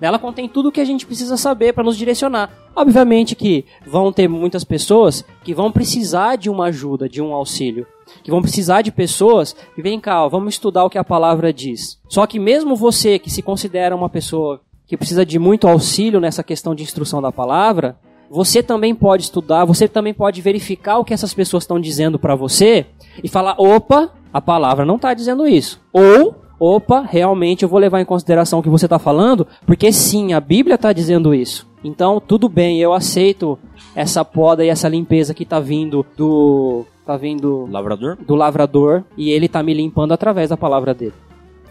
Ela 0.00 0.16
contém 0.16 0.48
tudo 0.48 0.68
o 0.68 0.72
que 0.72 0.80
a 0.80 0.84
gente 0.84 1.04
precisa 1.04 1.36
saber 1.36 1.72
para 1.72 1.82
nos 1.82 1.96
direcionar. 1.96 2.52
Obviamente 2.74 3.34
que 3.34 3.64
vão 3.84 4.12
ter 4.12 4.28
muitas 4.28 4.62
pessoas 4.62 5.24
que 5.42 5.52
vão 5.52 5.72
precisar 5.72 6.36
de 6.36 6.48
uma 6.48 6.66
ajuda, 6.66 7.08
de 7.08 7.20
um 7.20 7.34
auxílio. 7.34 7.84
Que 8.22 8.30
vão 8.30 8.40
precisar 8.40 8.82
de 8.82 8.92
pessoas 8.92 9.52
que 9.74 9.82
vem 9.82 9.98
cá, 9.98 10.24
ó, 10.24 10.28
vamos 10.28 10.54
estudar 10.54 10.84
o 10.84 10.90
que 10.90 10.98
a 10.98 11.02
palavra 11.02 11.52
diz. 11.52 12.00
Só 12.08 12.28
que 12.28 12.38
mesmo 12.38 12.76
você 12.76 13.18
que 13.18 13.28
se 13.28 13.42
considera 13.42 13.96
uma 13.96 14.08
pessoa 14.08 14.60
que 14.86 14.96
precisa 14.96 15.26
de 15.26 15.36
muito 15.36 15.66
auxílio 15.66 16.20
nessa 16.20 16.44
questão 16.44 16.76
de 16.76 16.84
instrução 16.84 17.20
da 17.20 17.32
palavra, 17.32 17.98
você 18.30 18.62
também 18.62 18.94
pode 18.94 19.24
estudar, 19.24 19.64
você 19.64 19.88
também 19.88 20.14
pode 20.14 20.40
verificar 20.40 20.98
o 20.98 21.04
que 21.04 21.14
essas 21.14 21.32
pessoas 21.34 21.64
estão 21.64 21.80
dizendo 21.80 22.18
para 22.18 22.34
você 22.34 22.86
e 23.22 23.28
falar: 23.28 23.54
opa, 23.58 24.10
a 24.32 24.40
palavra 24.40 24.84
não 24.84 24.96
está 24.96 25.14
dizendo 25.14 25.46
isso. 25.46 25.80
Ou, 25.92 26.34
opa, 26.58 27.00
realmente 27.00 27.62
eu 27.62 27.68
vou 27.68 27.78
levar 27.78 28.00
em 28.00 28.04
consideração 28.04 28.58
o 28.58 28.62
que 28.62 28.68
você 28.68 28.86
está 28.86 28.98
falando, 28.98 29.46
porque 29.64 29.92
sim, 29.92 30.32
a 30.32 30.40
Bíblia 30.40 30.74
está 30.74 30.92
dizendo 30.92 31.34
isso. 31.34 31.66
Então, 31.82 32.20
tudo 32.20 32.48
bem, 32.48 32.80
eu 32.80 32.92
aceito 32.92 33.58
essa 33.94 34.24
poda 34.24 34.64
e 34.64 34.68
essa 34.68 34.88
limpeza 34.88 35.32
que 35.32 35.44
está 35.44 35.60
vindo 35.60 36.04
do. 36.16 36.84
tá 37.04 37.16
vindo 37.16 37.66
Lavrador? 37.70 38.16
do 38.16 38.34
lavrador 38.34 39.04
e 39.16 39.30
ele 39.30 39.48
tá 39.48 39.62
me 39.62 39.72
limpando 39.72 40.12
através 40.12 40.50
da 40.50 40.56
palavra 40.56 40.92
dele. 40.92 41.14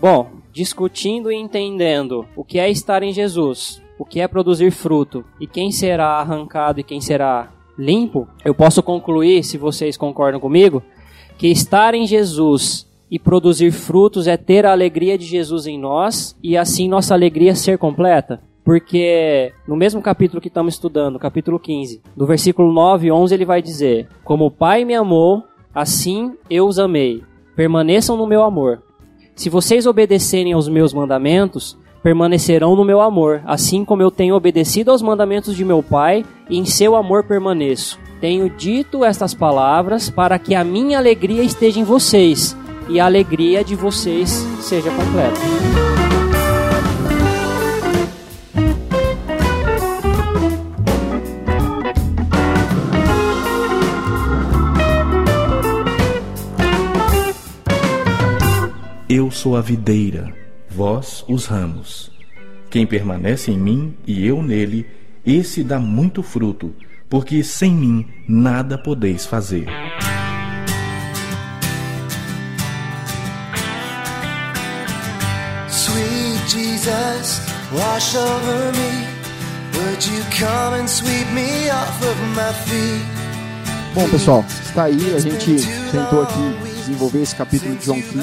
Bom, 0.01 0.29
discutindo 0.51 1.31
e 1.31 1.35
entendendo 1.35 2.25
o 2.35 2.43
que 2.43 2.59
é 2.59 2.69
estar 2.69 3.03
em 3.03 3.11
Jesus, 3.11 3.81
o 3.97 4.05
que 4.05 4.19
é 4.19 4.27
produzir 4.27 4.71
fruto 4.71 5.23
e 5.39 5.47
quem 5.47 5.71
será 5.71 6.19
arrancado 6.19 6.79
e 6.79 6.83
quem 6.83 6.99
será 6.99 7.51
limpo, 7.77 8.27
eu 8.43 8.53
posso 8.53 8.81
concluir, 8.81 9.43
se 9.43 9.57
vocês 9.57 9.97
concordam 9.97 10.39
comigo, 10.39 10.81
que 11.37 11.47
estar 11.47 11.93
em 11.93 12.07
Jesus 12.07 12.87
e 13.09 13.19
produzir 13.19 13.71
frutos 13.71 14.27
é 14.27 14.37
ter 14.37 14.65
a 14.65 14.71
alegria 14.71 15.17
de 15.17 15.25
Jesus 15.25 15.67
em 15.67 15.77
nós 15.77 16.37
e 16.41 16.57
assim 16.57 16.87
nossa 16.87 17.13
alegria 17.13 17.55
ser 17.55 17.77
completa. 17.77 18.41
Porque 18.63 19.53
no 19.67 19.75
mesmo 19.75 20.01
capítulo 20.01 20.41
que 20.41 20.47
estamos 20.47 20.73
estudando, 20.73 21.19
capítulo 21.19 21.59
15, 21.59 22.01
do 22.17 22.25
versículo 22.25 22.73
9 22.73 23.07
e 23.07 23.11
11, 23.11 23.33
ele 23.33 23.45
vai 23.45 23.61
dizer: 23.61 24.07
Como 24.23 24.47
o 24.47 24.51
Pai 24.51 24.83
me 24.83 24.95
amou, 24.95 25.43
assim 25.73 26.33
eu 26.49 26.65
os 26.65 26.79
amei. 26.79 27.21
Permaneçam 27.55 28.17
no 28.17 28.25
meu 28.25 28.41
amor. 28.41 28.81
Se 29.35 29.49
vocês 29.49 29.85
obedecerem 29.85 30.53
aos 30.53 30.67
meus 30.67 30.93
mandamentos, 30.93 31.77
permanecerão 32.05 32.75
no 32.75 32.85
meu 32.85 33.01
amor, 33.01 33.41
assim 33.47 33.83
como 33.83 34.03
eu 34.03 34.11
tenho 34.11 34.35
obedecido 34.35 34.91
aos 34.91 35.01
mandamentos 35.01 35.55
de 35.55 35.65
meu 35.65 35.81
Pai, 35.81 36.23
e 36.47 36.55
em 36.55 36.63
seu 36.63 36.95
amor 36.95 37.23
permaneço. 37.23 37.99
Tenho 38.21 38.47
dito 38.47 39.03
estas 39.03 39.33
palavras 39.33 40.07
para 40.07 40.37
que 40.37 40.53
a 40.53 40.63
minha 40.63 40.99
alegria 40.99 41.41
esteja 41.41 41.79
em 41.79 41.83
vocês 41.83 42.55
e 42.87 42.99
a 42.99 43.05
alegria 43.05 43.63
de 43.63 43.75
vocês 43.75 44.29
seja 44.61 44.91
completa. 44.91 45.39
Eu 59.09 59.31
sou 59.31 59.55
a 59.55 59.61
videira, 59.61 60.44
vós 60.75 61.23
os 61.27 61.45
ramos. 61.45 62.11
Quem 62.69 62.85
permanece 62.85 63.49
em 63.49 63.57
mim 63.57 63.95
e 64.05 64.27
eu 64.27 64.43
nele, 64.43 64.85
esse 65.25 65.63
dá 65.63 65.79
muito 65.79 66.21
fruto, 66.21 66.75
porque 67.09 67.41
sem 67.43 67.71
mim 67.71 68.05
nada 68.27 68.77
podeis 68.77 69.25
fazer. 69.25 69.67
Sweet 75.69 76.49
Jesus, 76.49 77.41
wash 77.71 78.15
over 78.15 78.71
me. 78.73 79.05
Would 79.77 80.05
you 80.05 80.23
come 80.37 80.81
and 80.81 80.87
sweep 80.89 81.31
me 81.33 81.69
off 81.69 82.03
of 82.03 82.21
my 82.35 82.53
feet? 82.65 83.05
Bom, 83.93 84.09
pessoal, 84.09 84.43
está 84.49 84.83
aí. 84.83 85.15
A 85.15 85.19
gente 85.19 85.57
sentou 85.59 86.23
aqui 86.23 86.74
desenvolver 86.85 87.21
esse 87.21 87.35
capítulo 87.35 87.75
de 87.75 87.85
João 87.85 87.99
15, 87.99 88.15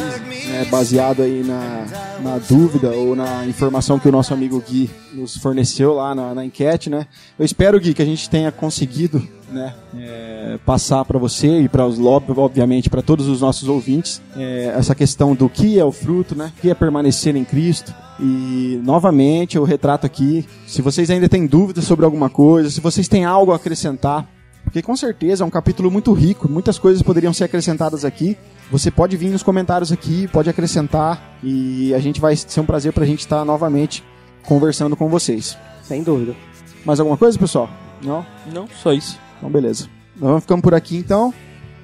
né, 0.49 0.65
baseado 0.71 1.23
aí 1.23 1.43
na, 1.43 1.85
na 2.23 2.39
dúvida 2.39 2.91
ou 2.91 3.17
na 3.17 3.45
informação 3.47 3.99
que 3.99 4.09
o 4.09 4.13
nosso 4.13 4.33
amigo 4.33 4.63
Gui 4.67 4.89
nos 5.13 5.37
forneceu 5.37 5.95
lá 5.95 6.15
na, 6.15 6.35
na 6.35 6.45
enquete, 6.45 6.89
né? 6.89 7.07
Eu 7.39 7.45
espero, 7.45 7.81
Gui, 7.81 7.93
que 7.93 8.03
a 8.03 8.07
gente 8.07 8.31
tenha 8.31 8.53
conseguido 8.53 9.27
né, 9.51 9.75
é, 9.97 10.59
passar 10.65 11.05
para 11.05 11.19
você 11.19 11.61
e 11.61 11.69
para 11.69 11.87
os 11.87 11.99
lobbies, 11.99 12.39
obviamente, 12.39 12.89
para 12.89 13.03
todos 13.03 13.29
os 13.29 13.41
nossos 13.41 13.69
ouvintes, 13.69 14.23
é, 14.37 14.73
essa 14.77 14.95
questão 14.95 15.35
do 15.35 15.49
que 15.49 15.79
é 15.79 15.85
o 15.85 15.93
fruto, 15.93 16.35
né, 16.35 16.53
o 16.57 16.61
que 16.61 16.71
é 16.71 16.75
permanecer 16.75 17.37
em 17.37 17.45
Cristo. 17.45 17.93
E 18.21 18.81
novamente 18.85 19.57
eu 19.57 19.65
retrato 19.65 20.07
aqui, 20.07 20.47
se 20.67 20.81
vocês 20.81 21.11
ainda 21.11 21.29
têm 21.29 21.47
dúvidas 21.47 21.85
sobre 21.85 22.05
alguma 22.05 22.31
coisa, 22.31 22.71
se 22.71 22.81
vocês 22.81 23.09
têm 23.09 23.25
algo 23.25 23.53
a 23.53 23.57
acrescentar, 23.57 24.29
porque 24.73 24.81
com 24.81 24.97
certeza 24.97 25.45
é 25.45 25.47
um 25.47 25.51
capítulo 25.51 25.91
muito 25.91 26.14
rico, 26.14 26.51
muitas 26.51 26.79
coisas 26.79 27.03
poderiam 27.03 27.31
ser 27.35 27.45
acrescentadas 27.45 28.07
aqui. 28.07 28.39
Você 28.70 28.91
pode 28.91 29.18
vir 29.18 29.29
nos 29.29 29.43
comentários 29.43 29.93
aqui, 29.93 30.27
pode 30.29 30.49
acrescentar 30.49 31.37
e 31.45 31.93
a 31.93 31.99
gente 31.99 32.18
vai 32.18 32.35
ser 32.35 32.59
um 32.59 32.64
prazer 32.64 32.91
para 32.91 33.05
a 33.05 33.07
gente 33.07 33.18
estar 33.18 33.45
novamente 33.45 34.03
conversando 34.45 34.97
com 34.97 35.11
vocês. 35.11 35.59
Sem 35.83 36.03
dúvida. 36.03 36.35
Mais 36.87 36.99
alguma 36.99 37.18
coisa, 37.18 37.39
pessoal? 37.39 37.68
Não? 38.03 38.25
Não, 38.51 38.66
só 38.66 38.95
isso. 38.95 39.18
Então, 39.37 39.51
beleza. 39.51 39.91
Nós 40.16 40.31
vamos 40.31 40.45
ficando 40.45 40.62
por 40.62 40.73
aqui 40.73 40.97
então. 40.97 41.35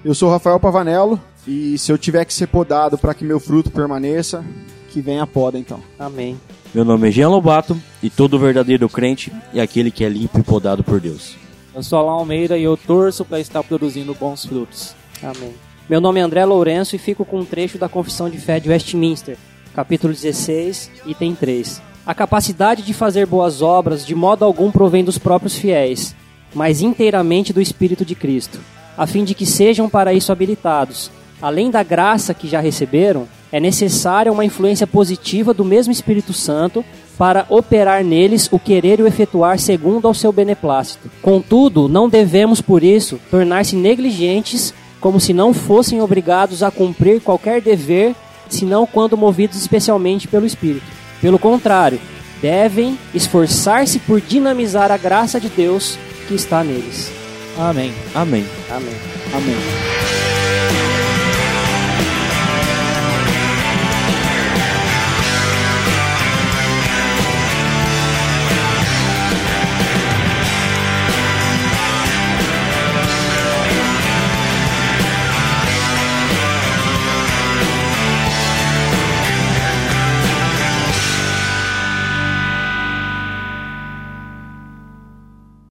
Eu 0.02 0.14
sou 0.14 0.30
o 0.30 0.32
Rafael 0.32 0.58
Pavanello 0.58 1.20
e 1.46 1.76
se 1.76 1.92
eu 1.92 1.98
tiver 1.98 2.24
que 2.24 2.32
ser 2.32 2.46
podado 2.46 2.96
para 2.96 3.12
que 3.12 3.22
meu 3.22 3.38
fruto 3.38 3.70
permaneça, 3.70 4.42
que 4.88 5.02
venha 5.02 5.24
a 5.24 5.26
poda 5.26 5.58
então. 5.58 5.82
Amém. 5.98 6.40
Meu 6.72 6.86
nome 6.86 7.08
é 7.08 7.10
Jean 7.10 7.28
Lobato 7.28 7.78
e 8.02 8.08
todo 8.08 8.38
verdadeiro 8.38 8.88
crente 8.88 9.30
é 9.52 9.60
aquele 9.60 9.90
que 9.90 10.06
é 10.06 10.08
limpo 10.08 10.38
e 10.38 10.42
podado 10.42 10.82
por 10.82 10.98
Deus. 10.98 11.36
Eu 11.78 11.82
sou 11.84 12.00
Alain 12.00 12.18
Almeida 12.18 12.58
e 12.58 12.64
eu 12.64 12.76
torço 12.76 13.24
para 13.24 13.38
estar 13.38 13.62
produzindo 13.62 14.12
bons 14.12 14.44
frutos. 14.44 14.96
Amém. 15.22 15.54
Meu 15.88 16.00
nome 16.00 16.18
é 16.18 16.24
André 16.24 16.44
Lourenço 16.44 16.96
e 16.96 16.98
fico 16.98 17.24
com 17.24 17.38
um 17.38 17.44
trecho 17.44 17.78
da 17.78 17.88
Confissão 17.88 18.28
de 18.28 18.36
Fé 18.36 18.58
de 18.58 18.68
Westminster, 18.68 19.36
capítulo 19.76 20.12
16, 20.12 20.90
item 21.06 21.36
3. 21.36 21.80
A 22.04 22.12
capacidade 22.16 22.82
de 22.82 22.92
fazer 22.92 23.26
boas 23.26 23.62
obras 23.62 24.04
de 24.04 24.12
modo 24.12 24.44
algum 24.44 24.72
provém 24.72 25.04
dos 25.04 25.18
próprios 25.18 25.54
fiéis, 25.54 26.16
mas 26.52 26.82
inteiramente 26.82 27.52
do 27.52 27.60
Espírito 27.60 28.04
de 28.04 28.16
Cristo, 28.16 28.58
a 28.96 29.06
fim 29.06 29.22
de 29.22 29.32
que 29.32 29.46
sejam 29.46 29.88
para 29.88 30.12
isso 30.12 30.32
habilitados. 30.32 31.12
Além 31.40 31.70
da 31.70 31.84
graça 31.84 32.34
que 32.34 32.48
já 32.48 32.58
receberam, 32.58 33.28
é 33.52 33.60
necessária 33.60 34.32
uma 34.32 34.44
influência 34.44 34.84
positiva 34.84 35.54
do 35.54 35.64
mesmo 35.64 35.92
Espírito 35.92 36.32
Santo 36.32 36.84
para 37.18 37.44
operar 37.48 38.04
neles 38.04 38.48
o 38.52 38.58
querer 38.58 39.00
e 39.00 39.02
o 39.02 39.06
efetuar 39.06 39.58
segundo 39.58 40.06
ao 40.06 40.14
seu 40.14 40.32
beneplácito. 40.32 41.10
Contudo, 41.20 41.88
não 41.88 42.08
devemos 42.08 42.60
por 42.60 42.84
isso 42.84 43.18
tornar-se 43.28 43.74
negligentes, 43.74 44.72
como 45.00 45.18
se 45.18 45.32
não 45.32 45.52
fossem 45.52 46.00
obrigados 46.00 46.62
a 46.62 46.70
cumprir 46.70 47.20
qualquer 47.20 47.60
dever, 47.60 48.14
senão 48.48 48.86
quando 48.86 49.16
movidos 49.16 49.60
especialmente 49.60 50.28
pelo 50.28 50.46
Espírito. 50.46 50.86
Pelo 51.20 51.38
contrário, 51.38 52.00
devem 52.40 52.96
esforçar-se 53.12 53.98
por 53.98 54.20
dinamizar 54.20 54.92
a 54.92 54.96
graça 54.96 55.40
de 55.40 55.48
Deus 55.48 55.98
que 56.28 56.34
está 56.34 56.62
neles. 56.62 57.10
Amém. 57.58 57.92
Amém. 58.14 58.46
Amém. 58.70 58.94
Amém. 59.34 59.97